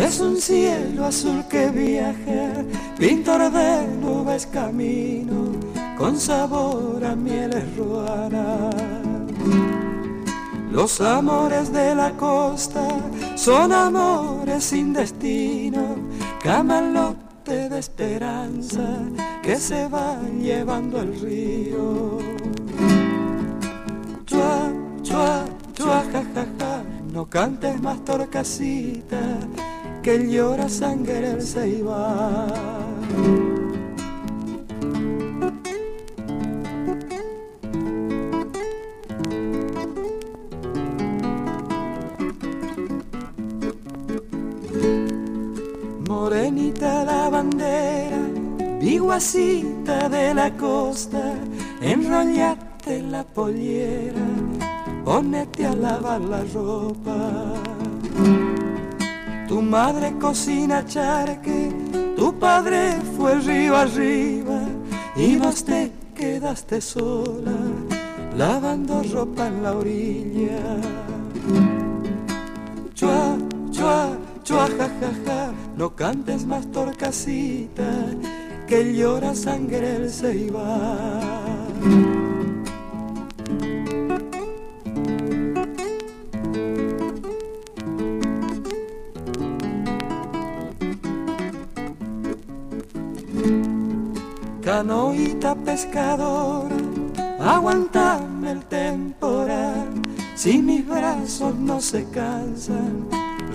es 0.00 0.20
un 0.20 0.40
cielo 0.40 1.04
azul 1.04 1.44
que 1.48 1.68
viaja, 1.70 2.64
pintor 2.98 3.50
de 3.50 3.86
nubes 4.00 4.46
camino, 4.46 5.52
con 5.98 6.18
sabor 6.18 7.04
a 7.04 7.14
mieles 7.14 7.76
ruanas. 7.76 8.74
Los 10.72 11.00
amores 11.00 11.72
de 11.72 11.94
la 11.94 12.12
costa 12.12 12.86
son 13.34 13.72
amores 13.72 14.64
sin 14.64 14.92
destino, 14.92 15.96
camalote 16.42 17.68
de 17.68 17.78
esperanza 17.78 19.00
que 19.42 19.56
se 19.56 19.86
va 19.88 20.16
llevando 20.40 21.00
el 21.00 21.20
río. 21.20 22.18
Chua, 24.24 24.72
chua, 25.02 25.44
chua, 25.74 26.04
ja, 26.12 26.22
ja, 26.34 26.46
ja, 26.58 26.82
no 27.12 27.26
cantes 27.26 27.82
más 27.82 28.02
torcasita, 28.04 29.20
que 30.02 30.18
llora 30.18 30.68
sangre 30.68 31.32
el 31.32 31.42
ceibal. 31.42 32.54
Morenita 46.08 47.04
la 47.04 47.28
bandera, 47.28 48.22
viguacita 48.80 50.08
de 50.08 50.34
la 50.34 50.50
costa, 50.56 51.34
enrollate 51.82 53.02
la 53.02 53.22
pollera, 53.22 54.26
ponete 55.04 55.66
a 55.66 55.74
lavar 55.74 56.20
la 56.22 56.42
ropa. 56.54 58.59
Tu 59.50 59.60
madre 59.60 60.12
cocina 60.20 60.84
charque, 60.86 61.72
tu 62.14 62.32
padre 62.38 62.92
fue 63.16 63.34
río 63.40 63.76
arriba 63.76 64.60
y 65.16 65.38
vos 65.38 65.64
te 65.64 65.90
quedaste 66.14 66.80
sola 66.80 67.56
lavando 68.36 69.02
ropa 69.12 69.48
en 69.48 69.62
la 69.64 69.72
orilla. 69.72 70.76
Chua, 72.94 73.36
chua, 73.72 74.16
chua, 74.44 74.68
ja, 74.68 74.88
ja, 75.00 75.10
ja, 75.26 75.52
no 75.76 75.96
cantes 75.96 76.46
más 76.46 76.70
torcasita, 76.70 77.90
que 78.68 78.94
llora 78.94 79.34
sangre 79.34 79.96
el 79.96 80.10
ceibal. 80.10 81.39
Canoita 94.80 95.54
pescadora, 95.54 96.74
aguantame 97.38 98.52
el 98.52 98.64
temporal, 98.64 99.90
si 100.34 100.56
mis 100.62 100.86
brazos 100.88 101.54
no 101.54 101.82
se 101.82 102.08
cansan, 102.08 103.06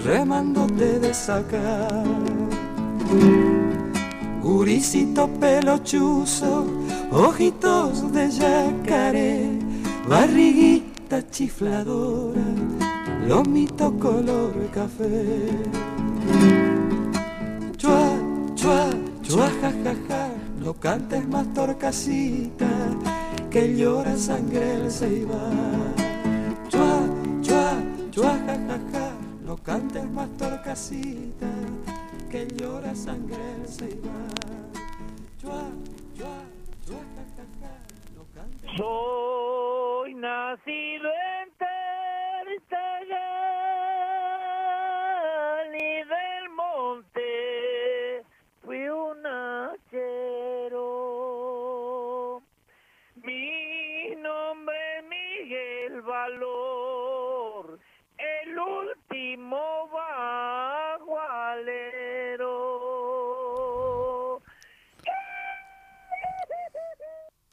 remándote 0.03 0.99
de 0.99 1.11
sacar. 1.15 2.03
Guricito 4.43 5.27
pelochuzo, 5.39 6.67
ojitos 7.11 8.11
de 8.13 8.29
yacaré, 8.29 9.49
barriguita 10.07 11.27
chifladora, 11.31 12.49
lomito 13.27 13.91
color 13.97 14.53
café. 14.71 15.49
Chua, 17.77 18.11
chua, 18.53 18.89
chua, 19.23 19.49
ja, 19.59 19.71
ja, 19.83 19.95
ja, 20.07 20.44
no 20.65 20.73
cantes 20.73 21.27
más 21.27 21.53
torcasita, 21.53 22.67
que 23.51 23.75
llora 23.75 24.17
sangre 24.17 24.73
el 24.73 24.91
ceibal. 24.91 25.93
Chua, 26.69 27.07
chua, 27.43 27.73
chua, 28.09 28.33
ja, 28.47 28.57
ja, 28.91 29.11
no 29.45 29.57
cantes 29.57 30.09
más 30.09 30.27
torcasita, 30.37 31.45
que 32.31 32.47
llora 32.47 32.95
sangre 32.95 33.37
el 33.61 33.67
ceibal. 33.67 34.33
Chua, 35.39 35.69
chua, 36.17 36.37
chua, 36.83 37.01
ja, 37.61 37.73
no 38.15 38.25
cantes 38.33 38.71
Soy 38.75 40.15
nacido 40.15 41.09
en 41.37 41.47
Tertagal 41.59 43.54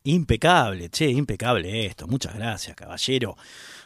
Impecable, 0.04 0.90
che, 0.90 1.09
impecable 1.10 1.86
esto. 1.86 2.06
Muchas 2.09 2.34
gracias, 2.34 2.74
caballero, 2.74 3.36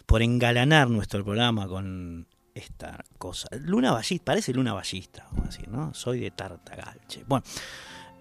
por 0.06 0.23
engalanar 0.23 0.89
nuestro 0.89 1.23
programa 1.23 1.68
con 1.68 2.27
esta 2.55 3.05
cosa. 3.18 3.48
Luna 3.52 3.93
ballista, 3.93 4.24
parece 4.24 4.55
luna 4.55 4.73
ballista, 4.73 5.27
vamos 5.31 5.48
a 5.48 5.51
decir, 5.51 5.68
¿no? 5.68 5.93
Soy 5.93 6.20
de 6.20 6.31
Tartagal, 6.31 7.01
che. 7.06 7.23
Bueno, 7.27 7.44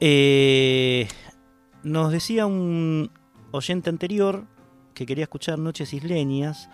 eh, 0.02 1.07
nos 1.84 2.11
decía 2.11 2.45
un 2.45 3.11
oyente 3.52 3.89
anterior 3.89 4.45
que 4.93 5.06
quería 5.06 5.23
escuchar 5.23 5.57
Noches 5.57 5.93
Isleñas, 5.93 6.69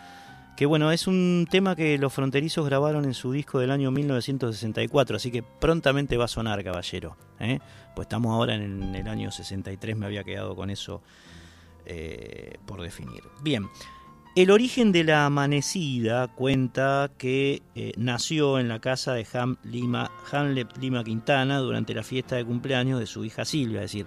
que 0.55 0.65
bueno, 0.65 0.91
es 0.91 1.07
un 1.07 1.47
tema 1.49 1.75
que 1.75 1.97
los 1.97 2.13
fronterizos 2.13 2.65
grabaron 2.65 3.05
en 3.05 3.13
su 3.13 3.31
disco 3.31 3.59
del 3.59 3.71
año 3.71 3.91
1964, 3.91 5.15
así 5.15 5.31
que 5.31 5.43
prontamente 5.43 6.17
va 6.17 6.25
a 6.25 6.27
sonar, 6.27 6.63
caballero. 6.63 7.17
¿eh? 7.39 7.59
Pues 7.95 8.05
estamos 8.05 8.33
ahora 8.33 8.55
en 8.55 8.95
el 8.95 9.07
año 9.07 9.31
63, 9.31 9.97
me 9.97 10.05
había 10.05 10.23
quedado 10.23 10.55
con 10.55 10.69
eso 10.69 11.01
eh, 11.85 12.57
por 12.65 12.81
definir. 12.81 13.23
Bien, 13.41 13.67
el 14.35 14.49
origen 14.51 14.91
de 14.91 15.03
la 15.03 15.25
amanecida 15.25 16.29
cuenta 16.29 17.11
que 17.17 17.63
eh, 17.75 17.91
nació 17.97 18.59
en 18.59 18.69
la 18.69 18.79
casa 18.79 19.13
de 19.13 19.27
Ham 19.33 19.57
Lima, 19.63 20.09
Hamlet 20.31 20.77
Lima 20.77 21.03
Quintana 21.03 21.57
durante 21.57 21.93
la 21.93 22.03
fiesta 22.03 22.37
de 22.37 22.45
cumpleaños 22.45 22.99
de 22.99 23.07
su 23.07 23.25
hija 23.25 23.43
Silvia, 23.43 23.83
es 23.83 23.91
decir, 23.91 24.05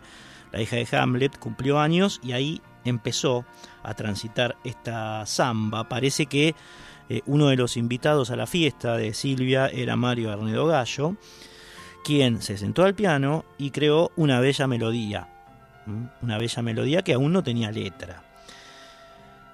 la 0.51 0.63
hija 0.63 0.77
de 0.77 0.89
Hamlet 0.97 1.39
cumplió 1.39 1.79
años 1.79 2.21
y 2.23 2.33
ahí 2.33 2.63
empezó 2.85 3.45
a 3.83 3.95
transitar 3.95 4.57
esta 4.65 5.25
samba. 5.27 5.89
Parece 5.89 6.27
que 6.27 6.55
eh, 7.09 7.21
uno 7.27 7.49
de 7.49 7.57
los 7.57 7.77
invitados 7.77 8.31
a 8.31 8.37
la 8.37 8.47
fiesta 8.47 8.97
de 8.97 9.15
Silvia 9.15 9.69
era 9.69 9.97
Mario 9.97 10.33
Arnedo 10.33 10.67
Gallo, 10.67 11.17
quien 12.05 12.43
se 12.43 12.57
sentó 12.57 12.85
al 12.85 12.95
piano 12.95 13.45
y 13.59 13.71
creó 13.71 14.13
una 14.17 14.41
bella 14.41 14.67
melodía. 14.67 15.29
Una 16.23 16.39
bella 16.39 16.63
melodía 16.63 17.03
que 17.03 17.15
aún 17.15 17.33
no 17.33 17.43
tenía 17.43 17.71
letra. 17.71 18.23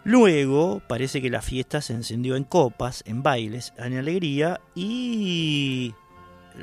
Luego 0.05 0.81
parece 0.87 1.21
que 1.21 1.29
la 1.29 1.43
fiesta 1.43 1.83
se 1.83 1.93
encendió 1.93 2.37
en 2.37 2.45
copas, 2.45 3.03
en 3.07 3.23
bailes, 3.23 3.75
en 3.77 3.99
alegría 3.99 4.61
y 4.75 5.95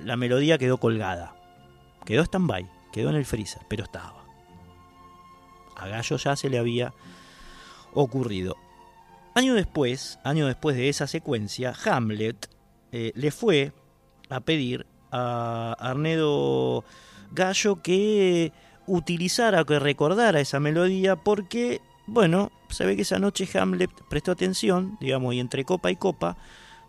la 0.04 0.18
melodía 0.18 0.58
quedó 0.58 0.78
colgada. 0.78 1.36
Quedó 2.06 2.24
stand-by, 2.24 2.68
quedó 2.92 3.10
en 3.10 3.16
el 3.16 3.26
freezer, 3.26 3.62
pero 3.70 3.84
estaba. 3.84 4.17
A 5.78 5.88
Gallo 5.88 6.18
ya 6.18 6.36
se 6.36 6.50
le 6.50 6.58
había 6.58 6.94
ocurrido. 7.94 8.56
Año 9.34 9.54
después, 9.54 10.20
año 10.24 10.48
después 10.48 10.76
de 10.76 10.90
esa 10.90 11.08
secuencia, 11.08 11.74
Hamlet 11.86 12.50
eh, 12.92 13.12
le 13.16 13.32
fue 13.32 13.72
a 14.30 14.40
pedir 14.40 14.86
a 15.12 15.76
Arnedo 15.80 16.84
Gallo 17.32 17.82
que 17.82 18.52
utilizara 18.88 19.64
que 19.64 19.80
recordara 19.80 20.40
esa 20.40 20.60
melodía 20.60 21.16
porque, 21.16 21.82
bueno, 22.08 22.52
se 22.70 22.86
ve 22.86 22.96
que 22.96 23.04
esa 23.04 23.20
noche 23.20 23.48
Hamlet 23.58 23.92
prestó 24.10 24.32
atención, 24.32 24.98
digamos, 25.00 25.34
y 25.34 25.40
entre 25.40 25.66
copa 25.66 25.92
y 25.92 25.96
copa 25.96 26.38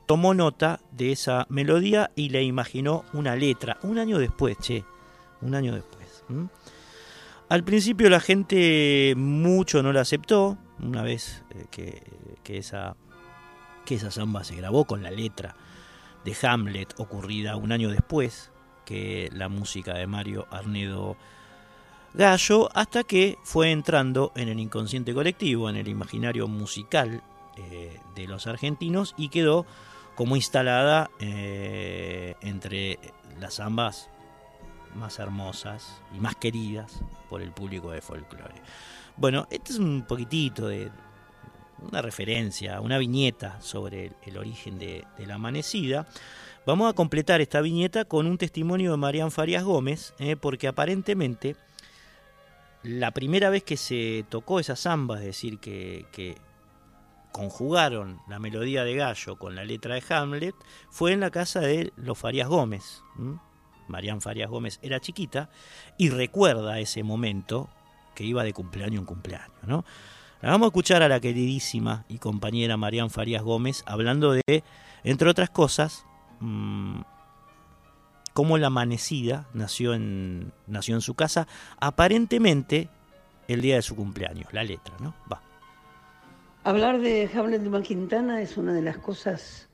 tomó 0.07 0.33
nota 0.33 0.81
de 0.91 1.13
esa 1.13 1.47
melodía 1.51 2.11
y 2.17 2.31
le 2.31 2.43
imaginó 2.43 3.05
una 3.13 3.37
letra. 3.37 3.77
Un 3.83 3.99
año 3.99 4.19
después, 4.19 4.57
che, 4.59 4.83
un 5.43 5.55
año 5.55 5.75
después. 5.75 6.25
Al 7.49 7.65
principio 7.65 8.11
la 8.11 8.21
gente 8.21 9.15
mucho 9.17 9.83
no 9.83 9.93
la 9.93 10.03
aceptó, 10.03 10.59
una 10.81 11.03
vez 11.03 11.45
eh, 11.51 11.65
que, 11.71 12.03
que, 12.43 12.59
esa, 12.59 12.95
que 13.87 13.99
samba 13.99 14.45
se 14.45 14.55
grabó 14.55 14.85
con 14.85 15.03
la 15.03 15.11
letra 15.11 15.57
de 16.27 16.37
Hamlet 16.43 16.95
ocurrida 16.99 17.57
un 17.57 17.73
año 17.73 17.89
después 17.89 18.51
que 18.85 19.31
la 19.33 19.49
música 19.49 19.95
de 19.95 20.07
Mario 20.07 20.47
Arnedo 20.51 21.17
Gallo, 22.13 22.69
hasta 22.75 23.05
que 23.05 23.39
fue 23.45 23.71
entrando 23.71 24.33
en 24.35 24.49
el 24.49 24.59
inconsciente 24.61 25.15
colectivo, 25.15 25.71
en 25.71 25.77
el 25.77 25.89
imaginario 25.89 26.49
musical 26.49 27.23
eh, 27.57 27.99
de 28.15 28.27
los 28.27 28.47
argentinos 28.47 29.15
y 29.17 29.29
quedó 29.31 29.65
como 30.17 30.37
instalada 30.37 31.11
eh, 31.19 32.35
entre 32.43 32.99
las 33.41 33.59
ambas 33.61 34.11
más 34.95 35.19
hermosas 35.19 36.01
y 36.17 36.21
más 36.21 36.37
queridas 36.37 37.01
por 37.29 37.43
el 37.43 37.53
público 37.53 37.91
de 37.91 38.01
folclore. 38.01 38.55
Bueno, 39.17 39.47
este 39.51 39.73
es 39.73 39.79
un 39.79 40.05
poquitito 40.07 40.69
de 40.69 40.91
una 41.83 42.03
referencia, 42.03 42.81
una 42.81 42.99
viñeta 42.99 43.61
sobre 43.61 44.13
el, 44.23 44.37
origen 44.37 44.79
de, 44.79 45.05
la 45.19 45.35
amanecida. 45.35 46.07
Vamos 46.67 46.91
a 46.91 46.95
completar 46.95 47.41
esta 47.41 47.61
viñeta 47.61 48.05
con 48.05 48.27
un 48.27 48.39
testimonio 48.39 48.93
de 48.93 48.97
Marian 48.97 49.31
Farias 49.31 49.65
Gómez, 49.65 50.15
eh, 50.19 50.37
porque 50.37 50.69
aparentemente 50.69 51.57
la 52.83 53.11
primera 53.11 53.51
vez 53.51 53.65
que 53.65 53.77
se 53.77 54.25
tocó 54.29 54.61
esa 54.61 54.77
samba, 54.77 55.19
es 55.19 55.25
decir, 55.25 55.59
que, 55.59 56.37
conjugaron 57.31 58.21
la 58.27 58.39
melodía 58.39 58.83
de 58.83 58.97
Gallo 58.97 59.37
con 59.37 59.55
la 59.55 59.65
letra 59.65 59.95
de 59.95 60.03
Hamlet, 60.09 60.55
fue 60.91 61.13
en 61.13 61.21
la 61.21 61.31
casa 61.31 61.61
de 61.61 61.93
los 61.97 62.19
Farias 62.19 62.49
Gómez. 62.49 63.03
Marian 63.89 64.21
Farias 64.21 64.51
Gómez 64.51 64.79
era 64.83 65.01
chiquita 65.01 65.51
y 65.97 66.11
recuerda 66.11 66.79
ese 66.79 67.03
momento 67.03 67.69
que 68.15 68.25
iba 68.25 68.45
de 68.45 68.53
cumpleaños 68.53 69.01
en 69.01 69.07
cumpleaños. 69.07 69.51
¿no? 69.63 69.85
vamos 70.43 70.67
a 70.67 70.69
escuchar 70.69 71.03
a 71.03 71.09
la 71.09 71.21
queridísima 71.21 72.05
y 72.09 72.19
compañera 72.19 72.77
Marian 72.77 73.11
Farias 73.11 73.43
Gómez 73.43 73.83
hablando 73.87 74.33
de, 74.33 74.63
entre 75.05 75.29
otras 75.29 75.51
cosas, 75.51 76.05
mmm, 76.41 77.01
cómo 78.33 78.57
la 78.57 78.69
amanecida 78.69 79.49
nació 79.53 79.95
en, 79.95 80.53
nació 80.67 80.95
en 80.95 81.01
su 81.01 81.15
casa, 81.15 81.49
aparentemente 81.81 82.89
el 83.49 83.61
día 83.61 83.77
de 83.77 83.83
su 83.83 83.97
cumpleaños, 83.97 84.53
la 84.53 84.63
letra, 84.63 84.95
¿no? 85.01 85.15
Va. 85.33 85.43
Hablar 86.63 87.01
de 87.01 87.29
Hamlet 87.35 87.63
de 87.63 87.71
Maquintana 87.71 88.41
es 88.41 88.57
una 88.57 88.73
de 88.73 88.83
las 88.83 88.99
cosas 88.99 89.69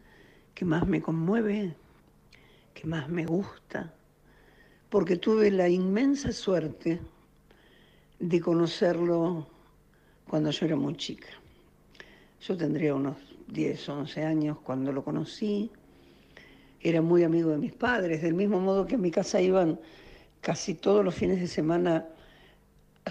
que 0.55 0.65
más 0.65 0.86
me 0.86 1.03
conmueve, 1.03 1.77
que 2.73 2.86
más 2.86 3.09
me 3.09 3.27
gusta, 3.27 3.93
porque 4.90 5.16
tuve 5.16 5.51
la 5.51 5.69
inmensa 5.69 6.32
suerte 6.32 7.01
de 8.19 8.40
conocerlo 8.40 9.47
cuando 10.28 10.51
yo 10.51 10.66
era 10.66 10.77
muy 10.77 10.97
chica. 10.97 11.28
Yo 12.40 12.56
tendría 12.56 12.94
unos 12.94 13.16
10, 13.48 13.89
11 13.89 14.24
años 14.24 14.59
cuando 14.62 14.93
lo 14.93 15.05
conocí 15.05 15.70
era 16.85 17.01
muy 17.01 17.24
amigo 17.24 17.51
de 17.51 17.56
mis 17.56 17.73
padres, 17.73 18.20
del 18.20 18.35
mismo 18.35 18.61
modo 18.61 18.86
que 18.86 18.97
a 18.97 18.98
mi 18.98 19.11
casa 19.11 19.40
iban 19.40 19.81
casi 20.43 20.74
todos 20.74 21.02
los 21.02 21.15
fines 21.15 21.40
de 21.40 21.47
semana 21.47 22.06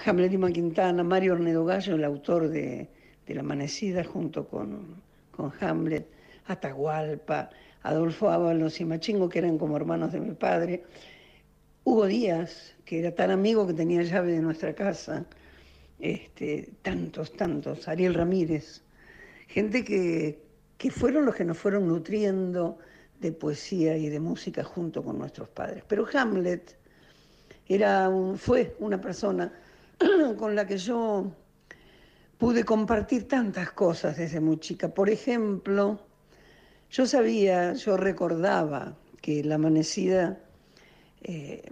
Hamlet 0.06 0.32
y 0.32 0.38
Maquintana, 0.38 1.04
Mario 1.04 1.34
Ornedo 1.34 1.66
Gallo, 1.66 1.96
el 1.96 2.04
autor 2.04 2.50
de, 2.50 2.88
La 3.28 3.40
Amanecida, 3.40 4.04
junto 4.04 4.48
con, 4.48 5.02
con 5.32 5.52
Hamlet, 5.60 6.08
Atahualpa, 6.46 7.50
Adolfo 7.82 8.30
Ábalos 8.30 8.80
y 8.80 8.86
Machingo, 8.86 9.28
que 9.28 9.40
eran 9.40 9.58
como 9.58 9.76
hermanos 9.76 10.12
de 10.12 10.20
mi 10.20 10.36
padre. 10.36 10.84
Hugo 11.84 12.06
Díaz, 12.08 12.76
que 12.86 13.00
era 13.00 13.14
tan 13.14 13.32
amigo 13.32 13.68
que 13.68 13.74
tenía 13.74 14.04
llave 14.04 14.32
de 14.32 14.42
nuestra 14.42 14.74
casa. 14.74 15.26
Este, 16.00 16.70
tantos, 16.82 17.34
tantos. 17.34 17.88
Ariel 17.88 18.14
Ramírez. 18.14 18.82
Gente 19.48 19.84
que, 19.84 20.42
que 20.78 20.92
fueron 20.92 21.26
los 21.26 21.36
que 21.36 21.46
nos 21.46 21.58
fueron 21.58 21.88
nutriendo, 21.88 22.78
de 23.24 23.32
poesía 23.32 23.96
y 23.98 24.10
de 24.10 24.20
música 24.20 24.64
junto 24.64 25.02
con 25.04 25.18
nuestros 25.18 25.50
padres. 25.50 25.84
Pero 25.88 26.06
Hamlet 26.14 26.78
era 27.68 28.12
fue 28.36 28.76
una 28.80 29.00
persona 29.00 29.52
con 30.38 30.56
la 30.56 30.68
que 30.68 30.78
yo 30.78 31.32
pude 32.38 32.66
compartir 32.66 33.28
tantas 33.28 33.72
cosas 33.72 34.18
desde 34.18 34.42
muy 34.42 34.58
chica. 34.60 34.94
Por 34.94 35.10
ejemplo, 35.10 36.02
yo 36.90 37.06
sabía, 37.08 37.74
yo 37.74 37.96
recordaba 37.96 38.98
que 39.22 39.42
La 39.44 39.56
Amanecida, 39.56 40.38
eh, 41.24 41.64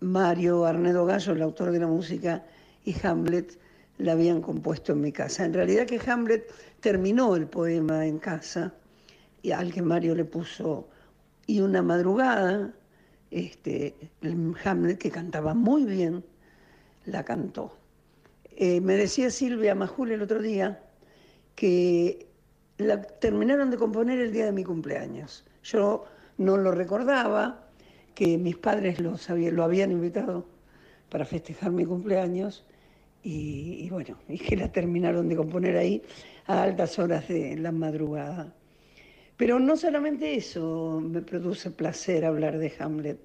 Mario 0.00 0.64
Arnedo 0.64 1.06
Gallo, 1.06 1.32
el 1.32 1.42
autor 1.42 1.70
de 1.70 1.80
la 1.80 1.86
música, 1.86 2.44
y 2.84 2.94
Hamlet 3.06 3.58
la 3.98 4.12
habían 4.12 4.42
compuesto 4.42 4.92
en 4.92 5.00
mi 5.00 5.12
casa. 5.12 5.44
En 5.44 5.54
realidad 5.54 5.86
que 5.86 6.00
Hamlet 6.06 6.52
terminó 6.80 7.34
el 7.36 7.46
poema 7.46 8.06
en 8.06 8.18
casa 8.18 8.74
y 9.42 9.52
al 9.52 9.72
que 9.72 9.82
Mario 9.82 10.14
le 10.14 10.24
puso 10.24 10.88
y 11.46 11.60
una 11.60 11.82
madrugada, 11.82 12.74
este, 13.30 13.94
el 14.22 14.54
Hamlet, 14.64 14.98
que 14.98 15.10
cantaba 15.10 15.54
muy 15.54 15.84
bien, 15.84 16.24
la 17.06 17.24
cantó. 17.24 17.76
Eh, 18.56 18.80
me 18.80 18.94
decía 18.94 19.30
Silvia 19.30 19.74
Majul 19.74 20.12
el 20.12 20.22
otro 20.22 20.40
día 20.40 20.80
que 21.54 22.26
la 22.78 23.02
terminaron 23.02 23.70
de 23.70 23.76
componer 23.76 24.18
el 24.18 24.32
día 24.32 24.46
de 24.46 24.52
mi 24.52 24.64
cumpleaños. 24.64 25.44
Yo 25.62 26.04
no 26.38 26.56
lo 26.56 26.72
recordaba, 26.72 27.65
que 28.16 28.38
mis 28.38 28.56
padres 28.56 28.98
lo, 28.98 29.14
habían 29.62 29.92
invitado 29.92 30.46
para 31.10 31.26
festejar 31.26 31.70
mi 31.70 31.84
cumpleaños 31.84 32.64
y, 33.22 33.84
y, 33.84 33.90
bueno, 33.90 34.18
y 34.26 34.38
que 34.38 34.56
la 34.56 34.72
terminaron 34.72 35.28
de 35.28 35.36
componer 35.36 35.76
ahí 35.76 36.02
a 36.46 36.62
altas 36.62 36.98
horas 36.98 37.28
de 37.28 37.56
la 37.58 37.72
madrugada. 37.72 38.54
Pero 39.36 39.58
no 39.58 39.76
solamente 39.76 40.34
eso 40.34 40.98
me 41.04 41.20
produce 41.20 41.70
placer 41.70 42.24
hablar 42.24 42.56
de 42.58 42.72
Hamlet. 42.78 43.18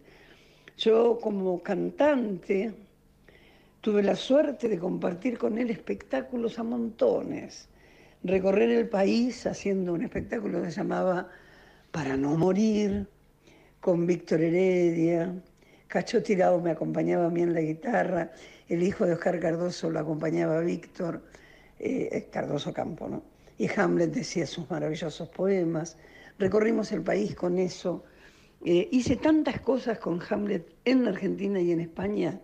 Yo 0.77 1.19
como 1.21 1.63
cantante 1.63 2.73
tuve 3.79 4.03
la 4.03 4.17
suerte 4.17 4.67
de 4.67 4.77
compartir 4.77 5.37
con 5.37 5.57
él 5.57 5.69
espectáculos 5.69 6.59
a 6.59 6.63
montones. 6.63 7.69
Recorrer 8.23 8.71
el 8.71 8.89
país 8.89 9.47
haciendo 9.47 9.93
un 9.93 10.03
espectáculo 10.03 10.61
que 10.61 10.71
se 10.71 10.77
llamaba 10.81 11.29
Para 11.91 12.17
no 12.17 12.35
morir, 12.35 13.07
con 13.81 14.05
Víctor 14.05 14.41
Heredia. 14.41 15.35
Cacho 15.87 16.23
Tirado 16.23 16.61
me 16.61 16.71
acompañaba 16.71 17.25
a 17.25 17.29
mí 17.29 17.41
en 17.41 17.53
la 17.53 17.59
guitarra, 17.59 18.31
el 18.69 18.81
hijo 18.83 19.05
de 19.05 19.13
Oscar 19.13 19.39
Cardoso 19.41 19.89
lo 19.89 19.99
acompañaba 19.99 20.59
a 20.59 20.61
Víctor, 20.61 21.21
eh, 21.79 22.29
Cardoso 22.31 22.71
Campo, 22.71 23.09
¿no? 23.09 23.23
y 23.57 23.69
Hamlet 23.75 24.11
decía 24.13 24.47
sus 24.47 24.69
maravillosos 24.69 25.27
poemas. 25.29 25.97
Recorrimos 26.39 26.91
el 26.93 27.03
país 27.03 27.35
con 27.35 27.57
eso. 27.57 28.03
Eh, 28.63 28.87
hice 28.91 29.17
tantas 29.17 29.59
cosas 29.59 29.99
con 29.99 30.21
Hamlet 30.29 30.73
en 30.85 31.07
Argentina 31.07 31.59
y 31.59 31.71
en 31.71 31.81
España 31.81 32.39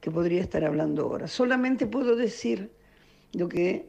que 0.00 0.10
podría 0.10 0.40
estar 0.40 0.64
hablando 0.64 1.04
ahora. 1.04 1.28
Solamente 1.28 1.86
puedo 1.86 2.16
decir 2.16 2.70
lo 3.32 3.48
que 3.48 3.86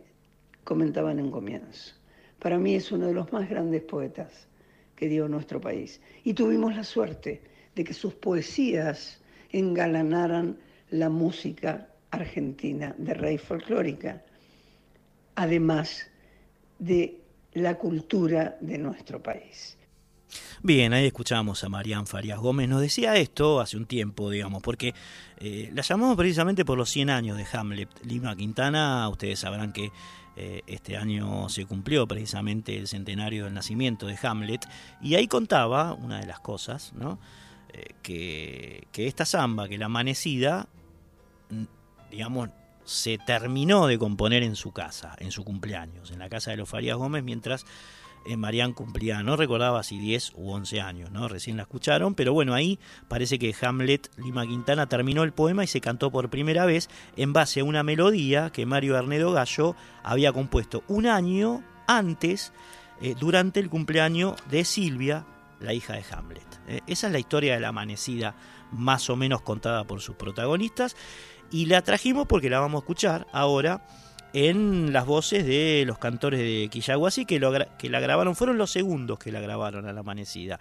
comentaban 0.63 1.19
en 1.19 1.31
comienzo. 1.31 1.95
Para 2.39 2.57
mí 2.57 2.75
es 2.75 2.91
uno 2.91 3.07
de 3.07 3.13
los 3.13 3.33
más 3.33 3.49
grandes 3.49 3.81
poetas 3.81 4.47
que 5.01 5.09
dio 5.09 5.27
nuestro 5.27 5.59
país. 5.59 5.99
Y 6.23 6.35
tuvimos 6.35 6.75
la 6.75 6.83
suerte 6.83 7.41
de 7.73 7.83
que 7.83 7.91
sus 7.91 8.13
poesías 8.13 9.19
engalanaran 9.51 10.59
la 10.91 11.09
música 11.09 11.89
argentina 12.11 12.93
de 12.99 13.15
raíz 13.15 13.41
folclórica. 13.41 14.23
Además, 15.33 16.07
de 16.77 17.19
la 17.53 17.79
cultura 17.79 18.59
de 18.61 18.77
nuestro 18.77 19.23
país. 19.23 19.75
Bien, 20.61 20.93
ahí 20.93 21.07
escuchamos 21.07 21.63
a 21.63 21.69
Marian 21.69 22.05
Farias 22.05 22.37
Gómez. 22.37 22.69
Nos 22.69 22.81
decía 22.81 23.15
esto 23.15 23.59
hace 23.59 23.77
un 23.77 23.87
tiempo, 23.87 24.29
digamos, 24.29 24.61
porque 24.61 24.93
eh, 25.39 25.71
la 25.73 25.81
llamamos 25.81 26.15
precisamente 26.15 26.63
por 26.63 26.77
los 26.77 26.91
100 26.91 27.09
años 27.09 27.37
de 27.37 27.47
Hamlet. 27.51 27.89
Lima 28.05 28.35
Quintana, 28.35 29.09
ustedes 29.09 29.39
sabrán 29.39 29.73
que 29.73 29.91
eh, 30.35 30.61
este 30.67 30.97
año 30.97 31.49
se 31.49 31.65
cumplió 31.65 32.07
precisamente 32.07 32.77
el 32.77 32.87
centenario 32.87 33.45
del 33.45 33.53
nacimiento 33.53 34.07
de 34.07 34.17
Hamlet. 34.21 34.65
Y 35.01 35.15
ahí 35.15 35.27
contaba 35.27 35.93
una 35.93 36.19
de 36.19 36.25
las 36.25 36.39
cosas, 36.39 36.93
¿no? 36.93 37.19
Eh, 37.73 37.95
que, 38.01 38.87
que 38.91 39.07
esta 39.07 39.25
samba, 39.25 39.67
que 39.67 39.77
la 39.77 39.85
amanecida, 39.85 40.67
digamos, 42.09 42.49
se 42.83 43.17
terminó 43.17 43.87
de 43.87 43.97
componer 43.97 44.43
en 44.43 44.55
su 44.55 44.71
casa, 44.71 45.15
en 45.19 45.31
su 45.31 45.43
cumpleaños, 45.43 46.11
en 46.11 46.19
la 46.19 46.29
casa 46.29 46.51
de 46.51 46.57
los 46.57 46.69
Farías 46.69 46.97
Gómez, 46.97 47.23
mientras 47.23 47.65
eh, 48.25 48.37
Marianne 48.37 48.73
cumplía, 48.73 49.23
no 49.23 49.35
recordaba 49.35 49.83
si 49.83 49.97
10 49.97 50.33
u 50.35 50.51
11 50.51 50.81
años, 50.81 51.11
¿no? 51.11 51.27
Recién 51.27 51.57
la 51.57 51.63
escucharon, 51.63 52.13
pero 52.13 52.33
bueno, 52.33 52.53
ahí 52.53 52.79
parece 53.07 53.39
que 53.39 53.55
Hamlet 53.61 54.09
Lima 54.17 54.45
Quintana 54.45 54.87
terminó 54.87 55.23
el 55.23 55.33
poema 55.33 55.63
y 55.63 55.67
se 55.67 55.81
cantó 55.81 56.11
por 56.11 56.29
primera 56.29 56.65
vez 56.65 56.89
en 57.15 57.33
base 57.33 57.61
a 57.61 57.63
una 57.63 57.83
melodía 57.83 58.51
que 58.51 58.65
Mario 58.65 58.97
Arnedo 58.97 59.31
Gallo 59.31 59.75
había 60.03 60.31
compuesto 60.33 60.83
un 60.87 61.07
año 61.07 61.63
antes, 61.87 62.53
eh, 63.01 63.15
durante 63.19 63.59
el 63.59 63.69
cumpleaños 63.69 64.35
de 64.49 64.65
Silvia, 64.65 65.25
la 65.59 65.73
hija 65.73 65.93
de 65.93 66.03
Hamlet. 66.11 66.61
Eh, 66.67 66.81
esa 66.87 67.07
es 67.07 67.13
la 67.13 67.19
historia 67.19 67.55
de 67.55 67.59
la 67.59 67.69
amanecida, 67.69 68.35
más 68.71 69.09
o 69.09 69.15
menos 69.15 69.41
contada 69.41 69.83
por 69.85 70.01
sus 70.01 70.15
protagonistas, 70.15 70.95
y 71.49 71.65
la 71.65 71.81
trajimos 71.81 72.27
porque 72.27 72.49
la 72.49 72.59
vamos 72.59 72.79
a 72.79 72.83
escuchar 72.83 73.27
ahora 73.33 73.85
en 74.33 74.93
las 74.93 75.05
voces 75.05 75.45
de 75.45 75.83
los 75.85 75.97
cantores 75.97 76.39
de 76.39 76.69
Quillaguasi 76.71 77.25
que, 77.25 77.39
la 77.39 77.99
grabaron, 77.99 78.35
fueron 78.35 78.57
los 78.57 78.71
segundos 78.71 79.19
que 79.19 79.31
la 79.31 79.41
grabaron 79.41 79.87
a 79.87 79.93
la 79.93 79.99
amanecida. 80.01 80.59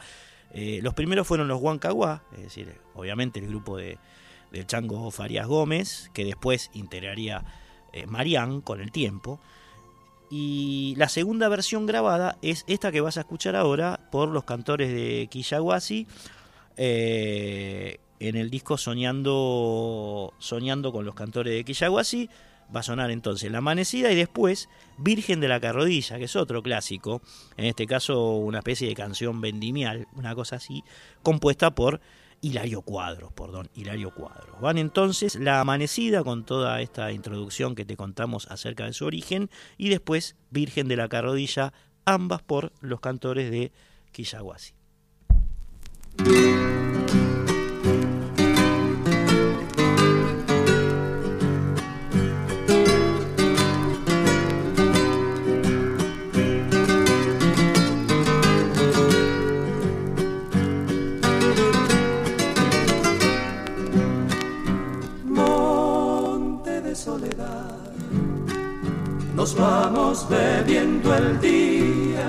Eh, 0.52 0.80
los 0.82 0.94
primeros 0.94 1.26
fueron 1.26 1.46
los 1.46 1.60
Huancaguá, 1.60 2.24
es 2.32 2.42
decir, 2.42 2.74
obviamente 2.94 3.38
el 3.38 3.46
grupo 3.46 3.76
de, 3.76 3.98
del 4.50 4.66
Chango 4.66 5.10
Farías 5.10 5.46
Gómez, 5.46 6.10
que 6.12 6.24
después 6.24 6.70
integraría 6.74 7.44
eh, 7.92 8.06
Marián 8.06 8.60
con 8.60 8.80
el 8.80 8.90
tiempo. 8.90 9.40
Y 10.30 10.94
la 10.96 11.08
segunda 11.08 11.48
versión 11.48 11.86
grabada 11.86 12.38
es 12.42 12.64
esta 12.68 12.92
que 12.92 13.00
vas 13.00 13.16
a 13.16 13.20
escuchar 13.20 13.56
ahora 13.56 14.08
por 14.12 14.28
los 14.28 14.44
cantores 14.44 14.92
de 14.92 15.28
Quillaguasi 15.30 16.06
eh, 16.76 17.98
en 18.20 18.36
el 18.36 18.48
disco 18.48 18.78
Soñando, 18.78 20.32
Soñando 20.38 20.92
con 20.92 21.04
los 21.04 21.14
cantores 21.14 21.52
de 21.52 21.64
Quillaguasi 21.64 22.30
va 22.74 22.80
a 22.80 22.82
sonar 22.84 23.10
entonces 23.10 23.50
La 23.50 23.58
Amanecida 23.58 24.10
y 24.12 24.16
después 24.16 24.68
Virgen 24.98 25.40
de 25.40 25.48
la 25.48 25.60
Carrodilla, 25.60 26.18
que 26.18 26.24
es 26.24 26.36
otro 26.36 26.62
clásico, 26.62 27.22
en 27.56 27.66
este 27.66 27.86
caso 27.86 28.36
una 28.36 28.58
especie 28.58 28.88
de 28.88 28.94
canción 28.94 29.40
vendimial, 29.40 30.06
una 30.14 30.34
cosa 30.34 30.56
así, 30.56 30.84
compuesta 31.22 31.74
por 31.74 32.00
Hilario 32.42 32.82
Cuadros, 32.82 33.32
perdón, 33.32 33.68
Hilario 33.74 34.14
Cuadros. 34.14 34.60
Van 34.60 34.78
entonces 34.78 35.34
La 35.36 35.60
Amanecida 35.60 36.24
con 36.24 36.44
toda 36.44 36.80
esta 36.80 37.12
introducción 37.12 37.74
que 37.74 37.84
te 37.84 37.96
contamos 37.96 38.46
acerca 38.50 38.86
de 38.86 38.92
su 38.92 39.04
origen 39.04 39.50
y 39.76 39.90
después 39.90 40.36
Virgen 40.50 40.88
de 40.88 40.96
la 40.96 41.08
Carrodilla, 41.08 41.72
ambas 42.04 42.42
por 42.42 42.72
los 42.80 43.00
cantores 43.00 43.50
de 43.50 43.72
Quillaguasi. 44.12 44.79
Nos 69.40 69.54
vamos 69.54 70.28
bebiendo 70.28 71.14
el 71.14 71.40
día. 71.40 72.28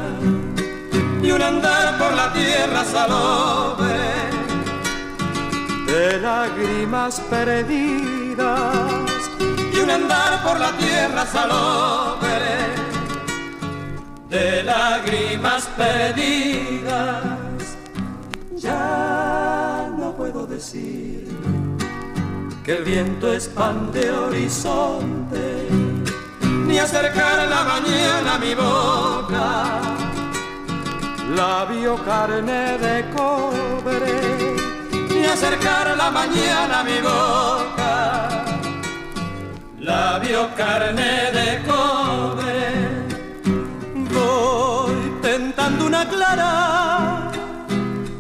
Y 1.22 1.30
un 1.30 1.42
andar 1.42 1.98
por 1.98 2.14
la 2.14 2.32
tierra 2.32 2.86
salobre 2.86 4.00
de 5.88 6.22
lágrimas 6.22 7.20
perdidas. 7.30 8.94
Y 9.74 9.78
un 9.80 9.90
andar 9.90 10.42
por 10.42 10.58
la 10.58 10.72
tierra 10.78 11.26
salobre 11.26 12.50
de 14.30 14.64
lágrimas 14.64 15.64
perdidas. 15.82 17.24
Ya 18.56 19.92
no 20.00 20.14
puedo 20.14 20.48
decir 20.48 21.28
que 22.64 22.78
el 22.78 22.84
viento 22.86 23.34
expande 23.34 24.10
horizonte 24.12 25.71
ni 26.72 26.80
acercar 26.80 27.38
la 27.50 27.64
mañana 27.74 28.36
a 28.36 28.40
mi 28.40 28.54
boca. 28.56 29.48
Labio 31.36 31.96
carne 32.06 32.78
de 32.86 32.96
cobre, 33.16 34.18
ni 35.10 35.26
acercar 35.26 35.88
la 36.02 36.10
mañana 36.20 36.80
a 36.80 36.84
mi 36.90 37.00
boca. 37.10 37.94
Labio 39.80 40.44
carne 40.56 41.14
de 41.38 41.48
cobre, 41.72 42.62
voy 44.16 44.98
tentando 45.22 45.88
una 45.88 46.04
clara 46.08 47.32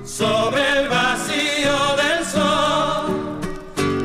sobre 0.03 0.61
el 0.76 0.90
vacío 0.90 1.78
del 2.02 2.19
sol 2.36 3.06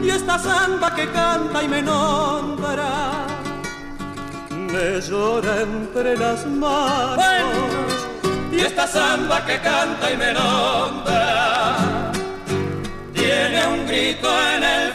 y 0.04 0.08
esta 0.10 0.38
samba 0.38 0.94
que 0.94 1.06
canta 1.10 1.62
y 1.64 1.68
me 1.68 1.82
nombra 1.82 3.25
me 4.76 5.00
llora 5.00 5.62
entre 5.62 6.16
las 6.16 6.46
manos. 6.46 8.06
Y 8.52 8.60
esta 8.60 8.86
samba 8.86 9.44
que 9.46 9.58
canta 9.58 10.10
y 10.12 10.16
me 10.16 10.32
nombra 10.32 12.12
tiene 13.14 13.66
un 13.74 13.86
grito 13.86 14.28
en 14.54 14.62
el 14.62 14.92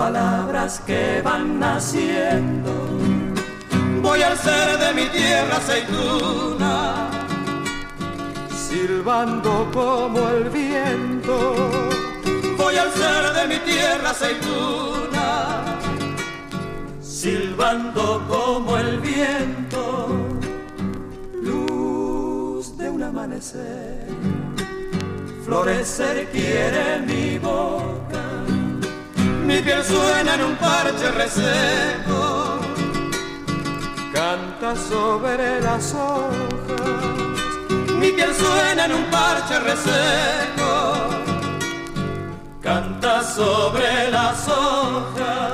palabras 0.00 0.80
que 0.86 1.20
van 1.22 1.60
naciendo. 1.60 2.72
Voy 4.00 4.22
al 4.22 4.34
ser 4.38 4.78
de 4.78 4.94
mi 4.94 5.06
tierra 5.10 5.56
aceituna, 5.58 7.10
silbando 8.66 9.68
como 9.70 10.20
el 10.30 10.44
viento. 10.48 11.36
Voy 12.56 12.76
al 12.76 12.90
ser 13.00 13.22
de 13.38 13.44
mi 13.52 13.58
tierra 13.72 14.10
aceituna, 14.16 15.28
silbando 17.02 18.24
como 18.26 18.78
el 18.78 19.00
viento. 19.00 20.08
Luz 21.42 22.78
de 22.78 22.88
un 22.88 23.02
amanecer 23.02 24.08
florecer 25.44 26.28
quiere 26.30 27.00
mi 27.00 27.36
boca. 27.38 28.09
Mi 29.46 29.60
piel 29.62 29.84
suena 29.84 30.34
en 30.34 30.44
un 30.44 30.56
parche 30.56 31.10
reseco, 31.10 32.58
canta 34.12 34.76
sobre 34.76 35.60
las 35.60 35.94
hojas. 35.94 36.50
Mi 37.98 38.10
piel 38.12 38.32
suena 38.34 38.84
en 38.84 38.92
un 38.92 39.04
parche 39.10 39.58
reseco, 39.60 40.94
canta 42.62 43.22
sobre 43.22 44.10
las 44.10 44.48
hojas. 44.48 45.52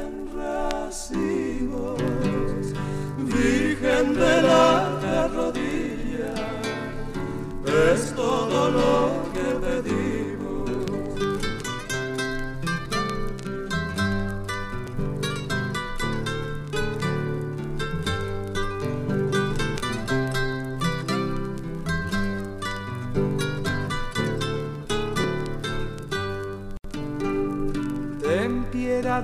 en 0.00 0.12
racimos, 0.38 2.00
Virgen 3.18 4.14
de 4.14 4.42
la 4.42 5.28
rodilla, 5.34 6.34
es 7.92 8.00
todo 8.14 8.70
lo 8.70 9.17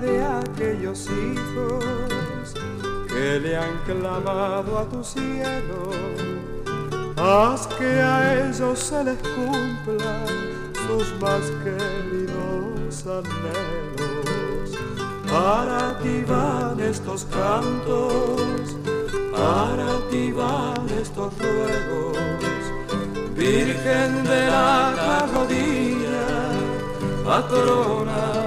de 0.05 0.23
aquellos 0.23 1.09
hijos 1.09 2.55
que 3.09 3.41
le 3.41 3.57
han 3.57 3.77
clamado 3.87 4.79
a 4.79 4.85
tu 4.85 5.03
cielo. 5.03 5.91
Haz 7.17 7.67
que 7.79 8.01
a 8.01 8.49
ellos 8.49 8.79
se 8.79 9.05
les 9.05 9.19
cumplan 9.19 10.27
sus 10.87 11.07
más 11.21 11.45
queridos 11.65 13.07
anhelos. 13.07 14.71
Para 15.31 15.99
ti 16.01 16.23
van 16.29 16.79
estos 16.81 17.25
cantos, 17.25 18.77
para 19.33 19.91
ti 20.11 20.33
van 20.33 20.87
estos 21.01 21.33
ruegos. 21.39 22.19
Virgen 23.35 24.25
de 24.25 24.47
la 24.47 25.27
rodilla, 25.35 26.27
patrona 27.25 28.44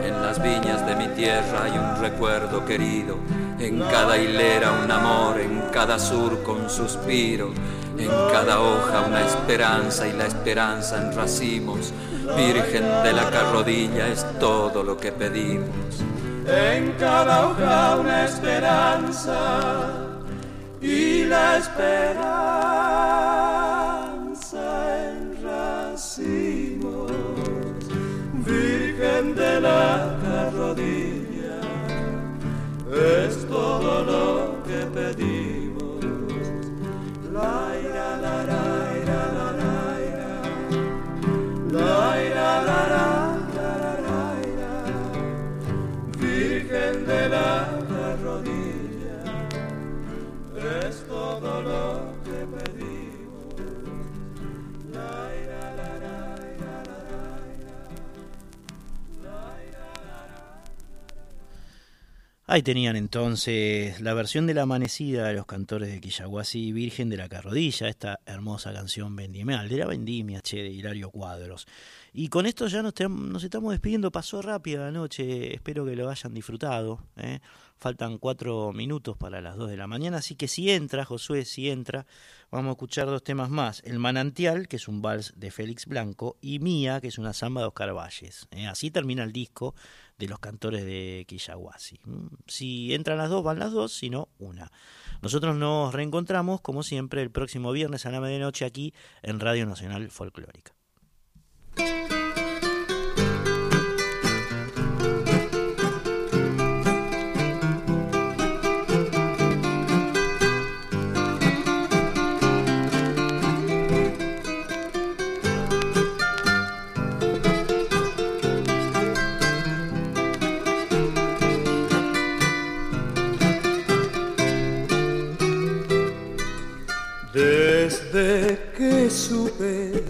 En 0.00 0.22
las 0.22 0.40
viñas 0.40 0.86
de 0.86 0.94
mi 0.94 1.08
tierra 1.08 1.64
hay 1.64 1.72
un 1.72 2.00
recuerdo 2.00 2.64
querido, 2.64 3.16
en 3.58 3.80
cada 3.80 4.16
hilera 4.16 4.70
un 4.84 4.90
amor, 4.90 5.40
en 5.40 5.60
cada 5.72 5.98
surco 5.98 6.52
un 6.52 6.70
suspiro, 6.70 7.50
en 7.98 8.08
cada 8.32 8.60
hoja 8.60 9.00
una 9.08 9.26
esperanza 9.26 10.06
y 10.06 10.12
la 10.12 10.26
esperanza 10.26 10.98
en 11.02 11.16
racimos. 11.16 11.92
Virgen 12.36 12.84
de 13.02 13.12
la 13.12 13.28
carrodilla 13.30 14.06
es 14.06 14.24
todo 14.38 14.84
lo 14.84 14.96
que 14.96 15.10
pedimos. 15.10 15.68
En 16.46 16.92
cada 16.92 17.48
hoja 17.48 17.96
una 17.96 18.24
esperanza 18.24 19.90
y 20.80 21.24
la 21.24 21.56
esperanza 21.58 22.91
Virgen 29.32 29.36
de 29.36 29.60
la 29.62 30.18
carrodilla, 30.22 31.60
es 32.92 33.46
todo 33.48 34.04
lo 34.04 34.62
que 34.62 34.84
pedimos. 34.92 36.04
La 37.32 37.72
ira, 37.82 38.16
la 38.24 38.36
la 38.50 38.64
ira, 39.00 39.20
la 39.38 39.48
la 39.60 39.74
ira, 40.10 40.32
la 41.72 42.04
la 42.34 42.50
la 42.62 42.80
la 42.92 43.08
la 43.56 43.92
la 44.06 44.22
ira. 44.52 44.74
Virgen 46.18 46.94
de 47.06 47.22
la 47.30 47.50
carrodilla, 47.88 49.18
es 50.86 50.94
todo 51.06 51.62
lo 51.62 51.82
que 52.06 52.11
Ahí 62.52 62.62
tenían 62.62 62.96
entonces 62.96 63.98
la 64.02 64.12
versión 64.12 64.46
de 64.46 64.52
la 64.52 64.64
amanecida 64.64 65.26
de 65.26 65.32
los 65.32 65.46
cantores 65.46 65.90
de 65.90 66.02
Quillahuasi, 66.02 66.70
Virgen 66.70 67.08
de 67.08 67.16
la 67.16 67.26
Carrodilla, 67.26 67.88
esta 67.88 68.20
hermosa 68.26 68.74
canción 68.74 69.16
vendimial, 69.16 69.70
de 69.70 69.78
la 69.78 69.86
vendimia, 69.86 70.42
che, 70.42 70.58
de 70.58 70.68
Hilario 70.68 71.08
Cuadros. 71.10 71.66
Y 72.14 72.28
con 72.28 72.44
esto 72.44 72.66
ya 72.66 72.82
nos, 72.82 72.92
nos 73.08 73.42
estamos 73.42 73.70
despidiendo, 73.70 74.12
pasó 74.12 74.42
rápida 74.42 74.80
la 74.80 74.92
noche, 74.92 75.54
espero 75.54 75.86
que 75.86 75.96
lo 75.96 76.10
hayan 76.10 76.34
disfrutado. 76.34 77.00
¿eh? 77.16 77.40
Faltan 77.78 78.18
cuatro 78.18 78.70
minutos 78.74 79.16
para 79.16 79.40
las 79.40 79.56
dos 79.56 79.70
de 79.70 79.78
la 79.78 79.86
mañana, 79.86 80.18
así 80.18 80.34
que 80.36 80.46
si 80.46 80.70
entra, 80.70 81.06
Josué, 81.06 81.46
si 81.46 81.70
entra, 81.70 82.04
vamos 82.50 82.68
a 82.68 82.72
escuchar 82.72 83.06
dos 83.06 83.24
temas 83.24 83.48
más. 83.48 83.80
El 83.86 83.98
Manantial, 83.98 84.68
que 84.68 84.76
es 84.76 84.88
un 84.88 85.00
vals 85.00 85.32
de 85.36 85.50
Félix 85.50 85.86
Blanco, 85.86 86.36
y 86.42 86.58
Mía, 86.58 87.00
que 87.00 87.08
es 87.08 87.16
una 87.16 87.32
samba 87.32 87.62
de 87.62 87.68
Oscar 87.68 87.94
Valles. 87.94 88.46
¿eh? 88.50 88.66
Así 88.66 88.90
termina 88.90 89.24
el 89.24 89.32
disco 89.32 89.74
de 90.18 90.28
los 90.28 90.38
cantores 90.38 90.84
de 90.84 91.24
Quillahuasi. 91.26 91.98
Si 92.46 92.92
entran 92.92 93.16
las 93.16 93.30
dos, 93.30 93.42
van 93.42 93.58
las 93.58 93.72
dos, 93.72 93.90
si 93.94 94.10
no, 94.10 94.28
una. 94.38 94.70
Nosotros 95.22 95.56
nos 95.56 95.94
reencontramos, 95.94 96.60
como 96.60 96.82
siempre, 96.82 97.22
el 97.22 97.30
próximo 97.30 97.72
viernes 97.72 98.04
a 98.04 98.10
la 98.10 98.20
medianoche 98.20 98.66
aquí 98.66 98.92
en 99.22 99.40
Radio 99.40 99.64
Nacional 99.64 100.10
Folclórica. 100.10 100.74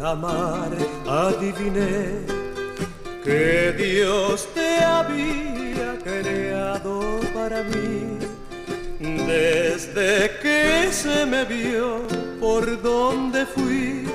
Amar, 0.04 0.70
adiviné 1.06 2.26
que 3.24 3.72
Dios 3.76 4.48
te 4.54 4.78
había 4.82 5.98
creado 6.02 7.20
para 7.32 7.62
mí. 7.62 8.18
Desde 8.98 10.38
que 10.40 10.92
se 10.92 11.26
me 11.26 11.44
vio 11.44 12.02
por 12.40 12.80
donde 12.82 13.46
fui, 13.46 14.08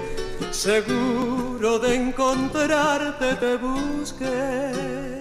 seguro 0.51 1.79
de 1.79 1.95
encontrarte 1.95 3.35
te 3.35 3.57
busqué. 3.57 5.16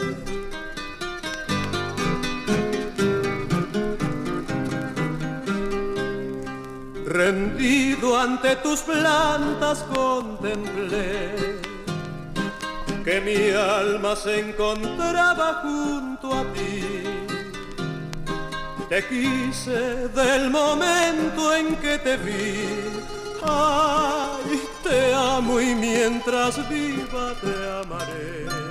Rendido 7.16 8.18
ante 8.18 8.56
tus 8.56 8.80
plantas 8.80 9.82
contemplé 9.84 11.60
que 13.02 13.20
mi 13.22 13.50
alma 13.52 14.14
se 14.14 14.40
encontraba 14.40 15.62
junto 15.62 16.34
a 16.34 16.42
ti. 16.52 17.04
Te 18.90 19.02
quise 19.06 20.08
del 20.08 20.50
momento 20.50 21.54
en 21.54 21.76
que 21.76 21.96
te 21.98 22.18
vi 22.18 22.68
Ay, 23.42 24.60
te 24.82 25.14
amo 25.14 25.58
y 25.58 25.74
mientras 25.74 26.68
viva 26.68 27.32
te 27.40 27.54
amaré. 27.80 28.65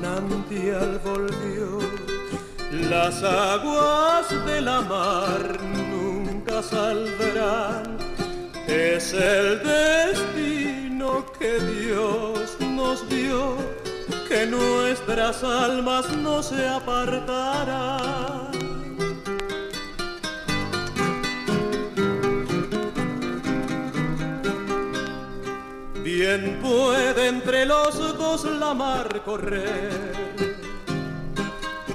Manantial 0.00 1.00
volvió, 1.04 1.78
las 2.88 3.22
aguas 3.22 4.28
de 4.46 4.60
la 4.60 4.80
mar 4.82 5.58
nunca 5.90 6.62
saldrán. 6.62 7.98
Es 8.66 9.12
el 9.12 9.62
destino 9.62 11.24
que 11.38 11.58
Dios 11.60 12.56
nos 12.60 13.08
dio, 13.08 13.56
que 14.28 14.46
nuestras 14.46 15.42
almas 15.42 16.08
no 16.16 16.42
se 16.42 16.68
apartarán. 16.68 18.57
Bien 26.20 26.58
puede 26.60 27.28
entre 27.28 27.64
los 27.64 27.96
dos 28.18 28.42
la 28.42 28.74
mar 28.74 29.22
correr. 29.24 30.12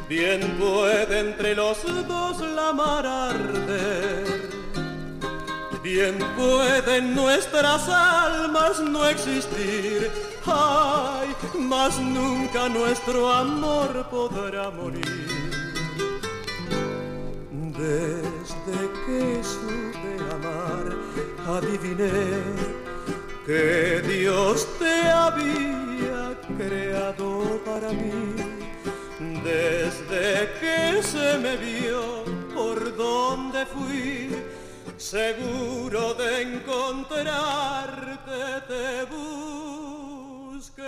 Bien 0.07 0.39
puede 0.57 1.19
entre 1.19 1.53
los 1.53 1.83
dos 2.07 2.39
la 2.39 2.71
mar 2.71 3.05
arder. 3.05 4.49
Bien 5.83 6.17
pueden 6.37 7.13
nuestras 7.13 7.89
almas 7.89 8.79
no 8.79 9.05
existir. 9.09 10.09
Ay, 10.45 11.27
mas 11.59 11.99
nunca 11.99 12.69
nuestro 12.69 13.29
amor 13.29 14.07
podrá 14.09 14.69
morir. 14.69 15.27
Desde 17.77 18.79
que 19.05 19.43
supe 19.43 20.13
amar, 20.33 20.95
adiviné 21.57 22.72
que 23.45 24.01
Dios 24.07 24.65
te 24.79 25.09
había 25.09 26.39
creado 26.57 27.61
para 27.65 27.89
mí 27.89 28.35
desde 29.43 30.49
que 30.59 31.03
se 31.03 31.37
me 31.39 31.57
vio 31.57 32.23
por 32.53 32.95
donde 32.95 33.65
fui. 33.65 34.29
Seguro 34.97 36.13
de 36.13 36.43
encontrarte 36.43 38.61
te 38.67 39.05
busqué. 39.13 40.83